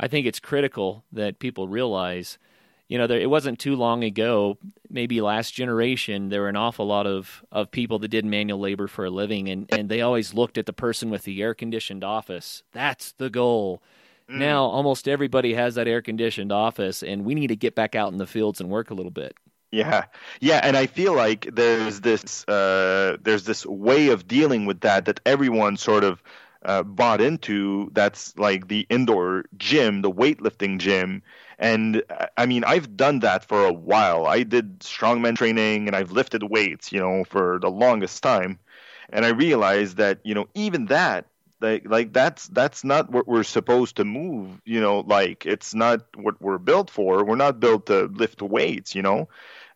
I 0.00 0.08
think 0.08 0.26
it's 0.26 0.40
critical 0.40 1.04
that 1.12 1.38
people 1.38 1.68
realize 1.68 2.36
you 2.88 2.98
know, 2.98 3.06
there, 3.06 3.18
it 3.18 3.30
wasn't 3.30 3.58
too 3.58 3.76
long 3.76 4.04
ago, 4.04 4.58
maybe 4.90 5.20
last 5.20 5.54
generation, 5.54 6.28
there 6.28 6.42
were 6.42 6.48
an 6.48 6.56
awful 6.56 6.86
lot 6.86 7.06
of, 7.06 7.44
of 7.50 7.70
people 7.70 7.98
that 8.00 8.08
did 8.08 8.24
manual 8.24 8.60
labor 8.60 8.86
for 8.86 9.06
a 9.06 9.10
living, 9.10 9.48
and, 9.48 9.66
and 9.72 9.88
they 9.88 10.00
always 10.00 10.34
looked 10.34 10.58
at 10.58 10.66
the 10.66 10.72
person 10.72 11.10
with 11.10 11.22
the 11.22 11.42
air 11.42 11.54
conditioned 11.54 12.04
office. 12.04 12.62
That's 12.72 13.12
the 13.12 13.30
goal. 13.30 13.82
Mm. 14.28 14.38
Now, 14.38 14.64
almost 14.64 15.08
everybody 15.08 15.54
has 15.54 15.74
that 15.74 15.88
air 15.88 16.02
conditioned 16.02 16.52
office, 16.52 17.02
and 17.02 17.24
we 17.24 17.34
need 17.34 17.48
to 17.48 17.56
get 17.56 17.74
back 17.74 17.94
out 17.94 18.12
in 18.12 18.18
the 18.18 18.26
fields 18.26 18.60
and 18.60 18.70
work 18.70 18.90
a 18.90 18.94
little 18.94 19.10
bit. 19.10 19.36
Yeah, 19.70 20.04
yeah, 20.40 20.60
and 20.62 20.76
I 20.76 20.86
feel 20.86 21.16
like 21.16 21.48
there's 21.52 22.00
this 22.00 22.46
uh, 22.46 23.16
there's 23.20 23.42
this 23.42 23.66
way 23.66 24.08
of 24.08 24.28
dealing 24.28 24.66
with 24.66 24.82
that 24.82 25.06
that 25.06 25.18
everyone 25.26 25.76
sort 25.76 26.04
of 26.04 26.22
uh, 26.64 26.84
bought 26.84 27.20
into. 27.20 27.90
That's 27.92 28.38
like 28.38 28.68
the 28.68 28.86
indoor 28.88 29.46
gym, 29.56 30.02
the 30.02 30.12
weightlifting 30.12 30.78
gym, 30.78 31.24
and 31.58 32.02
I 32.36 32.46
mean, 32.46 32.64
I've 32.64 32.96
done 32.96 33.20
that 33.20 33.44
for 33.44 33.64
a 33.66 33.72
while. 33.72 34.26
I 34.26 34.42
did 34.42 34.80
strongman 34.80 35.36
training 35.36 35.86
and 35.86 35.96
I've 35.96 36.12
lifted 36.12 36.42
weights, 36.42 36.92
you 36.92 37.00
know, 37.00 37.24
for 37.24 37.58
the 37.60 37.70
longest 37.70 38.22
time. 38.22 38.58
And 39.10 39.24
I 39.24 39.28
realized 39.30 39.98
that, 39.98 40.20
you 40.24 40.34
know, 40.34 40.46
even 40.54 40.86
that, 40.86 41.26
like 41.60 41.88
like 41.88 42.12
that's 42.12 42.48
that's 42.48 42.82
not 42.82 43.10
what 43.10 43.28
we're 43.28 43.44
supposed 43.44 43.96
to 43.96 44.04
move 44.04 44.60
you 44.64 44.80
know 44.80 45.00
like 45.06 45.46
it's 45.46 45.72
not 45.72 46.00
what 46.16 46.38
we're 46.42 46.58
built 46.58 46.90
for 46.90 47.24
we're 47.24 47.36
not 47.36 47.60
built 47.60 47.86
to 47.86 48.06
lift 48.06 48.42
weights 48.42 48.94
you 48.94 49.02
know 49.02 49.28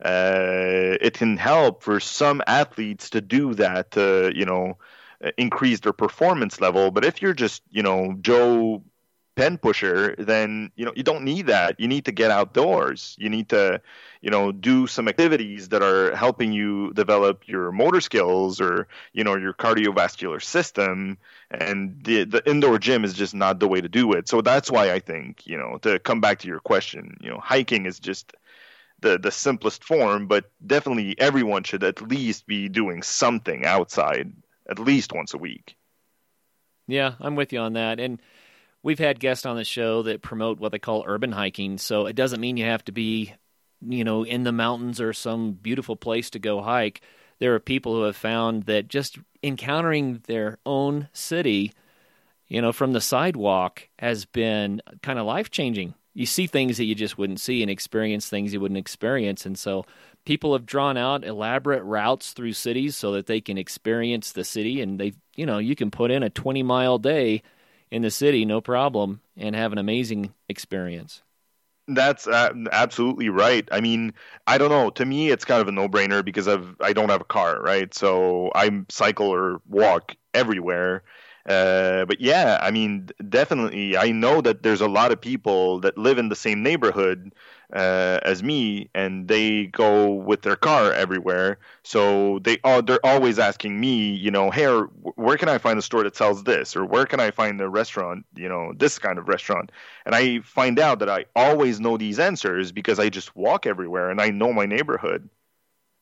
uh, 0.05 0.99
it 1.01 1.14
can 1.14 1.37
help 1.37 1.83
for 1.83 2.01
some 2.01 2.43
athletes 2.47 3.11
to 3.11 3.20
do 3.20 3.55
that 3.55 3.93
to 3.93 4.33
you 4.35 4.45
know 4.45 4.76
increase 5.37 5.81
their 5.81 5.93
performance 5.93 6.61
level 6.61 6.91
but 6.91 7.05
if 7.05 7.20
you're 7.22 7.33
just 7.35 7.62
you 7.70 7.83
know 7.83 8.14
joe 8.20 8.83
pen 9.39 9.57
pusher, 9.57 10.16
then 10.18 10.72
you 10.76 10.84
know 10.84 10.93
you 10.97 11.05
don't 11.05 11.24
need 11.24 11.47
that. 11.47 11.78
You 11.78 11.86
need 11.89 12.05
to 12.07 12.12
get 12.12 12.30
outdoors. 12.32 13.14
You 13.18 13.30
need 13.30 13.49
to, 13.51 13.80
you 14.20 14.30
know, 14.30 14.51
do 14.51 14.86
some 14.89 15.09
activities 15.09 15.68
that 15.68 15.82
are 15.82 16.14
helping 16.16 16.53
you 16.53 16.93
develop 16.95 17.47
your 17.47 17.70
motor 17.70 18.01
skills 18.01 18.61
or 18.61 18.89
you 19.12 19.22
know 19.24 19.36
your 19.36 19.55
cardiovascular 19.55 20.43
system. 20.43 21.18
And 21.51 22.03
the 22.05 22.24
the 22.24 22.43
indoor 22.51 22.78
gym 22.78 23.05
is 23.05 23.14
just 23.14 23.34
not 23.34 23.61
the 23.61 23.68
way 23.68 23.80
to 23.80 23.89
do 23.89 24.12
it. 24.12 24.28
So 24.28 24.41
that's 24.43 24.70
why 24.70 24.93
I 24.93 24.99
think 24.99 25.47
you 25.47 25.57
know 25.57 25.78
to 25.82 25.99
come 26.01 26.20
back 26.20 26.41
to 26.41 26.49
your 26.49 26.61
question, 26.61 27.16
you 27.20 27.30
know, 27.30 27.39
hiking 27.41 27.86
is 27.86 28.01
just 28.01 28.32
the 29.01 29.18
the 29.18 29.30
simplest 29.30 29.84
form, 29.84 30.26
but 30.26 30.51
definitely 30.66 31.14
everyone 31.18 31.62
should 31.62 31.84
at 31.84 32.03
least 32.03 32.47
be 32.47 32.68
doing 32.68 33.03
something 33.03 33.64
outside 33.64 34.32
at 34.68 34.78
least 34.80 35.12
once 35.12 35.32
a 35.34 35.39
week. 35.39 35.76
Yeah, 36.89 37.14
I'm 37.20 37.36
with 37.36 37.53
you 37.53 37.61
on 37.61 37.74
that. 37.74 38.01
And 38.01 38.20
we've 38.83 38.99
had 38.99 39.20
guests 39.20 39.47
on 39.47 39.57
the 39.57 39.64
show 39.64 40.03
that 40.03 40.22
promote 40.22 40.59
what 40.59 40.72
they 40.72 40.79
call 40.79 41.05
urban 41.07 41.33
hiking. 41.33 41.79
So 41.79 42.07
it 42.07 42.16
doesn't 42.16 42.41
mean 42.41 42.57
you 42.57 42.64
have 42.64 42.85
to 42.85 42.93
be, 42.93 43.35
you 43.81 44.05
know, 44.05 44.24
in 44.24 44.45
the 44.45 44.53
mountains 44.53 45.01
or 45.01 45.12
some 45.12 45.53
beautiful 45.53 45.97
place 45.97 46.31
to 46.31 46.39
go 46.39 46.61
hike. 46.61 47.01
There 47.39 47.55
are 47.55 47.61
people 47.61 47.95
who 47.95 48.03
have 48.03 48.16
found 48.16 48.64
that 48.64 48.89
just 48.89 49.18
encountering 49.43 50.22
their 50.26 50.59
own 50.66 51.09
city, 51.12 51.72
you 52.49 52.61
know, 52.61 52.72
from 52.72 52.93
the 52.93 53.01
sidewalk 53.01 53.89
has 53.99 54.24
been 54.24 54.83
kind 55.03 55.18
of 55.18 55.26
life 55.26 55.51
changing. 55.51 55.95
You 56.14 56.26
see 56.26 56.49
things 56.49 56.79
that 56.79 56.85
you 56.85 56.97
just 56.97 57.16
wouldn't 57.16 57.39
see 57.39 57.62
and 57.62 57.70
experience 57.70 58.29
things 58.29 58.53
you 58.53 58.61
wouldn't 58.61 58.79
experience. 58.79 59.47
And 59.47 59.57
so 59.57 59.85
people 60.24 60.53
have 60.53 60.66
drawn 60.66 60.97
out 60.97 61.24
elaborate 61.24 61.85
routes 61.85 62.33
through 62.33 62.55
cities 62.55 62.97
so 62.97 63.12
that 63.12 63.26
they 63.26 63.41
can 63.41 63.57
experience 63.57 64.33
the 64.33 64.43
city 64.43 64.81
and 64.81 64.99
they, 64.99 65.12
you 65.37 65.47
know, 65.47 65.59
you 65.59 65.76
can 65.76 65.93
put 65.93 66.11
in 66.11 66.24
a 66.24 66.31
20 66.31 66.64
mile 66.64 66.99
day 66.99 67.43
in 67.91 68.03
the 68.03 68.11
city, 68.11 68.45
no 68.45 68.61
problem, 68.61 69.20
and 69.36 69.55
have 69.57 69.72
an 69.72 69.78
amazing 69.78 70.34
experience. 70.49 71.22
That's 71.91 72.26
uh, 72.26 72.53
absolutely 72.70 73.30
right. 73.30 73.66
I 73.72 73.80
mean, 73.80 74.12
I 74.47 74.59
don't 74.59 74.68
know. 74.68 74.91
To 74.91 75.07
me, 75.07 75.30
it's 75.30 75.47
kind 75.47 75.62
of 75.62 75.68
a 75.68 75.72
no-brainer 75.72 76.22
because 76.22 76.47
I've 76.47 76.76
I 76.80 76.93
don't 76.93 77.09
have 77.09 77.22
a 77.22 77.24
car, 77.24 77.62
right? 77.62 77.95
So 77.95 78.53
I 78.55 78.84
cycle 78.91 79.28
or 79.28 79.62
walk 79.66 80.14
everywhere. 80.34 81.03
Uh, 81.49 82.05
but 82.05 82.21
yeah, 82.21 82.59
I 82.61 82.71
mean, 82.71 83.09
definitely, 83.31 83.97
I 83.97 84.11
know 84.13 84.43
that 84.43 84.63
there's 84.63 84.83
a 84.83 84.89
lot 84.89 85.13
of 85.13 85.21
people 85.21 85.81
that 85.81 85.97
live 85.97 86.19
in 86.19 86.29
the 86.29 86.37
same 86.37 86.63
neighborhood 86.63 87.35
uh, 87.73 88.21
as 88.23 88.43
me, 88.43 88.91
and 88.95 89.29
they 89.29 89.67
go 89.67 90.13
with 90.13 90.43
their 90.43 90.57
car 90.57 90.93
everywhere. 90.93 91.59
So 91.85 92.39
they 92.41 92.59
are 92.65 92.83
they're 92.83 93.05
always 93.05 93.39
asking 93.39 93.81
me, 93.81 94.11
you 94.15 94.31
know, 94.31 94.51
hey, 94.51 94.67
where 94.67 95.39
can 95.39 95.49
I 95.49 95.57
find 95.57 95.79
a 95.79 95.83
store 95.83 96.05
that 96.05 96.17
sells 96.17 96.45
this, 96.45 96.77
or 96.77 96.85
where 96.85 97.07
can 97.07 97.19
I 97.19 97.31
find 97.31 97.59
a 97.63 97.69
restaurant, 97.69 98.27
you 98.37 98.49
know, 98.51 98.75
this 98.77 98.99
kind 98.99 99.19
of 99.19 99.27
restaurant? 99.29 99.73
And 100.05 100.15
I 100.15 100.41
find 100.41 100.79
out 100.79 100.99
that 100.99 101.09
I 101.09 101.25
always 101.35 101.81
know 101.81 101.97
these 101.97 102.19
answers 102.19 102.73
because 102.73 102.99
I 102.99 103.09
just 103.09 103.35
walk 103.35 103.67
everywhere 103.67 104.11
and 104.11 104.21
I 104.21 104.29
know 104.31 104.53
my 104.53 104.67
neighborhood. 104.67 105.31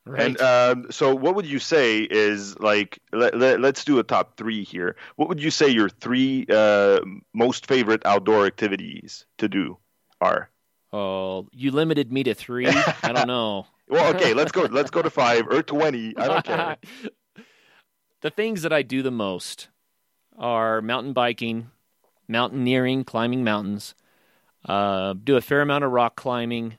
Right. 0.07 0.23
And 0.23 0.41
um, 0.41 0.87
so, 0.93 1.13
what 1.13 1.35
would 1.35 1.47
you 1.47 1.59
say 1.59 2.03
is 2.03 2.57
like? 2.61 3.01
Let, 3.13 3.37
let, 3.37 3.65
us 3.65 3.85
do 3.85 3.99
a 3.99 4.05
top 4.05 4.37
three 4.37 4.63
here. 4.63 4.95
What 5.17 5.29
would 5.29 5.43
you 5.43 5.51
say 5.51 5.69
your 5.69 5.89
three 5.89 6.47
uh, 6.49 7.01
most 7.35 7.67
favorite 7.67 8.03
outdoor 8.07 8.47
activities 8.47 9.27
to 9.39 9.49
do 9.49 9.79
are? 10.21 10.49
Oh, 10.93 11.49
you 11.53 11.73
limited 11.73 12.13
me 12.13 12.23
to 12.23 12.35
three. 12.35 12.69
I 12.69 13.13
don't 13.13 13.27
know. 13.27 13.67
well, 13.89 14.15
okay, 14.15 14.33
let's 14.33 14.53
go. 14.53 14.63
Let's 14.63 14.91
go 14.91 15.03
to 15.03 15.11
five 15.11 15.49
or 15.49 15.61
twenty. 15.65 16.17
I 16.17 16.29
don't 16.29 16.45
care. 16.45 16.77
the 18.21 18.31
things 18.31 18.63
that 18.63 18.73
I 18.73 18.83
do 18.83 19.03
the 19.03 19.11
most 19.11 19.69
are 20.39 20.81
mountain 20.81 21.15
biking, 21.15 21.73
mountaineering, 22.29 23.03
climbing 23.03 23.43
mountains. 23.43 23.97
Uh, 24.65 25.15
do 25.15 25.37
a 25.37 25.41
fair 25.41 25.63
amount 25.63 25.83
of 25.83 25.91
rock 25.91 26.15
climbing. 26.15 26.75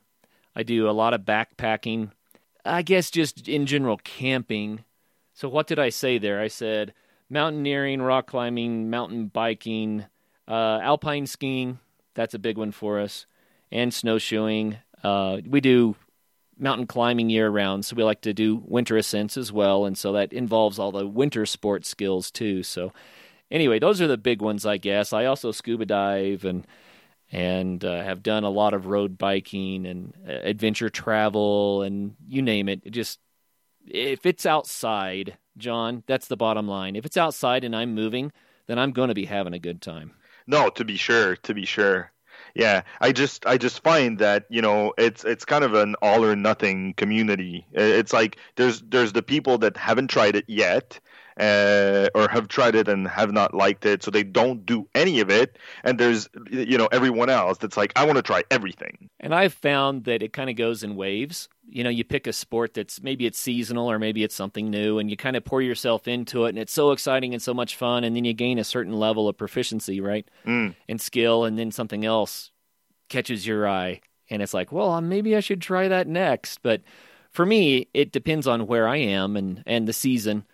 I 0.56 0.64
do 0.64 0.90
a 0.90 0.92
lot 0.92 1.14
of 1.14 1.22
backpacking. 1.22 2.12
I 2.68 2.82
guess 2.82 3.10
just 3.10 3.48
in 3.48 3.66
general 3.66 3.98
camping. 3.98 4.84
So 5.34 5.48
what 5.50 5.68
did 5.68 5.80
I 5.80 5.90
say 5.90 6.18
there? 6.18 6.42
I 6.42 6.48
said 6.48 6.94
mountaineering, 7.30 8.02
rock 8.02 8.28
climbing, 8.28 8.90
mountain 8.90 9.28
biking, 9.28 10.06
uh, 10.48 10.80
alpine 10.82 11.28
skiing. 11.28 11.80
That's 12.14 12.34
a 12.34 12.40
big 12.40 12.58
one 12.58 12.72
for 12.72 13.00
us 13.00 13.26
and 13.72 13.94
snowshoeing. 13.94 14.78
Uh, 15.04 15.40
we 15.48 15.62
do 15.62 15.96
mountain 16.58 16.88
climbing 16.88 17.30
year 17.30 17.50
round, 17.50 17.86
so 17.86 17.96
we 17.96 18.04
like 18.04 18.22
to 18.22 18.34
do 18.34 18.64
winter 18.66 18.98
ascents 18.98 19.38
as 19.38 19.52
well, 19.52 19.86
and 19.86 19.98
so 19.98 20.12
that 20.14 20.34
involves 20.34 20.80
all 20.80 20.92
the 20.92 21.06
winter 21.06 21.46
sports 21.46 21.88
skills 21.88 22.32
too. 22.32 22.64
So, 22.64 22.94
anyway, 23.52 23.78
those 23.80 24.02
are 24.02 24.08
the 24.08 24.18
big 24.18 24.42
ones, 24.42 24.66
I 24.66 24.78
guess. 24.78 25.14
I 25.14 25.26
also 25.26 25.52
scuba 25.52 25.86
dive 25.86 26.44
and 26.46 26.66
and 27.32 27.84
uh, 27.84 28.04
have 28.04 28.24
done 28.24 28.44
a 28.44 28.50
lot 28.50 28.74
of 28.74 28.86
road 28.86 29.18
biking 29.18 29.86
and 29.86 30.14
uh, 30.28 30.32
adventure 30.32 30.90
travel 30.90 31.82
and 31.82 32.16
you 32.28 32.42
name 32.42 32.70
it. 32.70 32.82
it. 32.86 32.92
Just 32.92 33.20
if 33.86 34.26
it's 34.26 34.46
outside, 34.46 35.38
John, 35.58 36.04
that's 36.08 36.28
the 36.28 36.38
bottom 36.38 36.68
line. 36.68 36.96
If 36.96 37.06
it's 37.06 37.18
outside 37.18 37.64
and 37.64 37.76
I'm 37.76 37.94
moving, 37.96 38.32
then 38.68 38.80
I'm 38.80 38.92
going 38.92 39.10
to 39.10 39.16
be 39.16 39.26
having 39.26 39.54
a 39.54 39.60
good 39.60 39.82
time. 39.82 40.12
No, 40.46 40.70
to 40.70 40.86
be 40.86 40.98
sure, 40.98 41.36
to 41.38 41.54
be 41.54 41.66
sure 41.66 42.12
yeah 42.56 42.82
i 43.02 43.12
just 43.12 43.46
i 43.46 43.58
just 43.58 43.84
find 43.84 44.20
that 44.20 44.46
you 44.50 44.62
know 44.62 44.94
it's 44.98 45.24
it's 45.24 45.46
kind 45.46 45.64
of 45.64 45.74
an 45.74 45.96
all 46.02 46.24
or 46.24 46.36
nothing 46.36 46.94
community 46.96 47.66
it's 47.74 48.14
like 48.14 48.38
there's 48.56 48.82
there's 48.82 49.14
the 49.14 49.24
people 49.24 49.58
that 49.58 49.76
haven't 49.78 50.10
tried 50.10 50.36
it 50.36 50.46
yet 50.48 51.00
uh, 51.40 52.10
or 52.16 52.28
have 52.30 52.48
tried 52.48 52.76
it 52.76 52.88
and 52.88 53.08
have 53.08 53.32
not 53.32 53.54
liked 53.54 53.86
it, 53.86 54.04
so 54.04 54.12
they 54.12 54.24
don't 54.24 54.66
do 54.66 54.88
any 54.96 55.20
of 55.20 55.30
it. 55.30 55.58
And 55.84 56.00
there's, 56.00 56.30
you 56.50 56.78
know, 56.78 56.88
everyone 56.92 57.30
else 57.30 57.58
that's 57.60 57.78
like, 57.78 57.94
I 57.96 58.06
want 58.06 58.18
to 58.18 58.22
try 58.22 58.44
everything. 58.50 59.10
And 59.20 59.34
I've 59.34 59.54
found 59.54 60.06
that 60.06 60.24
it 60.24 60.34
kind 60.34 60.50
of 60.50 60.56
goes 60.56 60.84
in 60.84 60.96
waves. 60.96 61.50
You 61.70 61.84
know, 61.84 61.90
you 61.90 62.04
pick 62.04 62.28
a 62.28 62.34
sport 62.34 62.74
that's 62.74 63.02
maybe 63.02 63.26
it's 63.26 63.40
seasonal 63.40 63.90
or 63.92 64.00
maybe 64.00 64.24
it's 64.24 64.36
something 64.36 64.70
new, 64.70 65.00
and 65.00 65.10
you 65.10 65.18
kind 65.18 65.36
of 65.36 65.44
pour 65.44 65.62
yourself 65.62 66.08
into 66.08 66.46
it, 66.46 66.50
and 66.50 66.60
it's 66.60 66.74
so 66.74 66.92
exciting 66.92 67.34
and 67.34 67.42
so 67.42 67.54
much 67.54 67.76
fun, 67.76 68.04
and 68.04 68.16
then 68.16 68.26
you 68.26 68.34
gain 68.34 68.58
a 68.58 68.64
certain 68.64 68.94
level 68.94 69.28
of 69.28 69.38
proficiency, 69.38 70.00
right, 70.00 70.28
mm. 70.46 70.74
and 70.88 71.02
skill, 71.02 71.46
and 71.46 71.60
then 71.60 71.72
something 71.72 72.06
else 72.06 72.52
catches 73.10 73.46
your 73.46 73.68
eye, 73.68 74.02
and 74.30 74.42
it's 74.42 74.54
like, 74.54 74.72
well, 74.72 75.00
maybe 75.02 75.36
I 75.36 75.40
should 75.40 75.62
try 75.62 75.88
that 75.88 76.08
next. 76.08 76.62
But 76.62 76.82
for 77.32 77.46
me, 77.46 77.88
it 77.94 78.12
depends 78.12 78.48
on 78.48 78.68
where 78.68 78.88
I 78.88 78.98
am 78.98 79.36
and 79.38 79.64
and 79.68 79.88
the 79.88 79.94
season 79.94 80.46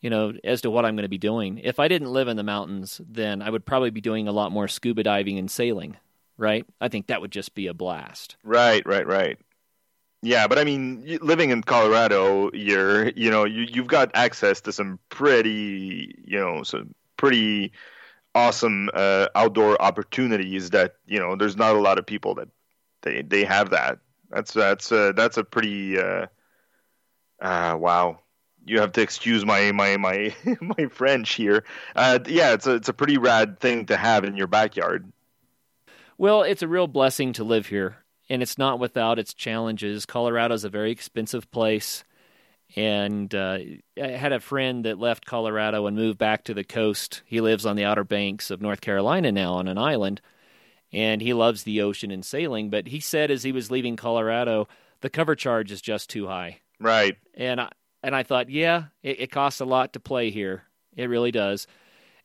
you 0.00 0.10
know, 0.10 0.32
as 0.44 0.60
to 0.62 0.70
what 0.70 0.84
I'm 0.84 0.94
going 0.94 1.04
to 1.04 1.08
be 1.08 1.18
doing. 1.18 1.58
If 1.58 1.78
I 1.78 1.88
didn't 1.88 2.12
live 2.12 2.28
in 2.28 2.36
the 2.36 2.42
mountains, 2.42 3.00
then 3.08 3.42
I 3.42 3.50
would 3.50 3.64
probably 3.64 3.90
be 3.90 4.00
doing 4.00 4.28
a 4.28 4.32
lot 4.32 4.52
more 4.52 4.68
scuba 4.68 5.02
diving 5.02 5.38
and 5.38 5.50
sailing, 5.50 5.96
right? 6.36 6.64
I 6.80 6.88
think 6.88 7.08
that 7.08 7.20
would 7.20 7.32
just 7.32 7.54
be 7.54 7.66
a 7.66 7.74
blast. 7.74 8.36
Right, 8.44 8.84
right, 8.86 9.06
right. 9.06 9.38
Yeah, 10.22 10.48
but 10.48 10.58
I 10.58 10.64
mean, 10.64 11.18
living 11.22 11.50
in 11.50 11.62
Colorado, 11.62 12.50
you're, 12.52 13.10
you 13.10 13.30
know, 13.30 13.44
you 13.44 13.62
you've 13.62 13.86
got 13.86 14.10
access 14.14 14.60
to 14.62 14.72
some 14.72 14.98
pretty, 15.10 16.14
you 16.26 16.38
know, 16.38 16.64
some 16.64 16.92
pretty 17.16 17.72
awesome 18.34 18.90
uh, 18.94 19.28
outdoor 19.36 19.80
opportunities 19.80 20.70
that 20.70 20.96
you 21.06 21.20
know. 21.20 21.36
There's 21.36 21.56
not 21.56 21.76
a 21.76 21.80
lot 21.80 22.00
of 22.00 22.06
people 22.06 22.34
that 22.34 22.48
they 23.02 23.22
they 23.22 23.44
have 23.44 23.70
that. 23.70 24.00
That's 24.28 24.52
that's 24.52 24.90
uh, 24.90 25.12
that's 25.14 25.36
a 25.36 25.44
pretty 25.44 26.00
uh, 26.00 26.26
uh, 27.40 27.76
wow 27.78 28.18
you 28.68 28.80
have 28.80 28.92
to 28.92 29.00
excuse 29.00 29.44
my 29.44 29.72
my 29.72 29.96
my 29.96 30.34
my 30.60 30.86
French 30.90 31.34
here. 31.34 31.64
Uh, 31.96 32.18
yeah, 32.26 32.52
it's 32.52 32.66
a 32.66 32.74
it's 32.74 32.88
a 32.88 32.94
pretty 32.94 33.18
rad 33.18 33.58
thing 33.60 33.86
to 33.86 33.96
have 33.96 34.24
in 34.24 34.36
your 34.36 34.46
backyard. 34.46 35.10
Well, 36.16 36.42
it's 36.42 36.62
a 36.62 36.68
real 36.68 36.88
blessing 36.88 37.32
to 37.34 37.44
live 37.44 37.66
here, 37.68 37.98
and 38.28 38.42
it's 38.42 38.58
not 38.58 38.78
without 38.78 39.18
its 39.18 39.34
challenges. 39.34 40.04
Colorado 40.04 40.54
is 40.54 40.64
a 40.64 40.68
very 40.68 40.90
expensive 40.90 41.50
place, 41.50 42.02
and 42.74 43.32
uh, 43.34 43.58
I 44.00 44.08
had 44.08 44.32
a 44.32 44.40
friend 44.40 44.84
that 44.84 44.98
left 44.98 45.26
Colorado 45.26 45.86
and 45.86 45.96
moved 45.96 46.18
back 46.18 46.44
to 46.44 46.54
the 46.54 46.64
coast. 46.64 47.22
He 47.24 47.40
lives 47.40 47.64
on 47.64 47.76
the 47.76 47.84
Outer 47.84 48.04
Banks 48.04 48.50
of 48.50 48.60
North 48.60 48.80
Carolina 48.80 49.30
now 49.30 49.54
on 49.54 49.68
an 49.68 49.78
island, 49.78 50.20
and 50.92 51.22
he 51.22 51.32
loves 51.32 51.62
the 51.62 51.80
ocean 51.82 52.10
and 52.10 52.24
sailing. 52.24 52.68
But 52.68 52.88
he 52.88 53.00
said 53.00 53.30
as 53.30 53.44
he 53.44 53.52
was 53.52 53.70
leaving 53.70 53.96
Colorado, 53.96 54.68
the 55.00 55.10
cover 55.10 55.36
charge 55.36 55.70
is 55.70 55.80
just 55.80 56.10
too 56.10 56.26
high. 56.26 56.60
Right. 56.80 57.16
And 57.34 57.60
I, 57.60 57.70
and 58.02 58.14
I 58.14 58.22
thought, 58.22 58.50
yeah, 58.50 58.84
it, 59.02 59.20
it 59.20 59.30
costs 59.30 59.60
a 59.60 59.64
lot 59.64 59.92
to 59.92 60.00
play 60.00 60.30
here. 60.30 60.64
It 60.96 61.08
really 61.08 61.30
does. 61.30 61.66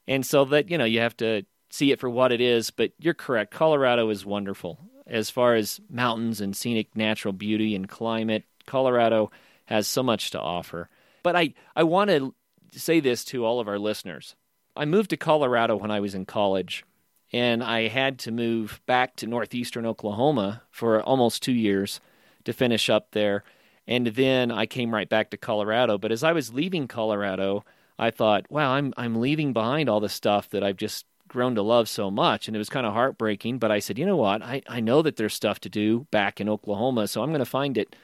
And 0.08 0.26
so 0.26 0.46
that, 0.46 0.70
you 0.70 0.78
know, 0.78 0.86
you 0.86 1.00
have 1.00 1.18
to 1.18 1.46
see 1.70 1.92
it 1.92 2.00
for 2.00 2.10
what 2.10 2.32
it 2.32 2.42
is. 2.42 2.72
But 2.72 2.92
you're 3.00 3.14
correct. 3.14 3.52
Colorado 3.52 4.10
is 4.10 4.26
wonderful. 4.26 4.80
As 5.08 5.30
far 5.30 5.56
as 5.56 5.82
mountains 5.90 6.42
and 6.42 6.56
scenic 6.56 6.96
natural 6.96 7.34
beauty 7.34 7.76
and 7.76 7.88
climate, 7.88 8.44
Colorado 8.66 9.32
has 9.66 9.88
so 9.88 10.04
much 10.04 10.32
to 10.32 10.40
offer. 10.40 10.90
But 11.24 11.36
I, 11.36 11.54
I 11.76 11.84
want 11.84 12.10
to 12.10 12.34
say 12.72 13.00
this 13.00 13.24
to 13.26 13.46
all 13.46 13.60
of 13.60 13.68
our 13.68 13.80
listeners. 13.80 14.36
I 14.76 14.86
moved 14.86 15.12
to 15.12 15.18
Colorado 15.18 15.76
when 15.76 15.92
I 15.92 16.00
was 16.00 16.16
in 16.16 16.26
college, 16.26 16.84
and 17.32 17.64
I 17.64 17.88
had 17.88 18.18
to 18.20 18.32
move 18.32 18.82
back 18.86 19.16
to 19.18 19.28
northeastern 19.28 19.86
Oklahoma 19.86 20.64
for 20.72 21.02
almost 21.02 21.44
two 21.44 21.54
years 21.54 22.02
to 22.46 22.54
finish 22.54 22.90
up 22.90 23.12
there. 23.12 23.44
And 23.88 24.08
then 24.08 24.52
I 24.52 24.66
came 24.66 24.94
right 24.94 25.10
back 25.10 25.30
to 25.32 25.38
Colorado. 25.38 25.98
But 25.98 26.12
as 26.12 26.24
I 26.24 26.32
was 26.32 26.54
leaving 26.54 26.88
Colorado, 26.88 27.66
I 28.00 28.12
thought, 28.12 28.50
wow, 28.50 28.72
I'm 28.72 28.94
I'm 28.98 29.20
leaving 29.20 29.54
behind 29.54 29.90
all 29.90 30.00
the 30.00 30.10
stuff 30.10 30.50
that 30.50 30.64
I've 30.64 30.78
just 30.78 31.06
grown 31.28 31.56
to 31.56 31.62
love 31.62 31.90
so 31.90 32.12
much. 32.12 32.48
And 32.48 32.56
it 32.56 32.60
was 32.60 32.70
kind 32.70 32.86
of 32.86 32.94
heartbreaking. 32.94 33.60
But 33.60 33.72
I 33.72 33.80
said, 33.80 33.98
you 33.98 34.06
know 34.06 34.18
what? 34.18 34.42
I, 34.42 34.62
I 34.68 34.80
know 34.80 35.02
that 35.02 35.16
there's 35.16 35.34
stuff 35.34 35.60
to 35.62 35.70
do 35.70 36.08
back 36.12 36.40
in 36.40 36.48
Oklahoma, 36.48 37.08
so 37.08 37.22
I'm 37.22 37.30
going 37.30 37.40
to 37.40 37.46
find 37.46 37.78
it. 37.78 37.96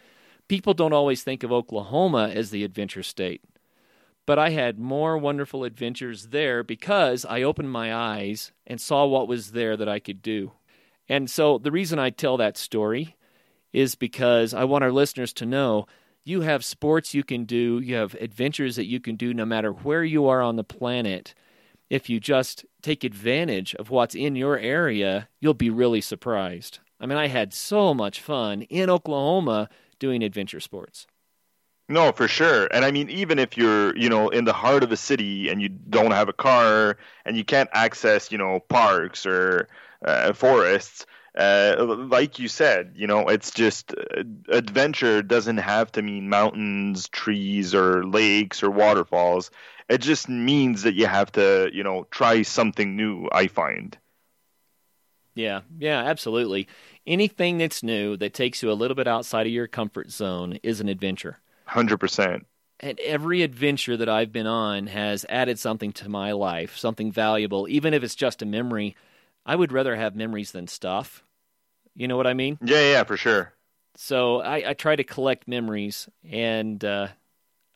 People 0.47 0.73
don't 0.73 0.93
always 0.93 1.23
think 1.23 1.43
of 1.43 1.51
Oklahoma 1.51 2.31
as 2.33 2.49
the 2.49 2.63
adventure 2.63 3.03
state. 3.03 3.43
But 4.25 4.39
I 4.39 4.49
had 4.49 4.79
more 4.79 5.17
wonderful 5.17 5.63
adventures 5.63 6.27
there 6.27 6.63
because 6.63 7.25
I 7.25 7.41
opened 7.41 7.71
my 7.71 7.93
eyes 7.93 8.51
and 8.67 8.81
saw 8.81 9.05
what 9.05 9.27
was 9.27 9.51
there 9.51 9.77
that 9.77 9.89
I 9.89 9.99
could 9.99 10.21
do. 10.21 10.51
And 11.07 11.29
so 11.29 11.57
the 11.57 11.71
reason 11.71 11.97
I 11.97 12.11
tell 12.11 12.37
that 12.37 12.57
story 12.57 13.15
is 13.73 13.95
because 13.95 14.53
I 14.53 14.63
want 14.63 14.83
our 14.83 14.91
listeners 14.91 15.33
to 15.33 15.45
know 15.45 15.85
you 16.23 16.41
have 16.41 16.65
sports 16.65 17.13
you 17.13 17.23
can 17.23 17.45
do, 17.45 17.79
you 17.79 17.95
have 17.95 18.13
adventures 18.15 18.75
that 18.75 18.85
you 18.85 18.99
can 18.99 19.15
do 19.15 19.33
no 19.33 19.45
matter 19.45 19.71
where 19.71 20.03
you 20.03 20.27
are 20.27 20.41
on 20.41 20.57
the 20.57 20.63
planet. 20.63 21.33
If 21.89 22.09
you 22.09 22.19
just 22.19 22.65
take 22.81 23.03
advantage 23.03 23.73
of 23.75 23.89
what's 23.89 24.13
in 24.15 24.35
your 24.35 24.57
area, 24.57 25.27
you'll 25.39 25.53
be 25.55 25.69
really 25.69 26.01
surprised. 26.01 26.79
I 26.99 27.05
mean, 27.05 27.17
I 27.17 27.27
had 27.27 27.53
so 27.53 27.93
much 27.93 28.21
fun 28.21 28.63
in 28.63 28.89
Oklahoma 28.89 29.69
doing 29.97 30.23
adventure 30.23 30.59
sports. 30.59 31.07
No, 31.87 32.11
for 32.11 32.27
sure. 32.27 32.67
And 32.71 32.85
I 32.85 32.91
mean, 32.91 33.09
even 33.09 33.39
if 33.39 33.57
you're, 33.57 33.97
you 33.97 34.09
know, 34.09 34.29
in 34.29 34.45
the 34.45 34.53
heart 34.53 34.83
of 34.83 34.91
a 34.91 34.97
city 34.97 35.49
and 35.49 35.59
you 35.59 35.69
don't 35.69 36.11
have 36.11 36.29
a 36.29 36.33
car 36.33 36.97
and 37.25 37.35
you 37.35 37.43
can't 37.43 37.69
access, 37.73 38.31
you 38.31 38.37
know, 38.37 38.59
parks 38.59 39.25
or 39.25 39.67
uh, 40.05 40.33
forests, 40.33 41.07
uh, 41.39 41.95
like 42.09 42.37
you 42.37 42.47
said, 42.47 42.93
you 42.95 43.07
know, 43.07 43.27
it's 43.27 43.51
just 43.51 43.93
uh, 43.93 44.23
adventure 44.49 45.21
doesn't 45.21 45.57
have 45.57 45.91
to 45.93 46.01
mean 46.01 46.29
mountains, 46.29 47.07
trees, 47.09 47.73
or 47.73 48.05
lakes 48.05 48.61
or 48.61 48.69
waterfalls. 48.69 49.49
It 49.89 49.99
just 50.01 50.29
means 50.29 50.83
that 50.83 50.93
you 50.93 51.07
have 51.07 51.31
to, 51.33 51.69
you 51.73 51.83
know, 51.83 52.05
try 52.11 52.43
something 52.43 52.95
new. 52.95 53.27
I 53.31 53.47
find. 53.47 53.97
Yeah, 55.35 55.61
yeah, 55.77 56.03
absolutely. 56.03 56.67
Anything 57.07 57.57
that's 57.57 57.81
new 57.81 58.17
that 58.17 58.33
takes 58.33 58.61
you 58.61 58.71
a 58.71 58.73
little 58.73 58.95
bit 58.95 59.07
outside 59.07 59.47
of 59.47 59.53
your 59.53 59.67
comfort 59.67 60.11
zone 60.11 60.59
is 60.63 60.81
an 60.81 60.89
adventure. 60.89 61.39
Hundred 61.65 61.97
percent. 61.97 62.45
And 62.81 62.99
every 62.99 63.41
adventure 63.41 63.97
that 63.97 64.09
I've 64.09 64.31
been 64.31 64.47
on 64.47 64.87
has 64.87 65.25
added 65.29 65.59
something 65.59 65.91
to 65.93 66.09
my 66.09 66.31
life, 66.31 66.77
something 66.77 67.11
valuable, 67.11 67.67
even 67.69 67.93
if 67.93 68.03
it's 68.03 68.15
just 68.15 68.41
a 68.41 68.45
memory. 68.45 68.95
I 69.45 69.55
would 69.55 69.71
rather 69.71 69.95
have 69.95 70.15
memories 70.15 70.51
than 70.51 70.67
stuff. 70.67 71.23
You 71.99 72.07
know 72.07 72.15
what 72.15 72.27
I 72.27 72.33
mean? 72.33 72.57
Yeah, 72.63 72.79
yeah, 72.79 73.03
for 73.03 73.17
sure. 73.17 73.53
So 73.97 74.39
I, 74.39 74.69
I 74.69 74.73
try 74.73 74.95
to 74.95 75.03
collect 75.03 75.49
memories, 75.49 76.07
and 76.23 76.81
uh, 76.81 77.09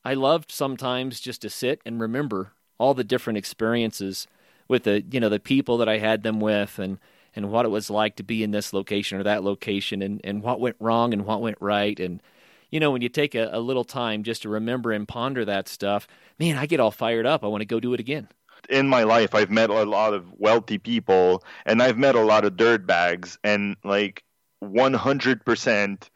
I 0.06 0.14
loved 0.14 0.50
sometimes 0.50 1.20
just 1.20 1.42
to 1.42 1.50
sit 1.50 1.82
and 1.86 2.00
remember 2.00 2.54
all 2.78 2.94
the 2.94 3.04
different 3.04 3.38
experiences 3.38 4.26
with 4.70 4.84
the 4.84 5.04
you 5.12 5.20
know 5.20 5.28
the 5.28 5.42
people 5.42 5.78
that 5.80 5.90
I 5.90 5.98
had 5.98 6.24
them 6.24 6.40
with, 6.40 6.80
and 6.80 7.00
and 7.36 7.52
what 7.52 7.66
it 7.66 7.70
was 7.70 7.90
like 7.90 8.16
to 8.16 8.24
be 8.24 8.44
in 8.44 8.52
this 8.52 8.72
location 8.72 9.20
or 9.20 9.24
that 9.24 9.44
location, 9.44 10.02
and 10.02 10.22
and 10.24 10.42
what 10.42 10.62
went 10.62 10.78
wrong 10.80 11.12
and 11.12 11.26
what 11.26 11.42
went 11.42 11.58
right, 11.60 12.00
and 12.00 12.24
you 12.72 12.80
know 12.80 12.92
when 12.92 13.02
you 13.02 13.10
take 13.10 13.36
a, 13.36 13.50
a 13.52 13.60
little 13.60 13.84
time 13.84 14.24
just 14.24 14.44
to 14.44 14.50
remember 14.50 14.94
and 14.94 15.06
ponder 15.06 15.44
that 15.44 15.68
stuff, 15.68 16.08
man, 16.40 16.58
I 16.58 16.66
get 16.66 16.80
all 16.80 16.92
fired 16.92 17.26
up. 17.26 17.44
I 17.44 17.48
want 17.48 17.60
to 17.60 17.66
go 17.66 17.82
do 17.82 17.94
it 17.94 18.00
again 18.00 18.30
in 18.70 18.88
my 18.88 19.04
life 19.04 19.36
I've 19.36 19.52
met 19.52 19.70
a 19.70 19.84
lot 19.84 20.14
of 20.14 20.32
wealthy 20.38 20.78
people 20.78 21.44
and 21.66 21.82
I've 21.82 21.98
met 21.98 22.16
a 22.16 22.22
lot 22.22 22.46
of 22.46 22.58
dirt 22.58 22.86
bags 22.86 23.38
and 23.44 23.76
like 23.84 24.24
100% 24.64 26.10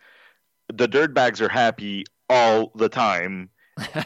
the 0.73 0.87
dirt 0.87 1.13
bags 1.13 1.41
are 1.41 1.49
happy 1.49 2.05
all 2.29 2.71
the 2.75 2.89
time. 2.89 3.49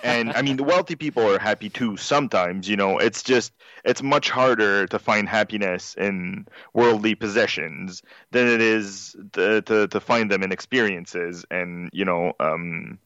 And 0.03 0.31
I 0.33 0.41
mean 0.41 0.57
the 0.57 0.63
wealthy 0.73 0.95
people 0.95 1.27
are 1.27 1.39
happy 1.39 1.69
too 1.69 1.97
sometimes 1.97 2.67
you 2.67 2.75
know? 2.75 2.97
It's 2.97 3.23
just 3.23 3.53
it's 3.85 4.03
much 4.03 4.29
harder 4.29 4.85
to 4.87 4.99
find 4.99 5.27
happiness 5.27 5.95
in 5.97 6.47
worldly 6.73 7.15
possessions 7.15 8.01
than 8.31 8.47
it 8.47 8.61
is 8.61 9.15
to 9.33 9.61
to, 9.61 9.87
to 9.87 9.99
find 9.99 10.29
them 10.29 10.43
in 10.43 10.51
experiences 10.51 11.45
and 11.49 11.89
you 11.93 12.05
know 12.05 12.33
um 12.39 12.99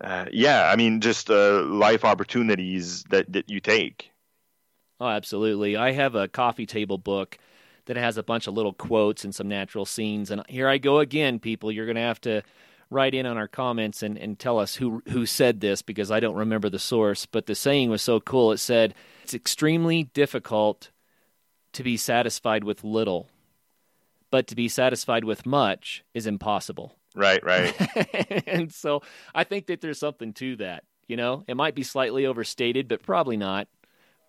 uh, 0.00 0.26
yeah 0.32 0.70
I 0.72 0.76
mean 0.76 1.00
just 1.00 1.30
uh, 1.30 1.62
life 1.64 2.04
opportunities 2.04 3.04
that 3.04 3.32
that 3.32 3.50
you 3.50 3.60
take 3.60 4.12
Oh, 5.00 5.08
absolutely. 5.08 5.76
I 5.76 5.92
have 5.92 6.14
a 6.14 6.28
coffee 6.28 6.66
table 6.66 6.98
book 6.98 7.38
that 7.86 7.96
has 7.96 8.18
a 8.18 8.22
bunch 8.22 8.46
of 8.46 8.54
little 8.54 8.72
quotes 8.72 9.24
and 9.24 9.34
some 9.34 9.48
natural 9.48 9.84
scenes. 9.84 10.30
And 10.30 10.42
here 10.48 10.68
I 10.68 10.78
go 10.78 10.98
again, 10.98 11.38
people. 11.38 11.72
You're 11.72 11.86
going 11.86 11.96
to 11.96 12.02
have 12.02 12.20
to 12.22 12.42
write 12.90 13.14
in 13.14 13.26
on 13.26 13.36
our 13.36 13.48
comments 13.48 14.02
and, 14.02 14.18
and 14.18 14.38
tell 14.38 14.58
us 14.58 14.74
who 14.74 15.02
who 15.08 15.26
said 15.26 15.60
this 15.60 15.82
because 15.82 16.10
I 16.10 16.20
don't 16.20 16.36
remember 16.36 16.68
the 16.68 16.78
source. 16.78 17.26
But 17.26 17.46
the 17.46 17.54
saying 17.54 17.90
was 17.90 18.02
so 18.02 18.20
cool. 18.20 18.52
It 18.52 18.58
said, 18.58 18.94
It's 19.22 19.34
extremely 19.34 20.04
difficult 20.04 20.90
to 21.72 21.82
be 21.82 21.96
satisfied 21.96 22.64
with 22.64 22.84
little, 22.84 23.28
but 24.30 24.46
to 24.48 24.56
be 24.56 24.68
satisfied 24.68 25.24
with 25.24 25.46
much 25.46 26.02
is 26.14 26.26
impossible. 26.26 26.94
Right, 27.14 27.42
right. 27.44 27.74
and 28.46 28.72
so 28.72 29.02
I 29.34 29.44
think 29.44 29.66
that 29.66 29.80
there's 29.80 29.98
something 29.98 30.32
to 30.34 30.56
that. 30.56 30.84
You 31.06 31.16
know, 31.16 31.44
it 31.48 31.56
might 31.56 31.74
be 31.74 31.82
slightly 31.82 32.26
overstated, 32.26 32.86
but 32.86 33.02
probably 33.02 33.38
not. 33.38 33.66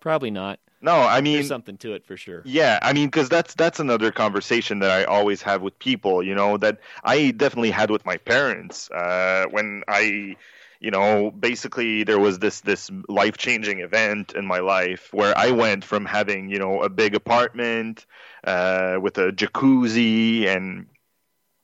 Probably 0.00 0.30
not. 0.30 0.58
No, 0.82 0.94
I 0.94 1.20
mean 1.20 1.34
there's 1.34 1.48
something 1.48 1.76
to 1.78 1.92
it 1.92 2.06
for 2.06 2.16
sure. 2.16 2.42
Yeah, 2.46 2.78
I 2.80 2.94
mean 2.94 3.08
because 3.08 3.28
that's 3.28 3.54
that's 3.54 3.80
another 3.80 4.10
conversation 4.10 4.78
that 4.78 4.90
I 4.90 5.04
always 5.04 5.42
have 5.42 5.60
with 5.60 5.78
people. 5.78 6.22
You 6.22 6.34
know 6.34 6.56
that 6.56 6.78
I 7.04 7.32
definitely 7.32 7.70
had 7.70 7.90
with 7.90 8.06
my 8.06 8.16
parents 8.16 8.90
uh, 8.90 9.44
when 9.50 9.82
I, 9.86 10.36
you 10.80 10.90
know, 10.90 11.30
basically 11.30 12.04
there 12.04 12.18
was 12.18 12.38
this 12.38 12.62
this 12.62 12.90
life 13.08 13.36
changing 13.36 13.80
event 13.80 14.32
in 14.32 14.46
my 14.46 14.60
life 14.60 15.12
where 15.12 15.36
I 15.36 15.50
went 15.50 15.84
from 15.84 16.06
having 16.06 16.48
you 16.48 16.58
know 16.58 16.80
a 16.80 16.88
big 16.88 17.14
apartment 17.14 18.06
uh, 18.44 18.96
with 19.02 19.18
a 19.18 19.32
jacuzzi 19.32 20.46
and 20.46 20.86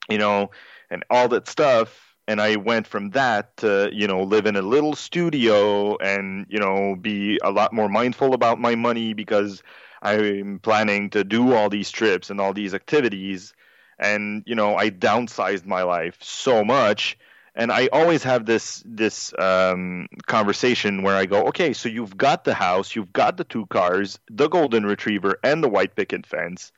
you 0.09 0.19
know 0.19 0.51
and 0.91 1.03
all 1.09 1.27
that 1.29 1.47
stuff 1.47 2.06
and 2.27 2.41
I 2.41 2.57
went 2.57 2.87
from 2.87 3.11
that 3.11 3.57
to 3.57 3.89
you 3.93 4.07
know 4.07 4.23
live 4.23 4.45
in 4.45 4.55
a 4.55 4.61
little 4.61 4.95
studio 4.95 5.97
and 5.97 6.45
you 6.49 6.59
know 6.59 6.95
be 6.99 7.39
a 7.43 7.51
lot 7.51 7.73
more 7.73 7.89
mindful 7.89 8.33
about 8.33 8.59
my 8.59 8.75
money 8.75 9.13
because 9.13 9.63
I'm 10.01 10.59
planning 10.59 11.09
to 11.11 11.23
do 11.23 11.53
all 11.53 11.69
these 11.69 11.91
trips 11.91 12.29
and 12.29 12.39
all 12.39 12.53
these 12.53 12.73
activities. 12.73 13.53
And 13.99 14.43
you 14.45 14.55
know 14.55 14.75
I 14.75 14.89
downsized 14.91 15.65
my 15.65 15.83
life 15.83 16.17
so 16.21 16.63
much. 16.63 17.17
And 17.55 17.71
I 17.71 17.87
always 17.91 18.21
have 18.23 18.45
this 18.45 18.83
this 18.85 19.33
um, 19.39 20.07
conversation 20.27 21.01
where 21.01 21.15
I 21.15 21.25
go 21.25 21.45
okay 21.47 21.73
so 21.73 21.89
you've 21.89 22.15
got 22.17 22.43
the 22.43 22.53
house 22.53 22.95
you've 22.95 23.13
got 23.13 23.37
the 23.37 23.43
two 23.43 23.65
cars 23.67 24.19
the 24.29 24.47
golden 24.47 24.85
retriever 24.85 25.39
and 25.43 25.63
the 25.63 25.69
white 25.69 25.95
picket 25.95 26.25
fence. 26.27 26.71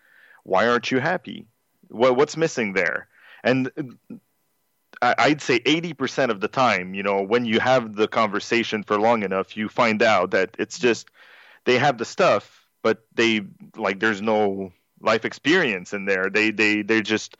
Why 0.43 0.67
aren't 0.67 0.91
you 0.91 0.99
happy? 0.99 1.47
What 1.89 2.15
what's 2.15 2.37
missing 2.37 2.73
there? 2.73 3.07
And 3.43 3.71
I'd 5.01 5.41
say 5.41 5.59
80% 5.61 6.29
of 6.29 6.41
the 6.41 6.49
time, 6.49 6.93
you 6.93 7.03
know, 7.03 7.21
when 7.21 7.45
you 7.45 7.59
have 7.61 7.95
the 7.95 8.07
conversation 8.07 8.83
for 8.83 8.99
long 8.99 9.23
enough, 9.23 9.55
you 9.55 9.69
find 9.69 10.01
out 10.03 10.31
that 10.31 10.55
it's 10.59 10.77
just 10.77 11.09
they 11.63 11.77
have 11.77 11.97
the 11.97 12.05
stuff, 12.05 12.67
but 12.81 13.05
they 13.13 13.41
like 13.77 13.99
there's 13.99 14.21
no 14.21 14.73
life 14.99 15.23
experience 15.23 15.93
in 15.93 16.05
there. 16.05 16.29
They 16.29 16.51
they 16.51 16.81
they're 16.81 17.01
just 17.01 17.37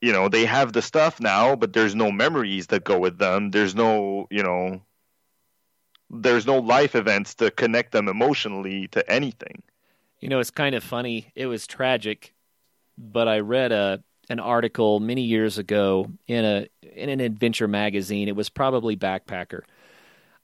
you 0.00 0.12
know, 0.12 0.28
they 0.28 0.44
have 0.46 0.72
the 0.72 0.82
stuff 0.82 1.20
now, 1.20 1.54
but 1.54 1.72
there's 1.72 1.94
no 1.94 2.10
memories 2.10 2.68
that 2.68 2.84
go 2.84 2.98
with 2.98 3.18
them. 3.18 3.50
There's 3.50 3.74
no, 3.74 4.26
you 4.30 4.42
know, 4.42 4.80
there's 6.10 6.46
no 6.46 6.58
life 6.58 6.94
events 6.94 7.34
to 7.36 7.50
connect 7.50 7.92
them 7.92 8.08
emotionally 8.08 8.88
to 8.88 9.08
anything. 9.10 9.62
You 10.20 10.28
know, 10.28 10.40
it's 10.40 10.50
kind 10.50 10.74
of 10.74 10.82
funny. 10.82 11.30
It 11.34 11.46
was 11.46 11.66
tragic, 11.66 12.34
but 12.96 13.28
I 13.28 13.40
read 13.40 13.72
a 13.72 14.02
an 14.28 14.40
article 14.40 15.00
many 15.00 15.22
years 15.22 15.58
ago 15.58 16.10
in 16.26 16.44
a 16.44 16.68
in 16.82 17.08
an 17.08 17.20
adventure 17.20 17.68
magazine. 17.68 18.28
It 18.28 18.36
was 18.36 18.48
probably 18.48 18.96
Backpacker, 18.96 19.62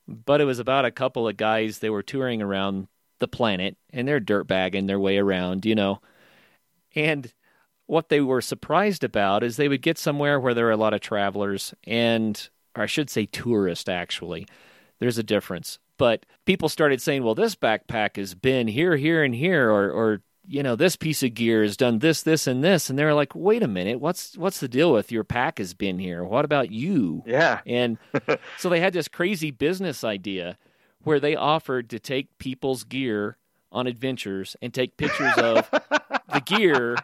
but 0.07 0.41
it 0.41 0.45
was 0.45 0.59
about 0.59 0.85
a 0.85 0.91
couple 0.91 1.27
of 1.27 1.37
guys. 1.37 1.79
They 1.79 1.91
were 1.91 2.03
touring 2.03 2.43
around 2.43 2.89
the 3.19 3.29
planet 3.29 3.77
and 3.91 4.07
they're 4.07 4.21
dirtbagging 4.21 4.87
their 4.87 5.01
way 5.01 5.19
around, 5.19 5.65
you 5.65 5.75
know. 5.75 6.01
And 6.95 7.33
what 7.87 8.09
they 8.09 8.21
were 8.21 8.41
surprised 8.41 9.05
about 9.05 9.43
is 9.43 9.57
they 9.57 9.69
would 9.69 9.83
get 9.83 9.99
somewhere 9.99 10.39
where 10.39 10.55
there 10.55 10.67
are 10.69 10.73
a 10.73 10.77
lot 10.77 10.95
of 10.95 11.01
travelers 11.01 11.75
and, 11.85 12.49
or 12.77 12.85
I 12.85 12.87
should 12.87 13.11
say, 13.11 13.27
tourists. 13.27 13.89
Actually, 13.89 14.47
there's 14.99 15.19
a 15.19 15.23
difference. 15.23 15.79
But 15.99 16.27
people 16.47 16.69
started 16.69 17.01
saying, 17.01 17.23
"Well, 17.23 17.35
this 17.35 17.55
backpack 17.55 18.17
has 18.17 18.35
been 18.35 18.67
here, 18.67 18.97
here, 18.97 19.23
and 19.23 19.35
here," 19.35 19.71
or, 19.71 19.91
or 19.91 20.23
you 20.47 20.63
know, 20.63 20.77
this 20.77 20.97
piece 20.97 21.23
of 21.23 21.35
gear 21.35 21.63
has 21.63 21.77
done 21.77 22.01
this, 22.01 22.23
this, 22.23 22.47
and 22.47 22.63
this, 22.65 22.91
and 22.91 22.99
they're 22.99 23.15
like, 23.15 23.35
wait 23.35 23.63
a 23.63 23.69
minute, 23.69 24.01
what's 24.01 24.37
what's 24.37 24.61
the 24.61 24.69
deal 24.69 24.93
with 24.93 25.13
your 25.13 25.25
pack 25.25 25.59
has 25.59 25.75
been 25.75 25.99
here? 25.99 26.25
What 26.25 26.45
about 26.45 26.71
you? 26.71 27.23
Yeah. 27.27 27.61
And 27.67 27.99
so 28.59 28.69
they 28.69 28.81
had 28.81 28.93
this 28.93 29.09
crazy 29.09 29.51
business 29.51 30.05
idea 30.05 30.59
where 31.05 31.21
they 31.21 31.37
offered 31.37 31.91
to 31.91 31.99
take 31.99 32.37
people's 32.39 32.85
gear 32.85 33.37
on 33.71 33.87
adventures 33.87 34.57
and 34.61 34.73
take 34.73 34.97
pictures 34.97 35.33
of 35.37 35.69
the 35.71 36.43
gear 36.45 36.97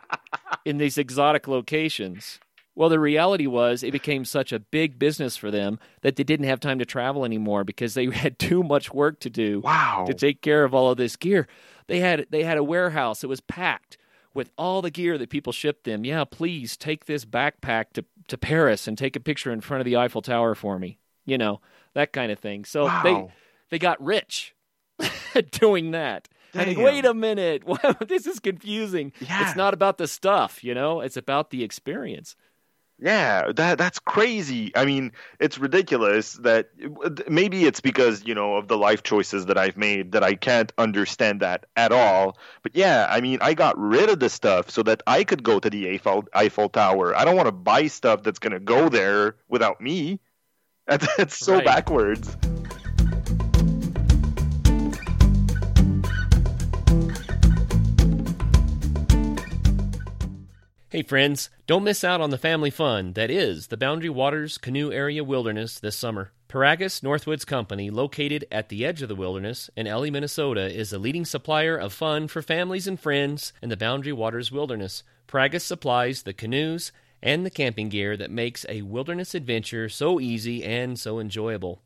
in 0.65 0.79
these 0.79 0.99
exotic 0.99 1.49
locations. 1.49 2.39
Well, 2.79 2.89
the 2.89 3.01
reality 3.01 3.49
was 3.49 3.83
it 3.83 3.91
became 3.91 4.25
such 4.25 4.53
a 4.53 4.61
big 4.61 5.01
business 5.01 5.37
for 5.37 5.51
them 5.51 5.81
that 6.03 6.15
they 6.15 6.23
didn't 6.23 6.47
have 6.47 6.61
time 6.61 6.79
to 6.79 6.85
travel 6.87 7.25
anymore 7.25 7.65
because 7.65 7.95
they 7.95 8.07
had 8.11 8.39
too 8.39 8.63
much 8.63 8.95
work 8.95 9.19
to 9.21 9.29
do 9.31 9.59
Wow. 9.65 10.05
to 10.07 10.15
take 10.15 10.43
care 10.43 10.63
of 10.63 10.73
all 10.73 10.91
of 10.93 10.97
this 10.97 11.17
gear. 11.17 11.49
They 11.89 11.99
had 11.99 12.27
they 12.31 12.45
had 12.45 12.57
a 12.57 12.63
warehouse 12.63 13.21
that 13.23 13.29
was 13.29 13.41
packed 13.41 13.99
with 14.33 14.53
all 14.57 14.81
the 14.81 14.93
gear 14.93 15.19
that 15.19 15.29
people 15.29 15.53
shipped 15.53 15.83
them. 15.83 16.05
Yeah, 16.05 16.23
please 16.25 16.77
take 16.77 17.07
this 17.07 17.25
backpack 17.25 17.87
to 17.95 18.05
to 18.29 18.39
Paris 18.39 18.87
and 18.87 18.97
take 18.97 19.17
a 19.17 19.21
picture 19.21 19.51
in 19.53 19.61
front 19.61 19.81
of 19.81 19.85
the 19.85 19.97
Eiffel 19.97 20.23
Tower 20.23 20.55
for 20.55 20.79
me. 20.79 20.99
You 21.27 21.37
know, 21.37 21.61
that 21.95 22.13
kind 22.13 22.31
of 22.31 22.39
thing. 22.39 22.65
So 22.65 22.85
they 23.03 23.13
Wow. 23.13 23.33
they 23.71 23.81
got 23.81 24.01
rich 24.01 24.55
doing 25.51 25.91
that. 25.93 26.29
Wait 26.55 27.05
a 27.05 27.15
minute. 27.15 27.63
This 28.09 28.27
is 28.27 28.39
confusing. 28.41 29.13
Yeah. 29.21 29.43
It's 29.47 29.57
not 29.57 29.75
about 29.75 29.99
the 29.99 30.07
stuff, 30.07 30.63
you 30.65 30.75
know, 30.75 31.01
it's 31.01 31.17
about 31.17 31.51
the 31.51 31.63
experience. 31.65 32.37
Yeah, 33.01 33.53
that 33.53 33.79
that's 33.79 34.01
crazy. 34.01 34.73
I 34.75 34.85
mean, 34.85 35.13
it's 35.39 35.57
ridiculous 35.57 36.33
that 36.43 36.71
maybe 37.29 37.65
it's 37.65 37.81
because, 37.81 38.25
you 38.27 38.35
know, 38.35 38.57
of 38.57 38.67
the 38.67 38.77
life 38.77 39.05
choices 39.05 39.47
that 39.47 39.57
I've 39.57 39.77
made 39.77 40.13
that 40.13 40.25
I 40.25 40.35
can't 40.35 40.73
understand 40.77 41.41
that 41.41 41.67
at 41.77 41.93
all. 41.93 42.39
But 42.65 42.75
yeah, 42.75 43.07
I 43.09 43.21
mean, 43.21 43.39
I 43.41 43.55
got 43.55 43.79
rid 43.79 44.11
of 44.11 44.19
the 44.19 44.29
stuff 44.29 44.71
so 44.71 44.83
that 44.83 45.03
I 45.07 45.23
could 45.23 45.45
go 45.45 45.61
to 45.61 45.71
the 45.71 45.91
Eiffel 45.91 46.25
Eiffel 46.35 46.69
Tower. 46.69 47.15
I 47.15 47.25
don't 47.25 47.37
want 47.37 47.47
to 47.47 47.53
buy 47.53 47.87
stuff 47.87 48.25
that's 48.25 48.41
going 48.41 48.53
to 48.53 48.61
go 48.61 48.89
there 48.89 49.37
without 49.49 49.81
me. 49.81 50.19
That's, 50.89 51.07
that's 51.17 51.37
so 51.37 51.57
Right. 51.57 51.67
backwards. 51.67 52.35
Hey, 60.91 61.03
friends, 61.03 61.51
don't 61.67 61.85
miss 61.85 62.03
out 62.03 62.23
on 62.23 62.31
the 62.31 62.39
family 62.39 62.71
fun 62.71 63.13
that 63.13 63.31
is 63.31 63.67
the 63.67 63.77
Boundary 63.77 64.09
Waters 64.09 64.57
Canoe 64.57 64.91
Area 64.91 65.23
Wilderness 65.23 65.79
this 65.79 65.95
summer. 65.97 66.33
Piragis 66.49 67.03
Northwoods 67.03 67.47
Company, 67.47 67.91
located 67.91 68.47
at 68.51 68.71
the 68.71 68.87
edge 68.87 69.03
of 69.03 69.11
the 69.11 69.15
wilderness 69.15 69.69
in 69.77 69.87
Ely, 69.87 70.09
Minnesota, 70.09 70.75
is 70.75 70.91
a 70.91 70.99
leading 70.99 71.27
supplier 71.27 71.77
of 71.77 71.93
fun 71.93 72.27
for 72.27 72.41
families 72.41 72.87
and 72.87 72.99
friends 72.99 73.53
in 73.61 73.69
the 73.69 73.77
Boundary 73.77 74.15
Waters 74.15 74.51
Wilderness. 74.51 75.03
Piragis 75.27 75.61
supplies 75.61 76.23
the 76.23 76.33
canoes 76.33 76.91
and 77.23 77.45
the 77.45 77.51
camping 77.51 77.91
gear 77.91 78.17
that 78.17 78.31
makes 78.31 78.65
a 78.67 78.81
wilderness 78.81 79.35
adventure 79.35 79.91
so 79.91 80.19
easy 80.19 80.65
and 80.65 80.99
so 80.99 81.19
enjoyable. 81.19 81.83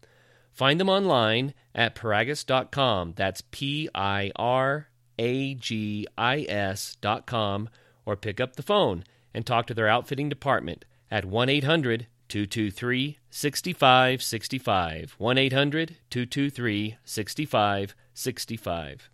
Find 0.52 0.78
them 0.78 0.88
online 0.88 1.54
at 1.74 1.96
piragis.com. 1.96 3.14
That's 3.16 3.42
P 3.50 3.88
I 3.96 4.30
R 4.36 4.86
A 5.18 5.54
G 5.54 6.06
I 6.16 6.46
S 6.48 6.96
dot 7.00 7.26
com 7.26 7.68
or 8.04 8.16
pick 8.16 8.40
up 8.40 8.56
the 8.56 8.62
phone 8.62 9.04
and 9.34 9.46
talk 9.46 9.66
to 9.66 9.74
their 9.74 9.88
outfitting 9.88 10.28
department 10.28 10.84
at 11.10 11.24
1 11.24 11.48
800 11.48 12.06
223 12.28 13.18
6565. 13.30 15.14
1 15.18 15.38
800 15.38 15.96
223 16.08 16.96
6565. 17.04 19.10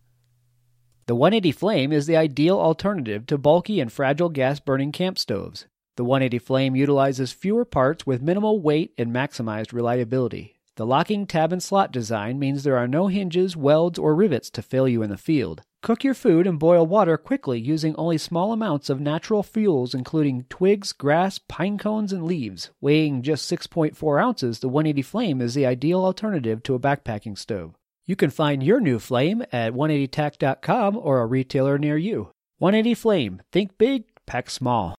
The 1.07 1.15
180 1.15 1.53
Flame 1.53 1.93
is 1.93 2.07
the 2.07 2.17
ideal 2.17 2.61
alternative 2.61 3.27
to 3.27 3.39
bulky 3.39 3.81
and 3.81 3.91
fragile 3.91 4.29
gas 4.29 4.61
burning 4.61 4.93
camp 4.93 5.19
stoves. 5.19 5.67
The 5.97 6.05
180 6.05 6.39
Flame 6.39 6.77
utilizes 6.77 7.33
fewer 7.33 7.65
parts 7.65 8.07
with 8.07 8.23
minimal 8.23 8.61
weight 8.61 8.93
and 8.99 9.11
maximized 9.11 9.73
reliability. 9.73 10.58
The 10.79 10.87
locking 10.87 11.27
tab 11.27 11.53
and 11.53 11.61
slot 11.61 11.91
design 11.91 12.39
means 12.39 12.63
there 12.63 12.77
are 12.77 12.87
no 12.87 13.09
hinges, 13.09 13.57
welds, 13.57 13.99
or 13.99 14.15
rivets 14.15 14.49
to 14.51 14.63
fail 14.63 14.87
you 14.87 15.03
in 15.03 15.11
the 15.11 15.17
field. 15.17 15.63
Cook 15.83 16.05
your 16.05 16.15
food 16.15 16.47
and 16.47 16.57
boil 16.57 16.87
water 16.87 17.19
quickly 17.19 17.59
using 17.59 17.97
only 17.97 18.17
small 18.17 18.53
amounts 18.53 18.89
of 18.89 19.01
natural 19.01 19.43
fuels, 19.43 19.93
including 19.93 20.45
twigs, 20.49 20.93
grass, 20.93 21.41
pine 21.41 21.79
cones, 21.79 22.13
and 22.13 22.23
leaves. 22.23 22.71
Weighing 22.81 23.23
just 23.23 23.51
6.4 23.51 24.23
ounces, 24.23 24.61
the 24.61 24.69
180 24.69 25.03
Flame 25.03 25.41
is 25.41 25.55
the 25.55 25.67
ideal 25.67 26.05
alternative 26.05 26.63
to 26.63 26.77
a 26.77 26.79
backpacking 26.79 27.37
stove. 27.37 27.75
You 28.07 28.15
can 28.15 28.31
find 28.31 28.63
your 28.63 28.79
new 28.79 29.01
flame 29.01 29.43
at 29.51 29.73
180tac.com 29.73 30.97
or 30.97 31.23
a 31.23 31.27
retailer 31.27 31.77
near 31.79 31.97
you. 31.97 32.31
180 32.59 32.95
Flame. 32.95 33.43
Think 33.51 33.79
big, 33.79 34.05
pack 34.27 34.49
small. 34.49 34.95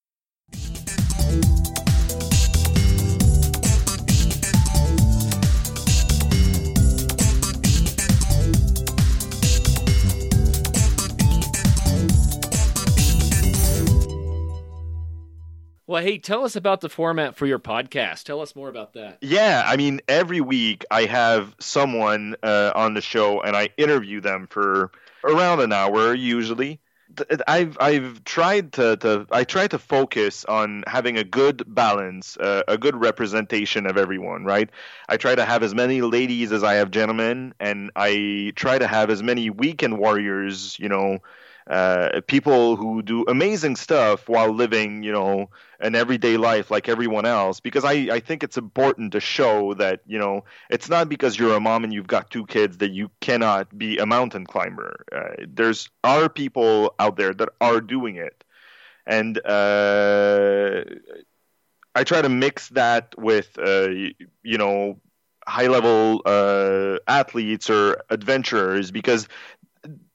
Well, 15.90 16.04
hey, 16.04 16.20
tell 16.20 16.46
us 16.46 16.56
about 16.56 16.82
the 16.82 16.88
format 16.88 17.36
for 17.36 17.48
your 17.48 17.58
podcast. 17.58 18.26
Tell 18.26 18.42
us 18.42 18.56
more 18.56 18.70
about 18.70 18.94
that. 18.94 19.18
Yeah, 19.22 19.64
I 19.66 19.76
mean, 19.76 20.02
every 20.08 20.40
week 20.40 20.86
I 20.92 21.06
have 21.06 21.56
someone 21.60 22.36
uh, 22.44 22.74
on 22.76 22.94
the 22.94 23.02
show 23.02 23.42
and 23.42 23.56
I 23.56 23.70
interview 23.76 24.22
them 24.22 24.46
for 24.46 24.92
around 25.24 25.62
an 25.62 25.74
hour 25.74 26.14
usually. 26.14 26.80
I've 27.48 27.76
I've 27.82 28.24
tried 28.24 28.74
to, 28.74 28.98
to 28.98 29.26
I 29.32 29.46
try 29.46 29.66
to 29.66 29.80
focus 29.80 30.46
on 30.46 30.84
having 30.86 31.18
a 31.18 31.24
good 31.24 31.64
balance, 31.66 32.38
uh, 32.38 32.62
a 32.68 32.78
good 32.78 32.96
representation 32.96 33.88
of 33.88 33.98
everyone, 33.98 34.46
right? 34.46 34.70
I 35.10 35.18
try 35.18 35.34
to 35.34 35.44
have 35.44 35.64
as 35.64 35.74
many 35.74 36.04
ladies 36.04 36.52
as 36.52 36.64
I 36.64 36.76
have 36.76 36.92
gentlemen, 36.92 37.56
and 37.60 37.90
I 37.96 38.54
try 38.56 38.78
to 38.78 38.86
have 38.86 39.10
as 39.10 39.24
many 39.24 39.50
weekend 39.50 39.98
warriors, 39.98 40.78
you 40.78 40.88
know, 40.88 41.18
uh, 41.68 42.22
people 42.28 42.76
who 42.76 43.02
do 43.02 43.24
amazing 43.28 43.76
stuff 43.76 44.28
while 44.30 44.52
living, 44.52 45.04
you 45.04 45.12
know, 45.12 45.50
an 45.80 45.96
everyday 45.96 46.38
life 46.38 46.70
like 46.72 46.90
everyone 46.90 47.26
else. 47.26 47.60
Because 47.60 47.84
I, 47.86 47.94
I 48.12 48.20
think 48.20 48.44
it's 48.44 48.58
important 48.58 49.12
to 49.14 49.20
show 49.20 49.74
that, 49.76 50.02
you 50.06 50.18
know, 50.20 50.44
it's 50.70 50.90
not 50.90 51.10
because 51.10 51.38
you're 51.38 51.56
a 51.56 51.60
mom 51.60 51.84
and 51.84 51.94
you've 51.94 52.08
got 52.08 52.30
two 52.30 52.46
kids 52.46 52.78
that 52.78 52.92
you 52.92 53.10
cannot 53.22 53.78
be 53.78 53.98
a 53.98 54.06
mountain 54.06 54.46
climber. 54.46 55.06
Uh, 55.12 55.44
there's 55.48 55.90
are 56.04 56.30
people 56.30 56.94
out 57.00 57.18
there 57.18 57.34
that 57.34 57.50
are 57.62 57.82
doing 57.82 58.16
it. 58.16 58.44
And 59.06 59.38
uh, 59.46 60.84
I 61.96 62.04
try 62.04 62.22
to 62.22 62.30
mix 62.30 62.70
that 62.70 63.16
with, 63.18 63.58
uh, 63.58 63.90
you 63.90 64.58
know, 64.58 65.00
high 65.48 65.68
level 65.68 66.22
uh, 66.26 66.98
athletes 67.08 67.70
or 67.70 68.02
adventurers 68.10 68.92
because 68.92 69.28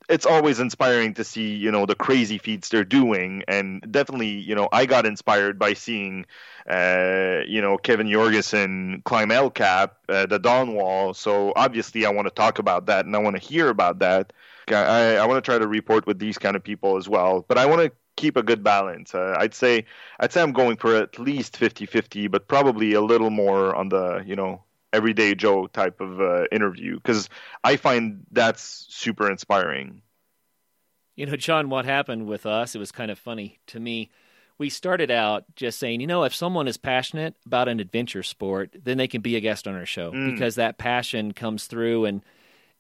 it's 0.09 0.27
always 0.27 0.61
inspiring 0.61 1.15
to 1.15 1.25
see 1.25 1.55
you 1.55 1.71
know 1.71 1.87
the 1.87 1.95
crazy 1.95 2.39
feats 2.39 2.69
they're 2.69 2.85
doing. 2.85 3.43
And 3.49 3.81
definitely 3.91 4.29
you 4.29 4.55
know 4.55 4.69
i 4.73 4.87
got 4.87 5.07
inspired 5.07 5.59
by 5.59 5.75
seeing 5.75 6.27
uh, 6.69 7.41
you 7.47 7.61
know 7.61 7.77
kevin 7.79 8.07
jorgeson 8.07 9.05
climb 9.05 9.31
el 9.31 9.51
cap 9.51 9.97
uh, 10.09 10.27
the 10.27 10.39
dawn 10.39 10.75
wall. 10.75 11.15
So 11.15 11.53
obviously 11.57 12.07
i 12.07 12.11
want 12.11 12.27
to 12.27 12.35
talk 12.35 12.59
about 12.59 12.87
that 12.87 13.07
and 13.07 13.15
i 13.15 13.19
want 13.19 13.37
to 13.37 13.43
hear 13.43 13.69
about 13.69 13.99
that. 14.01 14.33
I, 14.69 15.17
I 15.17 15.27
want 15.27 15.45
to 15.45 15.49
try 15.51 15.59
to 15.59 15.67
report 15.67 16.07
with 16.07 16.19
these 16.19 16.39
kind 16.39 16.57
of 16.57 16.65
people 16.65 16.97
as 16.97 17.09
well. 17.09 17.45
But 17.47 17.59
i 17.59 17.67
want 17.67 17.83
to 17.83 17.93
keep 18.17 18.37
a 18.37 18.43
good 18.43 18.63
balance. 18.63 19.15
Uh, 19.15 19.35
i'd 19.39 19.55
say 19.55 19.85
i'd 20.21 20.33
say 20.33 20.41
i'm 20.43 20.53
going 20.53 20.77
for 20.77 20.95
at 20.95 21.19
least 21.19 21.59
50-50 21.59 22.31
but 22.31 22.47
probably 22.49 22.93
a 22.95 23.01
little 23.01 23.31
more 23.31 23.75
on 23.75 23.89
the 23.89 24.23
you 24.27 24.37
know 24.37 24.63
everyday 24.95 25.35
Joe 25.35 25.67
type 25.67 26.01
of 26.01 26.21
uh, 26.21 26.45
interview 26.53 26.95
because 26.97 27.29
I 27.63 27.77
find 27.77 28.25
that's 28.31 28.87
super 28.89 29.31
inspiring. 29.31 30.03
You 31.17 31.27
know, 31.27 31.37
John, 31.37 31.69
what 31.69 31.85
happened 31.85 32.27
with 32.27 32.47
us, 32.47 32.75
it 32.75 32.79
was 32.79 32.91
kind 32.93 33.11
of 33.11 33.19
funny 33.19 33.59
to 33.69 33.79
me. 33.79 34.11
We 34.57 34.69
started 34.71 35.11
out 35.11 35.45
just 35.57 35.79
saying, 35.79 36.01
you 36.01 36.07
know, 36.07 36.23
if 36.25 36.35
someone 36.35 36.69
is 36.69 36.77
passionate 36.77 37.35
about 37.45 37.69
an 37.69 37.81
adventure 37.81 38.23
sport, 38.23 38.75
then 38.85 38.99
they 38.99 39.09
can 39.09 39.21
be 39.21 39.37
a 39.37 39.41
guest 39.41 39.67
on 39.67 39.75
our 39.75 39.87
show 39.87 40.13
Mm. 40.13 40.33
because 40.33 40.55
that 40.55 40.79
passion 40.79 41.33
comes 41.33 41.67
through 41.67 42.05
and 42.07 42.23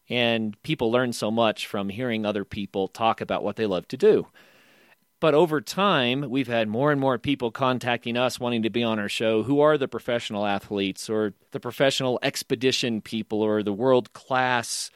and 0.08 0.60
people 0.62 0.92
learn 0.92 1.12
so 1.12 1.30
much 1.30 1.66
from 1.66 1.88
hearing 1.88 2.26
other 2.26 2.44
people 2.44 2.88
talk 2.88 3.20
about 3.22 3.42
what 3.42 3.56
they 3.56 3.64
love 3.66 3.88
to 3.88 3.96
do. 3.96 4.26
But 5.25 5.33
over 5.33 5.62
time, 5.62 6.29
we've 6.29 6.49
had 6.49 6.68
more 6.68 6.93
and 6.93 7.01
more 7.01 7.16
people 7.16 7.51
contacting 7.51 8.18
us 8.18 8.39
wanting 8.39 8.64
to 8.64 8.68
be 8.68 8.83
on 8.83 8.99
our 8.99 9.09
show 9.09 9.43
who 9.43 9.61
are 9.61 9.79
the 9.79 9.89
professional 9.89 10.45
athletes 10.45 11.09
or 11.09 11.33
the 11.51 11.61
professional 11.61 12.18
expedition 12.22 13.01
people 13.01 13.41
or 13.41 13.62
the 13.62 13.72
world 13.72 14.12
class 14.12 14.91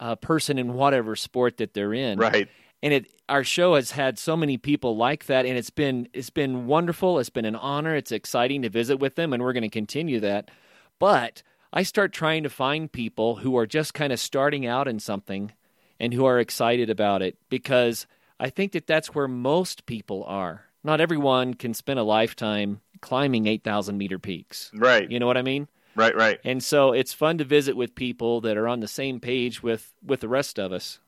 uh, 0.00 0.16
person 0.16 0.58
in 0.58 0.72
whatever 0.72 1.14
sport 1.14 1.58
that 1.58 1.74
they're 1.74 1.94
in. 1.94 2.18
Right. 2.18 2.48
and 2.82 2.92
it 2.92 3.06
our 3.28 3.44
show 3.44 3.76
has 3.76 3.92
had 3.92 4.18
so 4.18 4.36
many 4.36 4.58
people 4.58 4.96
like 4.96 5.26
that 5.26 5.46
and 5.46 5.56
it's 5.56 5.70
been 5.70 6.08
it's 6.12 6.30
been 6.30 6.66
wonderful. 6.66 7.20
It's 7.20 7.30
been 7.30 7.44
an 7.44 7.54
honor. 7.54 7.94
It's 7.94 8.10
exciting 8.10 8.62
to 8.62 8.68
visit 8.68 8.98
with 8.98 9.14
them 9.14 9.32
and 9.32 9.44
we're 9.44 9.52
going 9.52 9.62
to 9.62 9.68
continue 9.68 10.18
that. 10.18 10.50
But 10.98 11.44
i 11.72 11.84
start 11.84 12.12
trying 12.12 12.42
to 12.42 12.50
find 12.50 12.90
people 12.90 13.36
who 13.36 13.56
are 13.56 13.68
just 13.68 13.94
kind 13.94 14.12
of 14.12 14.18
starting 14.18 14.66
out 14.66 14.88
in 14.88 14.98
something 14.98 15.52
and 16.00 16.12
who 16.12 16.24
are 16.24 16.40
excited 16.40 16.90
about 16.90 17.22
it 17.22 17.38
because 17.48 18.08
i 18.42 18.50
think 18.50 18.72
that 18.72 18.86
that's 18.86 19.14
where 19.14 19.28
most 19.28 19.86
people 19.86 20.24
are 20.24 20.66
not 20.84 21.00
everyone 21.00 21.54
can 21.54 21.72
spend 21.72 21.98
a 21.98 22.02
lifetime 22.02 22.80
climbing 23.00 23.46
8000 23.46 23.96
meter 23.96 24.18
peaks 24.18 24.70
Right. 24.74 25.10
you 25.10 25.18
know 25.18 25.26
what 25.26 25.38
i 25.38 25.42
mean 25.42 25.68
Right. 25.94 26.16
Right. 26.16 26.40
and 26.42 26.62
so 26.64 26.92
it's 26.92 27.12
fun 27.12 27.38
to 27.38 27.44
visit 27.44 27.76
with 27.76 27.94
people 27.94 28.40
that 28.42 28.56
are 28.56 28.66
on 28.68 28.80
the 28.80 28.88
same 28.88 29.20
page 29.20 29.62
with 29.62 29.92
with 30.02 30.20
the 30.20 30.28
rest 30.28 30.58
of 30.58 30.72
us 30.72 30.98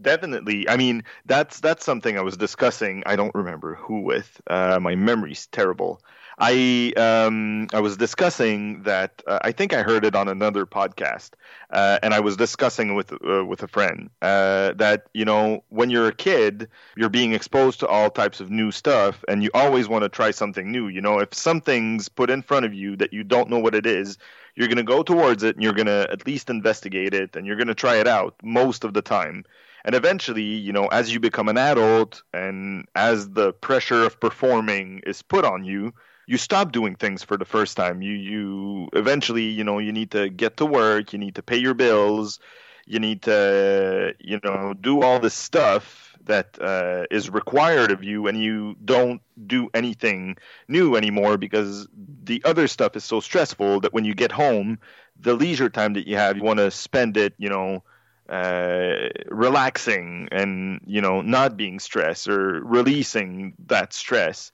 definitely. 0.00 0.66
I 0.68 0.76
mean, 0.76 1.04
that's 1.26 1.60
that's 1.60 1.84
something 1.84 2.16
I 2.16 2.22
was 2.22 2.36
discussing. 2.36 3.02
I 3.04 3.16
don't 3.16 3.34
remember 3.34 3.74
who 3.74 4.00
with. 4.00 4.40
Uh, 4.46 4.78
my 4.80 4.94
memory's 4.94 5.46
terrible. 5.48 6.00
I 6.42 6.92
um, 6.96 7.68
I 7.74 7.80
was 7.80 7.98
discussing 7.98 8.84
that. 8.84 9.22
Uh, 9.26 9.40
I 9.42 9.52
think 9.52 9.74
I 9.74 9.82
heard 9.82 10.06
it 10.06 10.14
on 10.14 10.26
another 10.26 10.64
podcast, 10.64 11.32
uh, 11.70 11.98
and 12.02 12.14
I 12.14 12.20
was 12.20 12.36
discussing 12.36 12.94
with 12.94 13.12
uh, 13.12 13.44
with 13.44 13.62
a 13.62 13.68
friend 13.68 14.08
uh, 14.22 14.72
that 14.74 15.08
you 15.12 15.26
know 15.26 15.64
when 15.68 15.90
you're 15.90 16.08
a 16.08 16.14
kid, 16.14 16.68
you're 16.96 17.10
being 17.10 17.34
exposed 17.34 17.80
to 17.80 17.86
all 17.86 18.08
types 18.10 18.40
of 18.40 18.50
new 18.50 18.70
stuff, 18.70 19.22
and 19.28 19.42
you 19.42 19.50
always 19.52 19.86
want 19.86 20.02
to 20.04 20.08
try 20.08 20.30
something 20.30 20.72
new. 20.72 20.88
You 20.88 21.02
know, 21.02 21.18
if 21.18 21.34
something's 21.34 22.08
put 22.08 22.30
in 22.30 22.40
front 22.40 22.64
of 22.64 22.72
you 22.72 22.96
that 22.96 23.12
you 23.12 23.22
don't 23.22 23.50
know 23.50 23.58
what 23.58 23.74
it 23.74 23.84
is, 23.84 24.16
you're 24.54 24.68
going 24.68 24.78
to 24.78 24.82
go 24.82 25.02
towards 25.02 25.42
it, 25.42 25.56
and 25.56 25.62
you're 25.62 25.74
going 25.74 25.86
to 25.88 26.08
at 26.10 26.26
least 26.26 26.48
investigate 26.48 27.12
it, 27.12 27.36
and 27.36 27.46
you're 27.46 27.56
going 27.56 27.68
to 27.68 27.74
try 27.74 27.96
it 27.96 28.06
out 28.06 28.34
most 28.42 28.84
of 28.84 28.94
the 28.94 29.02
time. 29.02 29.44
And 29.84 29.94
eventually, 29.94 30.42
you 30.42 30.72
know, 30.72 30.86
as 30.86 31.12
you 31.12 31.20
become 31.20 31.48
an 31.50 31.58
adult, 31.58 32.22
and 32.32 32.86
as 32.94 33.30
the 33.30 33.52
pressure 33.52 34.04
of 34.04 34.20
performing 34.20 35.02
is 35.06 35.20
put 35.22 35.44
on 35.44 35.64
you 35.64 35.92
you 36.30 36.38
stop 36.38 36.70
doing 36.70 36.94
things 36.94 37.24
for 37.24 37.36
the 37.36 37.44
first 37.44 37.76
time. 37.76 38.02
You 38.02 38.12
you 38.14 38.88
eventually, 38.92 39.46
you 39.58 39.64
know, 39.64 39.80
you 39.80 39.92
need 39.92 40.12
to 40.12 40.28
get 40.28 40.58
to 40.58 40.66
work, 40.66 41.12
you 41.12 41.18
need 41.18 41.34
to 41.34 41.42
pay 41.42 41.56
your 41.56 41.74
bills, 41.74 42.38
you 42.86 43.00
need 43.00 43.22
to, 43.22 44.14
you 44.20 44.38
know, 44.44 44.72
do 44.80 45.02
all 45.02 45.18
this 45.18 45.34
stuff 45.34 46.16
that 46.26 46.56
uh, 46.60 47.04
is 47.10 47.30
required 47.30 47.90
of 47.90 48.04
you, 48.04 48.28
and 48.28 48.40
you 48.40 48.76
don't 48.84 49.20
do 49.44 49.70
anything 49.74 50.36
new 50.68 50.94
anymore 50.94 51.36
because 51.36 51.88
the 52.22 52.40
other 52.44 52.68
stuff 52.68 52.94
is 52.94 53.02
so 53.02 53.18
stressful 53.18 53.80
that 53.80 53.92
when 53.92 54.04
you 54.04 54.14
get 54.14 54.30
home, 54.30 54.78
the 55.18 55.34
leisure 55.34 55.68
time 55.68 55.94
that 55.94 56.06
you 56.06 56.16
have, 56.16 56.36
you 56.36 56.44
want 56.44 56.60
to 56.60 56.70
spend 56.70 57.16
it, 57.16 57.34
you 57.38 57.48
know. 57.48 57.82
Uh, 58.28 59.08
relaxing 59.26 60.28
and 60.30 60.80
you 60.86 61.00
know 61.00 61.20
not 61.20 61.56
being 61.56 61.80
stressed 61.80 62.28
or 62.28 62.62
releasing 62.62 63.52
that 63.66 63.92
stress 63.92 64.52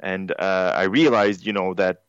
and 0.00 0.30
uh, 0.32 0.72
I 0.74 0.84
realized, 0.84 1.44
you 1.46 1.52
know, 1.52 1.74
that 1.74 2.02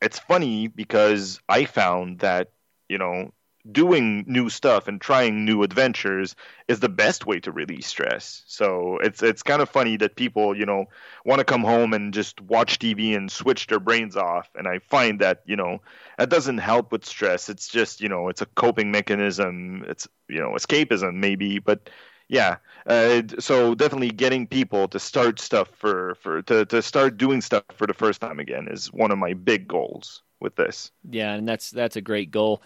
it's 0.00 0.18
funny 0.18 0.68
because 0.68 1.40
I 1.48 1.64
found 1.64 2.20
that, 2.20 2.50
you 2.88 2.98
know, 2.98 3.32
doing 3.70 4.24
new 4.26 4.50
stuff 4.50 4.88
and 4.88 5.00
trying 5.00 5.44
new 5.46 5.62
adventures 5.62 6.36
is 6.68 6.80
the 6.80 6.88
best 6.88 7.26
way 7.26 7.40
to 7.40 7.50
release 7.50 7.86
stress. 7.86 8.42
So 8.46 8.98
it's 9.02 9.22
it's 9.22 9.42
kind 9.42 9.62
of 9.62 9.70
funny 9.70 9.96
that 9.98 10.16
people, 10.16 10.56
you 10.56 10.66
know, 10.66 10.86
want 11.24 11.38
to 11.38 11.44
come 11.44 11.62
home 11.62 11.94
and 11.94 12.12
just 12.12 12.40
watch 12.42 12.78
TV 12.78 13.16
and 13.16 13.30
switch 13.32 13.66
their 13.66 13.80
brains 13.80 14.16
off. 14.16 14.50
And 14.54 14.68
I 14.68 14.80
find 14.80 15.20
that, 15.20 15.42
you 15.46 15.56
know, 15.56 15.80
that 16.18 16.28
doesn't 16.28 16.58
help 16.58 16.92
with 16.92 17.06
stress. 17.06 17.48
It's 17.48 17.68
just, 17.68 18.00
you 18.02 18.08
know, 18.08 18.28
it's 18.28 18.42
a 18.42 18.46
coping 18.46 18.90
mechanism. 18.90 19.84
It's, 19.88 20.06
you 20.28 20.40
know, 20.40 20.50
escapism 20.50 21.14
maybe, 21.14 21.58
but 21.58 21.88
yeah 22.28 22.56
uh, 22.86 23.22
so 23.38 23.74
definitely 23.74 24.10
getting 24.10 24.46
people 24.46 24.88
to 24.88 24.98
start 24.98 25.40
stuff 25.40 25.68
for 25.76 26.16
for 26.16 26.42
to, 26.42 26.66
to 26.66 26.82
start 26.82 27.16
doing 27.16 27.40
stuff 27.40 27.64
for 27.76 27.86
the 27.86 27.94
first 27.94 28.20
time 28.20 28.38
again 28.38 28.68
is 28.70 28.92
one 28.92 29.10
of 29.10 29.18
my 29.18 29.32
big 29.32 29.66
goals 29.66 30.22
with 30.40 30.56
this. 30.56 30.90
Yeah 31.08 31.32
and 31.32 31.48
that's 31.48 31.70
that's 31.70 31.96
a 31.96 32.02
great 32.02 32.30
goal. 32.30 32.62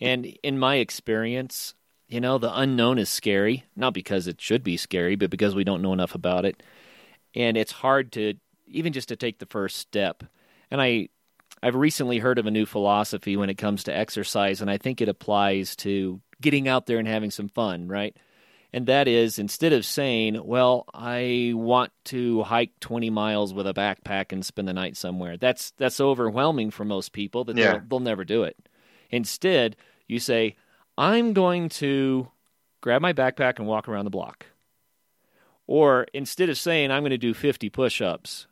And 0.00 0.26
in 0.42 0.58
my 0.58 0.76
experience 0.76 1.74
you 2.08 2.20
know 2.20 2.38
the 2.38 2.56
unknown 2.58 2.98
is 2.98 3.10
scary 3.10 3.64
not 3.76 3.92
because 3.92 4.26
it 4.26 4.40
should 4.40 4.64
be 4.64 4.76
scary 4.78 5.16
but 5.16 5.30
because 5.30 5.54
we 5.54 5.64
don't 5.64 5.82
know 5.82 5.92
enough 5.92 6.14
about 6.14 6.44
it. 6.44 6.62
And 7.34 7.56
it's 7.56 7.72
hard 7.72 8.12
to 8.12 8.34
even 8.66 8.92
just 8.92 9.08
to 9.08 9.16
take 9.16 9.38
the 9.38 9.46
first 9.46 9.76
step. 9.76 10.24
And 10.70 10.80
i 10.80 11.08
i've 11.62 11.74
recently 11.74 12.18
heard 12.18 12.38
of 12.38 12.46
a 12.46 12.50
new 12.50 12.64
philosophy 12.64 13.36
when 13.36 13.50
it 13.50 13.58
comes 13.58 13.82
to 13.84 13.96
exercise 13.96 14.60
and 14.60 14.70
i 14.70 14.78
think 14.78 15.00
it 15.00 15.08
applies 15.08 15.74
to 15.74 16.20
getting 16.40 16.68
out 16.68 16.86
there 16.86 16.98
and 16.98 17.08
having 17.08 17.30
some 17.32 17.48
fun 17.48 17.88
right 17.88 18.16
and 18.72 18.86
that 18.86 19.08
is 19.08 19.38
instead 19.38 19.72
of 19.72 19.84
saying, 19.84 20.44
"Well, 20.44 20.84
I 20.92 21.52
want 21.54 21.92
to 22.06 22.42
hike 22.42 22.78
20 22.80 23.10
miles 23.10 23.54
with 23.54 23.66
a 23.66 23.74
backpack 23.74 24.32
and 24.32 24.44
spend 24.44 24.68
the 24.68 24.74
night 24.74 24.96
somewhere," 24.96 25.36
that's 25.36 25.70
that's 25.72 26.00
overwhelming 26.00 26.70
for 26.70 26.84
most 26.84 27.12
people. 27.12 27.44
That 27.44 27.56
yeah. 27.56 27.72
they'll, 27.72 27.82
they'll 27.88 28.00
never 28.00 28.24
do 28.24 28.42
it. 28.42 28.56
Instead, 29.10 29.76
you 30.06 30.18
say, 30.18 30.56
"I'm 30.96 31.32
going 31.32 31.68
to 31.70 32.28
grab 32.80 33.00
my 33.00 33.12
backpack 33.12 33.58
and 33.58 33.66
walk 33.66 33.88
around 33.88 34.04
the 34.04 34.10
block." 34.10 34.46
Or 35.66 36.06
instead 36.12 36.48
of 36.48 36.58
saying, 36.58 36.90
"I'm 36.90 37.02
going 37.02 37.10
to 37.10 37.18
do 37.18 37.34
50 37.34 37.70
push-ups," 37.70 38.46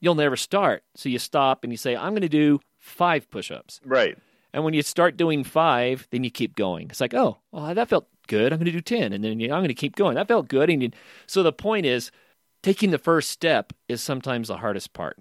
you'll 0.00 0.14
never 0.16 0.36
start. 0.36 0.82
So 0.96 1.08
you 1.08 1.18
stop 1.18 1.62
and 1.62 1.72
you 1.72 1.76
say, 1.76 1.94
"I'm 1.94 2.12
going 2.12 2.22
to 2.22 2.28
do 2.28 2.60
five 2.78 3.30
push-ups." 3.30 3.80
Right. 3.84 4.18
And 4.52 4.64
when 4.64 4.74
you 4.74 4.82
start 4.82 5.16
doing 5.16 5.44
five, 5.44 6.08
then 6.10 6.24
you 6.24 6.30
keep 6.30 6.56
going. 6.56 6.88
It's 6.90 7.00
like, 7.00 7.14
oh, 7.14 7.38
well, 7.52 7.74
that 7.74 7.88
felt 7.88 8.08
good. 8.26 8.52
I'm 8.52 8.58
going 8.58 8.66
to 8.66 8.72
do 8.72 8.80
10. 8.80 9.12
And 9.12 9.22
then 9.22 9.40
you 9.40 9.52
I'm 9.52 9.60
going 9.60 9.68
to 9.68 9.74
keep 9.74 9.96
going. 9.96 10.16
That 10.16 10.28
felt 10.28 10.48
good. 10.48 10.70
And 10.70 10.82
you, 10.82 10.90
so 11.26 11.42
the 11.42 11.52
point 11.52 11.86
is, 11.86 12.10
taking 12.62 12.90
the 12.90 12.98
first 12.98 13.30
step 13.30 13.72
is 13.88 14.02
sometimes 14.02 14.48
the 14.48 14.58
hardest 14.58 14.92
part. 14.92 15.18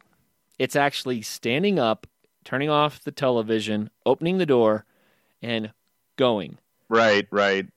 It's 0.58 0.76
actually 0.76 1.22
standing 1.22 1.80
up, 1.80 2.08
turning 2.44 2.70
off 2.70 3.04
the 3.04 3.12
television, 3.12 3.90
opening 4.06 4.38
the 4.38 4.46
door, 4.46 4.86
and 5.42 5.72
going. 6.18 6.58
Right, 6.90 7.28
right 7.32 7.68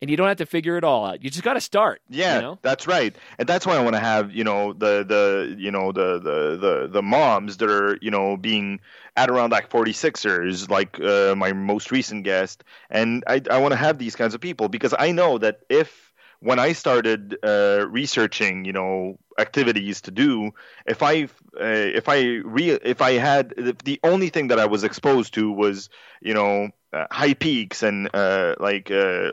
and 0.00 0.10
you 0.10 0.16
don't 0.16 0.28
have 0.28 0.36
to 0.38 0.46
figure 0.46 0.76
it 0.76 0.84
all 0.84 1.06
out. 1.06 1.22
You 1.22 1.30
just 1.30 1.44
got 1.44 1.54
to 1.54 1.60
start. 1.60 2.02
Yeah, 2.08 2.36
you 2.36 2.42
know? 2.42 2.58
that's 2.62 2.86
right, 2.86 3.14
and 3.38 3.48
that's 3.48 3.66
why 3.66 3.76
I 3.76 3.82
want 3.82 3.94
to 3.94 4.00
have 4.00 4.32
you 4.32 4.44
know 4.44 4.72
the 4.72 5.04
the 5.04 5.56
you 5.58 5.70
know 5.70 5.92
the 5.92 6.18
the 6.18 6.56
the 6.56 6.88
the 6.90 7.02
moms 7.02 7.56
that 7.58 7.70
are 7.70 7.98
you 8.00 8.10
know 8.10 8.36
being 8.36 8.80
Adirondack 9.16 9.70
46ers, 9.70 10.68
like 10.68 11.00
uh, 11.00 11.34
my 11.36 11.52
most 11.52 11.90
recent 11.90 12.24
guest, 12.24 12.64
and 12.90 13.24
I 13.26 13.40
I 13.50 13.58
want 13.58 13.72
to 13.72 13.76
have 13.76 13.98
these 13.98 14.16
kinds 14.16 14.34
of 14.34 14.40
people 14.40 14.68
because 14.68 14.94
I 14.98 15.12
know 15.12 15.38
that 15.38 15.60
if 15.68 16.12
when 16.44 16.58
I 16.58 16.72
started 16.72 17.38
uh, 17.42 17.86
researching, 17.88 18.66
you 18.66 18.72
know, 18.72 19.18
activities 19.38 20.02
to 20.02 20.10
do, 20.10 20.50
if 20.86 21.02
I 21.02 21.24
uh, 21.58 21.88
if 22.00 22.08
I 22.08 22.20
re- 22.44 22.78
if 22.82 23.00
I 23.00 23.12
had 23.12 23.54
if 23.56 23.78
the 23.78 23.98
only 24.04 24.28
thing 24.28 24.48
that 24.48 24.58
I 24.58 24.66
was 24.66 24.84
exposed 24.84 25.32
to 25.34 25.50
was, 25.50 25.88
you 26.20 26.34
know, 26.34 26.68
uh, 26.94 27.06
high 27.10 27.34
peaks 27.34 27.82
and 27.82 28.08
uh, 28.14 28.54
like 28.60 28.90
uh, 28.90 29.32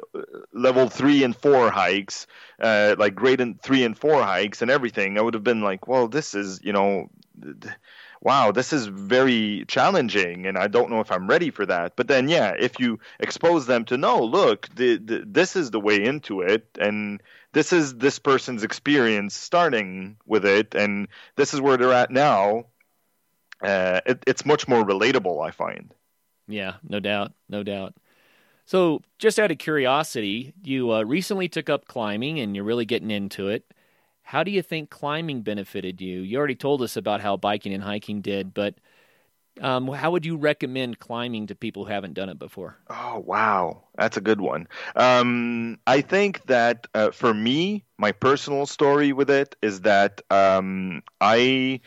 level 0.51 0.89
three 0.89 1.24
and 1.24 1.36
four 1.36 1.70
hikes, 1.70 2.26
uh, 2.59 2.95
like 2.97 3.14
grade 3.16 3.39
and 3.39 3.62
three 3.62 3.84
and 3.84 3.97
four 3.97 4.24
hikes 4.24 4.62
and 4.62 4.72
everything, 4.72 5.18
I 5.18 5.22
would 5.22 5.36
have 5.36 5.43
been 5.43 5.62
like, 5.62 5.88
well, 5.88 6.07
this 6.07 6.34
is 6.34 6.59
you 6.64 6.74
know, 6.74 7.09
wow, 8.22 8.51
this 8.51 8.74
is 8.74 8.88
very 8.88 9.66
challenging, 9.68 10.47
and 10.47 10.57
I 10.57 10.68
don't 10.68 10.89
know 10.89 11.01
if 11.01 11.12
I'm 11.12 11.28
ready 11.28 11.51
for 11.51 11.66
that. 11.66 11.95
But 11.95 12.07
then, 12.07 12.30
yeah, 12.30 12.53
if 12.57 12.80
you 12.80 12.99
expose 13.20 13.66
them 13.66 13.86
to 13.86 13.97
no, 13.97 14.24
look, 14.24 14.68
the, 14.76 14.97
the, 14.97 15.24
this 15.26 15.55
is 15.55 15.72
the 15.72 15.80
way 15.80 16.03
into 16.03 16.41
it, 16.41 16.68
and 16.80 17.22
this 17.53 17.74
is 17.74 17.95
this 17.95 18.20
person's 18.20 18.64
experience 18.64 19.36
starting 19.36 20.18
with 20.26 20.45
it, 20.45 20.74
and 20.76 21.07
this 21.36 21.53
is 21.53 21.62
where 21.62 21.78
they're 21.78 21.93
at 21.93 22.12
now. 22.12 22.66
Uh, 23.62 24.01
it, 24.07 24.24
it's 24.26 24.45
much 24.45 24.68
more 24.68 24.84
relatable, 24.84 25.45
I 25.45 25.51
find. 25.51 25.93
Yeah, 26.51 26.75
no 26.87 26.99
doubt, 26.99 27.33
no 27.49 27.63
doubt. 27.63 27.95
So, 28.65 29.01
just 29.19 29.39
out 29.39 29.51
of 29.51 29.57
curiosity, 29.57 30.53
you 30.63 30.91
uh, 30.93 31.03
recently 31.03 31.49
took 31.49 31.69
up 31.69 31.85
climbing 31.85 32.39
and 32.39 32.55
you're 32.55 32.65
really 32.65 32.85
getting 32.85 33.11
into 33.11 33.49
it. 33.49 33.65
How 34.23 34.43
do 34.43 34.51
you 34.51 34.61
think 34.61 34.89
climbing 34.89 35.41
benefited 35.41 35.99
you? 35.99 36.21
You 36.21 36.37
already 36.37 36.55
told 36.55 36.81
us 36.81 36.95
about 36.95 37.21
how 37.21 37.37
biking 37.37 37.73
and 37.73 37.83
hiking 37.83 38.21
did, 38.21 38.53
but 38.53 38.75
um, 39.59 39.87
how 39.89 40.11
would 40.11 40.25
you 40.25 40.37
recommend 40.37 40.99
climbing 40.99 41.47
to 41.47 41.55
people 41.55 41.85
who 41.85 41.91
haven't 41.91 42.13
done 42.13 42.29
it 42.29 42.39
before? 42.39 42.77
Oh, 42.89 43.19
wow. 43.25 43.83
That's 43.97 44.17
a 44.17 44.21
good 44.21 44.41
one. 44.41 44.67
Um, 44.95 45.77
I 45.87 46.01
think 46.01 46.45
that 46.45 46.87
uh, 46.93 47.11
for 47.11 47.33
me, 47.33 47.83
my 47.97 48.11
personal 48.11 48.65
story 48.65 49.11
with 49.13 49.29
it 49.29 49.55
is 49.61 49.81
that 49.81 50.21
um, 50.29 51.03
I 51.19 51.81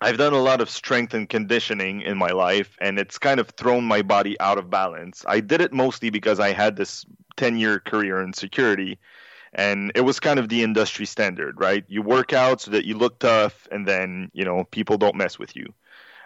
I've 0.00 0.16
done 0.16 0.32
a 0.32 0.38
lot 0.40 0.60
of 0.60 0.70
strength 0.70 1.12
and 1.14 1.28
conditioning 1.28 2.00
in 2.02 2.16
my 2.16 2.30
life, 2.30 2.76
and 2.80 2.98
it's 2.98 3.18
kind 3.18 3.38
of 3.38 3.50
thrown 3.50 3.84
my 3.84 4.02
body 4.02 4.38
out 4.40 4.58
of 4.58 4.70
balance. 4.70 5.24
I 5.28 5.40
did 5.40 5.60
it 5.60 5.72
mostly 5.72 6.10
because 6.10 6.40
I 6.40 6.52
had 6.52 6.76
this 6.76 7.04
10 7.36 7.58
year 7.58 7.80
career 7.80 8.20
in 8.22 8.32
security, 8.32 8.98
and 9.54 9.92
it 9.94 10.02
was 10.02 10.20
kind 10.20 10.38
of 10.38 10.48
the 10.48 10.62
industry 10.62 11.06
standard, 11.06 11.60
right? 11.60 11.84
You 11.88 12.02
work 12.02 12.32
out 12.32 12.60
so 12.62 12.70
that 12.72 12.86
you 12.86 12.96
look 12.96 13.18
tough, 13.20 13.68
and 13.72 13.86
then, 13.88 14.30
you 14.34 14.44
know, 14.44 14.64
people 14.64 14.98
don't 14.98 15.16
mess 15.16 15.38
with 15.38 15.56
you. 15.56 15.74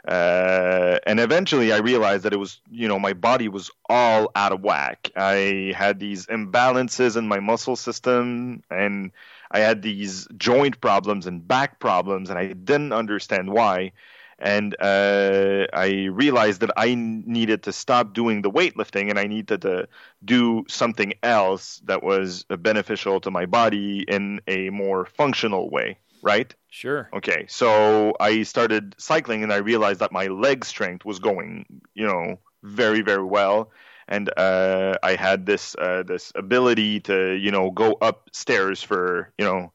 Uh, 0.07 0.99
and 1.07 1.19
eventually 1.19 1.73
I 1.73 1.79
realized 1.79 2.25
that 2.25 2.33
it 2.35 2.39
was, 2.39 2.61
you 2.71 2.89
know, 2.89 2.99
my 2.99 3.15
body 3.15 3.49
was 3.49 3.71
all 3.89 4.31
out 4.35 4.53
of 4.53 4.61
whack. 4.61 5.11
I 5.17 5.73
had 5.75 5.99
these 5.99 6.27
imbalances 6.27 7.17
in 7.17 7.27
my 7.27 7.41
muscle 7.41 7.77
system, 7.77 8.63
and 8.71 9.13
I 9.51 9.61
had 9.61 9.81
these 9.83 10.29
joint 10.37 10.81
problems 10.81 11.27
and 11.27 11.47
back 11.47 11.81
problems, 11.81 12.29
and 12.29 12.39
I 12.39 12.53
didn't 12.53 12.93
understand 12.93 13.51
why. 13.51 13.93
And 14.39 14.77
uh, 14.81 15.67
I 15.73 16.07
realized 16.13 16.61
that 16.61 16.73
I 16.77 16.95
needed 16.95 17.63
to 17.63 17.73
stop 17.73 18.13
doing 18.13 18.43
the 18.43 18.51
weightlifting 18.51 19.09
and 19.09 19.19
I 19.19 19.25
needed 19.25 19.63
to 19.63 19.89
do 20.25 20.65
something 20.69 21.15
else 21.23 21.81
that 21.85 22.03
was 22.03 22.45
beneficial 22.45 23.21
to 23.21 23.31
my 23.31 23.47
body 23.47 24.05
in 24.07 24.41
a 24.49 24.71
more 24.71 25.07
functional 25.07 25.71
way, 25.71 25.99
right? 26.25 26.53
Sure. 26.71 27.09
Okay, 27.13 27.47
so 27.49 28.15
I 28.19 28.43
started 28.43 28.95
cycling 28.99 29.43
and 29.45 29.53
I 29.53 29.59
realized 29.59 30.01
that 30.01 30.11
my 30.11 30.27
leg 30.27 30.65
strength 30.65 31.05
was 31.05 31.19
going, 31.21 31.67
you 31.95 32.07
know, 32.07 32.39
very, 32.63 33.03
very 33.03 33.25
well 33.25 33.71
and 34.09 34.31
uh, 34.37 34.95
I 35.03 35.17
had 35.17 35.47
this 35.47 35.75
uh, 35.77 36.03
this 36.03 36.33
ability 36.35 37.01
to 37.01 37.33
you 37.33 37.51
know 37.51 37.71
go 37.71 37.97
upstairs 38.03 38.83
for 38.83 39.33
you 39.39 39.45
know 39.45 39.73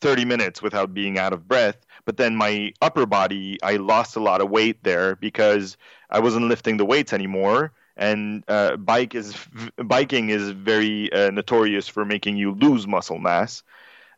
30 0.00 0.24
minutes 0.24 0.62
without 0.62 0.94
being 0.94 1.18
out 1.18 1.32
of 1.32 1.48
breath. 1.48 1.76
But 2.04 2.16
then 2.16 2.36
my 2.36 2.72
upper 2.80 3.04
body, 3.04 3.58
I 3.62 3.76
lost 3.76 4.16
a 4.16 4.20
lot 4.20 4.40
of 4.40 4.48
weight 4.50 4.82
there 4.84 5.16
because 5.16 5.76
I 6.08 6.20
wasn't 6.20 6.48
lifting 6.48 6.76
the 6.76 6.84
weights 6.84 7.12
anymore. 7.12 7.72
And 7.96 8.44
uh, 8.48 8.76
bike 8.76 9.14
is 9.14 9.34
biking 9.76 10.30
is 10.30 10.50
very 10.50 11.12
uh, 11.12 11.30
notorious 11.30 11.88
for 11.88 12.04
making 12.04 12.36
you 12.36 12.52
lose 12.52 12.86
muscle 12.86 13.18
mass. 13.18 13.62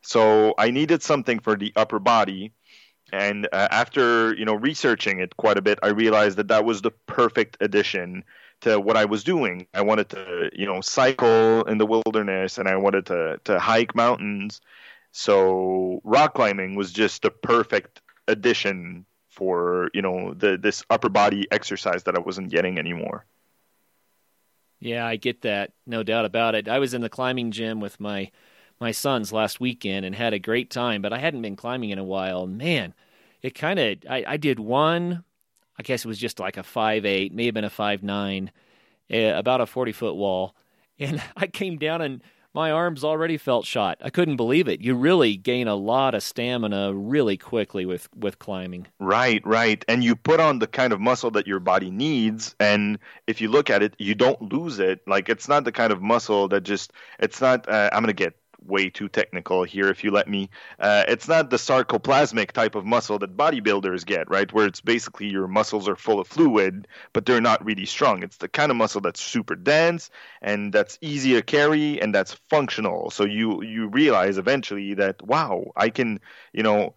So 0.03 0.55
I 0.59 0.71
needed 0.71 1.03
something 1.03 1.41
for 1.41 1.57
the 1.57 1.73
upper 1.77 1.99
body. 1.99 2.53
And 3.13 3.47
uh, 3.53 3.69
after 3.71 4.35
you 4.35 4.45
know 4.45 4.55
researching 4.55 5.21
it 5.21 5.37
quite 5.37 5.59
a 5.59 5.63
bit, 5.63 5.79
I 5.83 5.89
realized 5.89 6.39
that 6.39 6.49
that 6.49 6.65
was 6.65 6.83
the 6.83 6.93
perfect 6.93 7.57
addition 7.61 8.25
to 8.61 8.79
what 8.79 8.97
I 8.97 9.07
was 9.07 9.25
doing. 9.25 9.67
I 9.75 9.83
wanted 9.83 10.11
to, 10.11 10.51
you 10.53 10.67
know, 10.67 10.81
cycle 10.81 11.63
in 11.65 11.79
the 11.79 11.87
wilderness 11.87 12.59
and 12.59 12.69
I 12.69 12.77
wanted 12.77 13.07
to 13.07 13.41
to 13.45 13.59
hike 13.59 13.95
mountains. 13.95 14.61
So 15.13 16.01
rock 16.05 16.35
climbing 16.35 16.77
was 16.77 16.93
just 16.93 17.23
the 17.23 17.31
perfect 17.31 18.01
addition 18.29 19.07
for, 19.29 19.91
you 19.95 20.03
know, 20.03 20.35
the 20.35 20.57
this 20.57 20.85
upper 20.91 21.09
body 21.09 21.49
exercise 21.51 22.05
that 22.05 22.17
I 22.17 22.21
wasn't 22.21 22.51
getting 22.51 22.79
anymore. 22.79 23.25
Yeah, 24.79 25.07
I 25.07 25.17
get 25.17 25.43
that. 25.43 25.73
No 25.87 26.03
doubt 26.03 26.25
about 26.25 26.55
it. 26.55 26.69
I 26.69 26.79
was 26.79 26.95
in 26.95 27.03
the 27.03 27.11
climbing 27.11 27.51
gym 27.51 27.81
with 27.81 28.01
my 28.01 28.31
my 28.81 28.93
sons 28.93 29.33
last 29.33 29.61
weekend 29.61 30.07
and 30.07 30.15
had 30.15 30.33
a 30.33 30.39
great 30.39 30.71
time, 30.71 31.03
but 31.03 31.13
I 31.13 31.19
hadn't 31.19 31.43
been 31.43 31.57
climbing 31.57 31.91
in 31.91 31.99
a 31.99 32.05
while. 32.05 32.47
Man, 32.47 32.95
it 33.43 33.55
kind 33.55 33.79
of 33.79 33.99
I, 34.09 34.25
I 34.27 34.37
did 34.37 34.59
one 34.59 35.25
I 35.81 35.83
guess 35.83 36.05
it 36.05 36.09
was 36.09 36.19
just 36.19 36.39
like 36.39 36.59
a 36.59 36.63
five 36.63 37.07
eight, 37.07 37.33
may 37.33 37.47
have 37.47 37.55
been 37.55 37.65
a 37.65 37.71
five 37.71 38.03
nine, 38.03 38.51
uh, 39.11 39.33
about 39.35 39.63
a 39.63 39.67
forty 39.67 39.93
foot 39.93 40.15
wall, 40.15 40.55
and 40.99 41.23
I 41.35 41.47
came 41.47 41.79
down 41.79 42.03
and 42.03 42.23
my 42.53 42.71
arms 42.71 43.03
already 43.03 43.39
felt 43.39 43.65
shot. 43.65 43.97
I 44.03 44.11
couldn't 44.11 44.37
believe 44.37 44.69
it. 44.69 44.83
You 44.83 44.95
really 44.95 45.37
gain 45.37 45.69
a 45.69 45.77
lot 45.77 46.15
of 46.15 46.23
stamina 46.23 46.93
really 46.93 47.39
quickly 47.39 47.87
with 47.87 48.09
with 48.15 48.39
climbing. 48.39 48.89
Right, 48.99 49.41
right. 49.47 49.83
And 49.89 50.05
you 50.05 50.17
put 50.17 50.39
on 50.39 50.59
the 50.59 50.67
kind 50.67 50.93
of 50.93 51.01
muscle 51.01 51.31
that 51.31 51.47
your 51.47 51.61
body 51.61 51.91
needs 51.91 52.55
and 52.61 52.99
if 53.27 53.41
you 53.41 53.49
look 53.49 53.71
at 53.71 53.83
it, 53.83 53.95
you 53.99 54.15
don't 54.15 54.53
lose 54.53 54.81
it. 54.81 55.01
Like 55.07 55.31
it's 55.31 55.49
not 55.49 55.65
the 55.65 55.73
kind 55.73 55.93
of 55.93 56.03
muscle 56.03 56.49
that 56.49 56.63
just 56.63 56.93
it's 57.21 57.41
not 57.41 57.67
uh, 57.71 57.89
I'm 57.93 58.03
going 58.03 58.09
to 58.09 58.13
get 58.13 58.35
way 58.67 58.91
too 58.91 59.09
technical 59.09 59.65
here 59.65 59.89
if 59.89 60.05
you 60.05 60.11
let 60.11 60.29
me. 60.29 60.51
Uh, 60.79 61.05
it's 61.09 61.29
not 61.29 61.51
the 61.51 61.57
sarcoplasmic 61.57 62.53
type 62.53 62.75
of 62.75 62.85
muscle 62.85 63.19
that 63.19 63.37
bodybuilders 63.37 64.05
get, 64.07 64.29
right? 64.31 64.53
Where 64.53 64.67
it's 64.67 64.81
basically 64.81 65.29
your 65.29 65.49
muscles 65.49 65.89
are 65.89 65.97
full 65.97 66.21
of 66.21 66.29
fluid, 66.29 66.87
but 67.13 67.27
they're 67.27 67.41
not 67.41 67.65
really 67.65 67.87
strong. 67.87 68.23
It's 68.23 68.37
the 68.39 68.49
kind 68.49 68.71
of 68.71 68.77
muscle 68.77 69.01
that's 69.01 69.21
super 69.21 69.57
dense 69.57 70.11
and 70.43 70.73
that's 70.73 70.99
easy 71.01 71.35
to 71.35 71.43
carry 71.43 72.01
and 72.01 72.15
that's 72.15 72.35
functional. 72.51 73.11
So 73.11 73.25
you 73.25 73.63
you 73.63 73.89
realize 73.89 74.39
eventually 74.39 74.95
that 74.95 75.23
wow, 75.23 75.73
I 75.77 75.91
can, 75.91 76.21
you 76.53 76.63
know, 76.63 76.95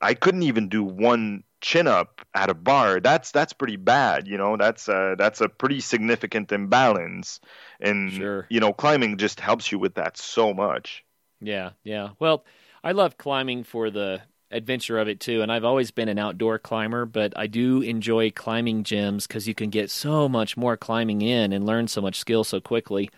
I 0.00 0.14
couldn't 0.14 0.42
even 0.44 0.68
do 0.68 0.82
one 0.82 1.44
chin 1.60 1.86
up 1.86 2.20
at 2.34 2.50
a 2.50 2.54
bar. 2.54 3.00
That's 3.00 3.30
that's 3.30 3.52
pretty 3.52 3.76
bad, 3.76 4.26
you 4.26 4.38
know. 4.38 4.56
That's 4.56 4.88
uh, 4.88 5.14
that's 5.18 5.40
a 5.40 5.48
pretty 5.48 5.80
significant 5.80 6.52
imbalance, 6.52 7.40
and 7.80 8.12
sure. 8.12 8.46
you 8.48 8.60
know, 8.60 8.72
climbing 8.72 9.16
just 9.18 9.40
helps 9.40 9.70
you 9.70 9.78
with 9.78 9.94
that 9.94 10.16
so 10.16 10.54
much. 10.54 11.04
Yeah, 11.40 11.70
yeah. 11.84 12.10
Well, 12.18 12.44
I 12.82 12.92
love 12.92 13.18
climbing 13.18 13.64
for 13.64 13.90
the 13.90 14.22
adventure 14.50 14.98
of 14.98 15.08
it 15.08 15.20
too, 15.20 15.42
and 15.42 15.52
I've 15.52 15.64
always 15.64 15.90
been 15.90 16.08
an 16.08 16.18
outdoor 16.18 16.58
climber, 16.58 17.06
but 17.06 17.32
I 17.36 17.46
do 17.46 17.82
enjoy 17.82 18.30
climbing 18.30 18.84
gyms 18.84 19.28
because 19.28 19.46
you 19.46 19.54
can 19.54 19.70
get 19.70 19.90
so 19.90 20.28
much 20.28 20.56
more 20.56 20.76
climbing 20.76 21.22
in 21.22 21.52
and 21.52 21.66
learn 21.66 21.88
so 21.88 22.00
much 22.00 22.18
skill 22.18 22.44
so 22.44 22.60
quickly. 22.60 23.10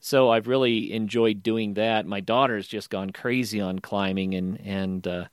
So 0.00 0.30
I've 0.30 0.48
really 0.48 0.92
enjoyed 0.92 1.44
doing 1.44 1.74
that. 1.74 2.06
My 2.06 2.18
daughter's 2.20 2.66
just 2.66 2.90
gone 2.90 3.10
crazy 3.10 3.60
on 3.60 3.78
climbing, 3.78 4.34
and 4.34 4.60
and 4.60 5.06
uh, 5.06 5.24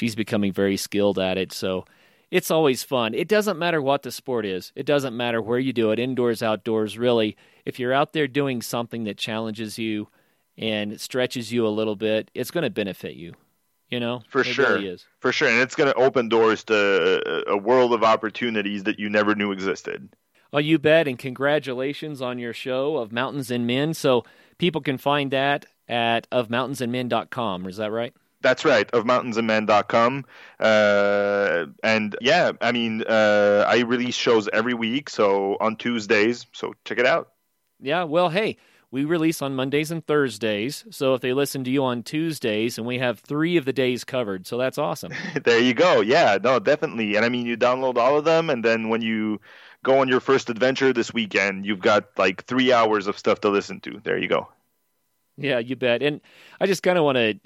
she's 0.00 0.14
becoming 0.14 0.50
very 0.50 0.78
skilled 0.78 1.18
at 1.18 1.36
it. 1.36 1.52
So 1.52 1.84
it's 2.30 2.50
always 2.50 2.82
fun. 2.82 3.12
It 3.12 3.28
doesn't 3.28 3.58
matter 3.58 3.82
what 3.82 4.02
the 4.02 4.10
sport 4.10 4.46
is. 4.46 4.72
It 4.74 4.86
doesn't 4.86 5.14
matter 5.14 5.42
where 5.42 5.58
you 5.58 5.74
do 5.74 5.90
it, 5.90 5.98
indoors, 5.98 6.42
outdoors, 6.42 6.96
really. 6.96 7.36
If 7.66 7.78
you're 7.78 7.92
out 7.92 8.14
there 8.14 8.26
doing 8.26 8.62
something 8.62 9.04
that 9.04 9.18
challenges 9.18 9.78
you 9.78 10.08
and 10.56 10.98
stretches 10.98 11.52
you 11.52 11.66
a 11.66 11.68
little 11.68 11.96
bit, 11.96 12.30
it's 12.34 12.50
going 12.50 12.64
to 12.64 12.70
benefit 12.70 13.14
you. 13.14 13.34
You 13.90 13.98
know, 13.98 14.22
for 14.28 14.44
sure, 14.44 14.74
really 14.74 14.86
is. 14.86 15.04
for 15.18 15.32
sure, 15.32 15.48
and 15.48 15.58
it's 15.58 15.74
going 15.74 15.92
to 15.92 15.98
open 15.98 16.28
doors 16.28 16.62
to 16.64 17.48
a, 17.48 17.54
a 17.54 17.56
world 17.56 17.92
of 17.92 18.04
opportunities 18.04 18.84
that 18.84 19.00
you 19.00 19.10
never 19.10 19.34
knew 19.34 19.50
existed. 19.50 20.08
Well, 20.52 20.60
you 20.60 20.78
bet, 20.78 21.08
and 21.08 21.18
congratulations 21.18 22.22
on 22.22 22.38
your 22.38 22.52
show 22.52 22.98
of 22.98 23.10
Mountains 23.10 23.50
and 23.50 23.66
Men. 23.66 23.94
So 23.94 24.24
people 24.58 24.80
can 24.80 24.96
find 24.96 25.32
that 25.32 25.66
at 25.88 26.30
ofmountainsandmen.com. 26.30 27.66
Is 27.66 27.78
that 27.78 27.90
right? 27.90 28.14
That's 28.42 28.64
right, 28.64 28.90
of 28.92 29.04
mountainsandmen.com. 29.04 30.24
Uh, 30.58 31.66
and 31.82 32.16
yeah, 32.20 32.52
I 32.60 32.72
mean, 32.72 33.02
uh, 33.02 33.64
I 33.68 33.80
release 33.80 34.14
shows 34.14 34.48
every 34.52 34.74
week, 34.74 35.10
so 35.10 35.56
on 35.60 35.76
Tuesdays, 35.76 36.46
so 36.52 36.72
check 36.84 36.98
it 36.98 37.06
out. 37.06 37.32
Yeah, 37.80 38.04
well, 38.04 38.30
hey, 38.30 38.56
we 38.90 39.04
release 39.04 39.40
on 39.40 39.54
Mondays 39.54 39.90
and 39.90 40.04
Thursdays. 40.06 40.84
So 40.90 41.14
if 41.14 41.20
they 41.20 41.32
listen 41.32 41.64
to 41.64 41.70
you 41.70 41.84
on 41.84 42.02
Tuesdays, 42.02 42.78
and 42.78 42.86
we 42.86 42.98
have 42.98 43.20
three 43.20 43.56
of 43.56 43.64
the 43.64 43.72
days 43.72 44.04
covered, 44.04 44.46
so 44.46 44.58
that's 44.58 44.78
awesome. 44.78 45.12
there 45.44 45.60
you 45.60 45.74
go. 45.74 46.00
Yeah, 46.00 46.38
no, 46.42 46.58
definitely. 46.58 47.16
And 47.16 47.24
I 47.24 47.28
mean, 47.28 47.46
you 47.46 47.56
download 47.56 47.96
all 47.96 48.18
of 48.18 48.24
them, 48.24 48.50
and 48.50 48.64
then 48.64 48.88
when 48.88 49.02
you 49.02 49.40
go 49.82 50.00
on 50.00 50.08
your 50.08 50.20
first 50.20 50.50
adventure 50.50 50.92
this 50.92 51.12
weekend, 51.12 51.66
you've 51.66 51.80
got 51.80 52.06
like 52.18 52.44
three 52.44 52.72
hours 52.72 53.06
of 53.06 53.18
stuff 53.18 53.40
to 53.42 53.48
listen 53.48 53.80
to. 53.80 54.00
There 54.02 54.18
you 54.18 54.28
go. 54.28 54.48
Yeah, 55.36 55.58
you 55.58 55.76
bet. 55.76 56.02
And 56.02 56.20
I 56.60 56.66
just 56.66 56.82
kind 56.82 56.98
of 56.98 57.04
want 57.04 57.16
to 57.16 57.38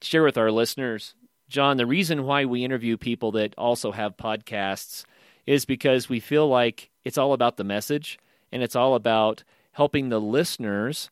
share 0.00 0.22
with 0.22 0.38
our 0.38 0.50
listeners, 0.50 1.14
John, 1.48 1.76
the 1.76 1.86
reason 1.86 2.24
why 2.24 2.44
we 2.44 2.64
interview 2.64 2.96
people 2.96 3.32
that 3.32 3.54
also 3.56 3.92
have 3.92 4.16
podcasts 4.16 5.04
is 5.46 5.64
because 5.64 6.08
we 6.08 6.20
feel 6.20 6.46
like 6.48 6.90
it's 7.04 7.16
all 7.18 7.32
about 7.32 7.56
the 7.56 7.64
message 7.64 8.18
and 8.52 8.62
it's 8.62 8.76
all 8.76 8.94
about 8.94 9.44
helping 9.72 10.08
the 10.08 10.20
listeners 10.20 11.10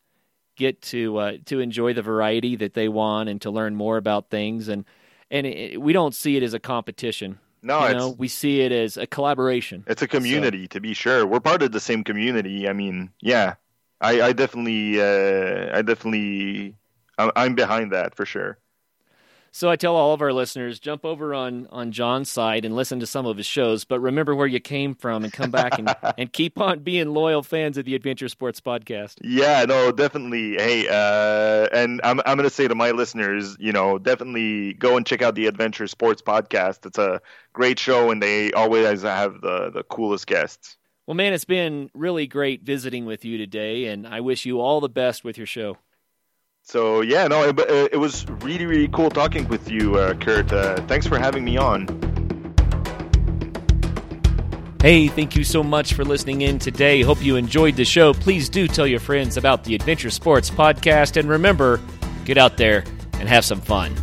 get 0.56 0.80
to 0.82 1.16
uh, 1.18 1.32
to 1.46 1.60
enjoy 1.60 1.92
the 1.92 2.02
variety 2.02 2.56
that 2.56 2.74
they 2.74 2.88
want 2.88 3.28
and 3.28 3.40
to 3.42 3.50
learn 3.50 3.74
more 3.74 3.96
about 3.96 4.30
things 4.30 4.68
and 4.68 4.84
and 5.30 5.46
it, 5.46 5.80
we 5.80 5.92
don't 5.92 6.14
see 6.14 6.36
it 6.36 6.42
as 6.42 6.54
a 6.54 6.58
competition. 6.58 7.38
No, 7.62 7.88
you 7.88 7.94
know, 7.94 8.10
we 8.10 8.28
see 8.28 8.60
it 8.60 8.70
as 8.70 8.96
a 8.96 9.06
collaboration. 9.06 9.84
It's 9.88 10.02
a 10.02 10.06
community, 10.06 10.64
so. 10.64 10.68
to 10.68 10.80
be 10.80 10.94
sure. 10.94 11.26
We're 11.26 11.40
part 11.40 11.62
of 11.62 11.72
the 11.72 11.80
same 11.80 12.04
community. 12.04 12.68
I 12.68 12.72
mean, 12.72 13.10
yeah, 13.20 13.54
I, 14.00 14.20
I 14.22 14.32
definitely, 14.32 15.00
uh, 15.00 15.76
I 15.76 15.82
definitely, 15.82 16.76
I'm 17.18 17.56
behind 17.56 17.90
that 17.92 18.14
for 18.14 18.24
sure. 18.24 18.58
So 19.56 19.70
I 19.70 19.76
tell 19.76 19.96
all 19.96 20.12
of 20.12 20.20
our 20.20 20.34
listeners, 20.34 20.78
jump 20.78 21.02
over 21.02 21.32
on, 21.32 21.66
on 21.68 21.90
John's 21.90 22.28
side 22.28 22.66
and 22.66 22.76
listen 22.76 23.00
to 23.00 23.06
some 23.06 23.24
of 23.24 23.38
his 23.38 23.46
shows, 23.46 23.86
but 23.86 24.00
remember 24.00 24.34
where 24.34 24.46
you 24.46 24.60
came 24.60 24.94
from 24.94 25.24
and 25.24 25.32
come 25.32 25.50
back 25.50 25.78
and, 25.78 25.96
and 26.18 26.30
keep 26.30 26.60
on 26.60 26.80
being 26.80 27.14
loyal 27.14 27.42
fans 27.42 27.78
of 27.78 27.86
the 27.86 27.94
Adventure 27.94 28.28
Sports 28.28 28.60
Podcast. 28.60 29.14
Yeah, 29.22 29.64
no, 29.64 29.92
definitely. 29.92 30.56
Hey, 30.56 30.86
uh, 30.86 31.68
and 31.72 32.02
I'm 32.04 32.20
I'm 32.26 32.36
gonna 32.36 32.50
say 32.50 32.68
to 32.68 32.74
my 32.74 32.90
listeners, 32.90 33.56
you 33.58 33.72
know, 33.72 33.96
definitely 33.96 34.74
go 34.74 34.98
and 34.98 35.06
check 35.06 35.22
out 35.22 35.36
the 35.36 35.46
Adventure 35.46 35.86
Sports 35.86 36.20
Podcast. 36.20 36.84
It's 36.84 36.98
a 36.98 37.22
great 37.54 37.78
show, 37.78 38.10
and 38.10 38.22
they 38.22 38.52
always 38.52 39.00
have 39.00 39.40
the 39.40 39.70
the 39.70 39.84
coolest 39.84 40.26
guests. 40.26 40.76
Well, 41.06 41.14
man, 41.14 41.32
it's 41.32 41.46
been 41.46 41.88
really 41.94 42.26
great 42.26 42.62
visiting 42.62 43.06
with 43.06 43.24
you 43.24 43.38
today, 43.38 43.86
and 43.86 44.06
I 44.06 44.20
wish 44.20 44.44
you 44.44 44.60
all 44.60 44.82
the 44.82 44.90
best 44.90 45.24
with 45.24 45.38
your 45.38 45.46
show. 45.46 45.78
So 46.66 47.00
yeah, 47.00 47.28
no, 47.28 47.44
it, 47.44 47.60
it 47.92 47.96
was 47.96 48.28
really 48.28 48.66
really 48.66 48.88
cool 48.88 49.08
talking 49.08 49.46
with 49.46 49.70
you, 49.70 49.94
uh, 49.94 50.14
Kurt. 50.14 50.52
Uh, 50.52 50.84
thanks 50.88 51.06
for 51.06 51.16
having 51.16 51.44
me 51.44 51.56
on. 51.56 51.86
Hey, 54.82 55.06
thank 55.06 55.36
you 55.36 55.44
so 55.44 55.62
much 55.62 55.94
for 55.94 56.04
listening 56.04 56.40
in 56.40 56.58
today. 56.58 57.02
Hope 57.02 57.22
you 57.24 57.36
enjoyed 57.36 57.76
the 57.76 57.84
show. 57.84 58.12
Please 58.12 58.48
do 58.48 58.66
tell 58.66 58.86
your 58.86 58.98
friends 58.98 59.36
about 59.36 59.62
the 59.62 59.76
Adventure 59.76 60.10
Sports 60.10 60.50
Podcast, 60.50 61.16
and 61.16 61.28
remember, 61.28 61.80
get 62.24 62.36
out 62.36 62.56
there 62.56 62.82
and 63.20 63.28
have 63.28 63.44
some 63.44 63.60
fun. 63.60 63.94